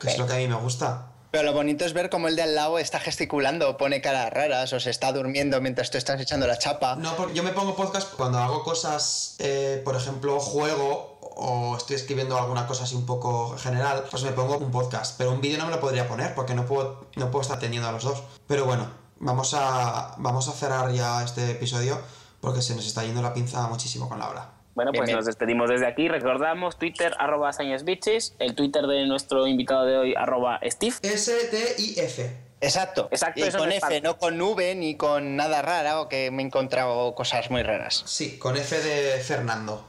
[0.00, 1.12] Que es lo que a mí me gusta.
[1.30, 4.72] Pero lo bonito es ver cómo el de al lado está gesticulando, pone caras raras
[4.72, 6.96] o se está durmiendo mientras tú estás echando la chapa.
[6.96, 11.96] No, porque yo me pongo podcast cuando hago cosas, eh, por ejemplo, juego o estoy
[11.96, 15.16] escribiendo alguna cosa así un poco general, pues me pongo un podcast.
[15.18, 17.88] Pero un vídeo no me lo podría poner porque no puedo, no puedo estar atendiendo
[17.88, 18.22] a los dos.
[18.46, 21.98] Pero bueno, vamos a, vamos a cerrar ya este episodio
[22.40, 24.50] porque se nos está yendo la pinza muchísimo con la hora.
[24.74, 25.16] Bueno, pues bien.
[25.16, 26.06] nos despedimos desde aquí.
[26.06, 27.50] Recordamos Twitter, arroba
[27.82, 30.96] Bitches, el Twitter de nuestro invitado de hoy, arroba Steve.
[31.02, 32.46] S-T-I-F.
[32.60, 33.08] Exacto.
[33.10, 36.46] Exacto, Y con F, no con V ni con nada rara o que me he
[36.46, 38.02] encontrado cosas muy raras.
[38.06, 39.84] Sí, con F de Fernando.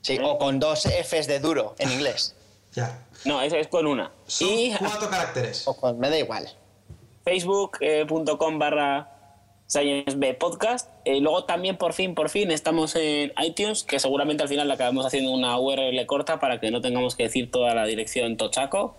[0.00, 2.34] Sí, o con dos Fs de duro en inglés.
[2.74, 3.04] Ya.
[3.26, 4.10] No, eso es con una.
[4.26, 5.68] Son Y cuatro caracteres.
[5.68, 6.50] O con, me da igual.
[7.24, 9.08] facebook.com barra
[9.66, 10.90] Science B Podcast.
[11.04, 15.06] Eh, luego también, por fin, por fin, estamos en iTunes, que seguramente al final acabamos
[15.06, 18.94] haciendo una URL corta para que no tengamos que decir toda la dirección tochaco.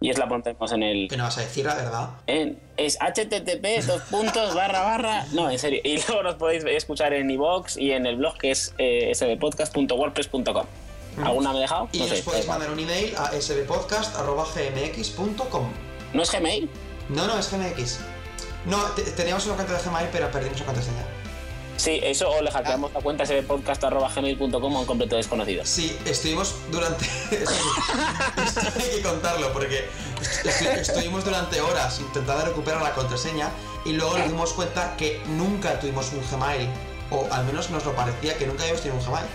[0.00, 1.08] Y es la pondremos en el...
[1.08, 2.10] Que no vas a decir la verdad.
[2.28, 7.12] en- es http dos puntos barra barra no en serio y luego nos podéis escuchar
[7.14, 10.66] en iVoox y en el blog que es eh, sbpodcast.wordpress.com
[11.24, 11.88] ¿alguna me he dejado?
[11.90, 15.68] Y no nos sé podéis mandar un email a sbpodcast.gmx.com.
[16.14, 16.70] ¿no es Gmail?
[17.08, 17.98] No, no, es GMX.
[18.66, 21.04] No, te- teníamos una cuenta de Gmail, pero perdimos la contraseña.
[21.76, 27.04] sí eso o le hackeamos la cuenta sbpodcast.gmail.com a un completo desconocido Sí, estuvimos durante.
[27.30, 29.88] Esto hay que contarlo, porque
[30.42, 33.50] estu- estuvimos durante horas intentando recuperar la contraseña
[33.84, 36.68] y luego nos dimos cuenta que nunca tuvimos un Gmail,
[37.10, 39.26] o al menos nos lo parecía que nunca habíamos tenido un Gmail.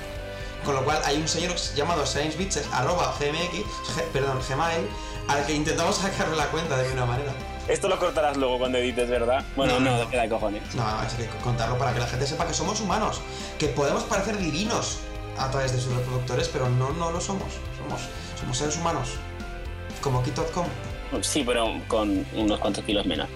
[0.65, 3.65] Con lo cual hay un señor llamado sciencebitches, arroba gmx,
[4.13, 4.87] perdón, gmail,
[5.27, 7.33] al que intentamos sacarle la cuenta de alguna manera.
[7.67, 9.43] Esto lo cortarás luego cuando edites ¿verdad?
[9.55, 10.09] bueno No, no, no.
[10.09, 13.21] queda de cojones No, hay que contarlo para que la gente sepa que somos humanos,
[13.57, 14.99] que podemos parecer divinos
[15.37, 17.53] a través de sus reproductores, pero no, no lo somos.
[17.77, 18.01] Somos,
[18.39, 19.09] somos seres humanos.
[20.01, 20.67] Como Kit.com.
[21.21, 23.27] sí pero con unos cuantos kilos menos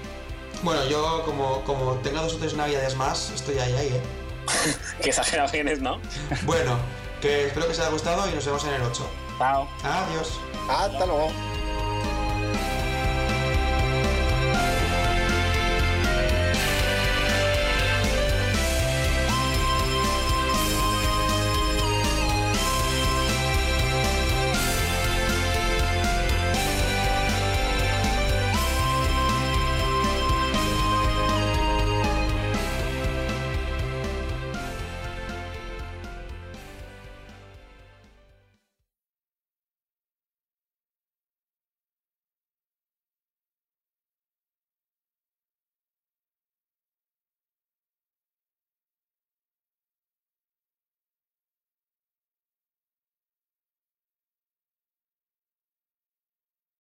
[0.64, 4.02] Bueno, yo como, como tenga dos o tres navidades más, estoy ahí, ahí, ¿eh?
[5.02, 6.00] que exagerado que eres ¿no?
[6.44, 6.78] Bueno,
[7.22, 9.10] que espero que os haya gustado y nos vemos en el 8.
[9.40, 10.40] chao Adiós.
[10.70, 11.32] Hasta luego.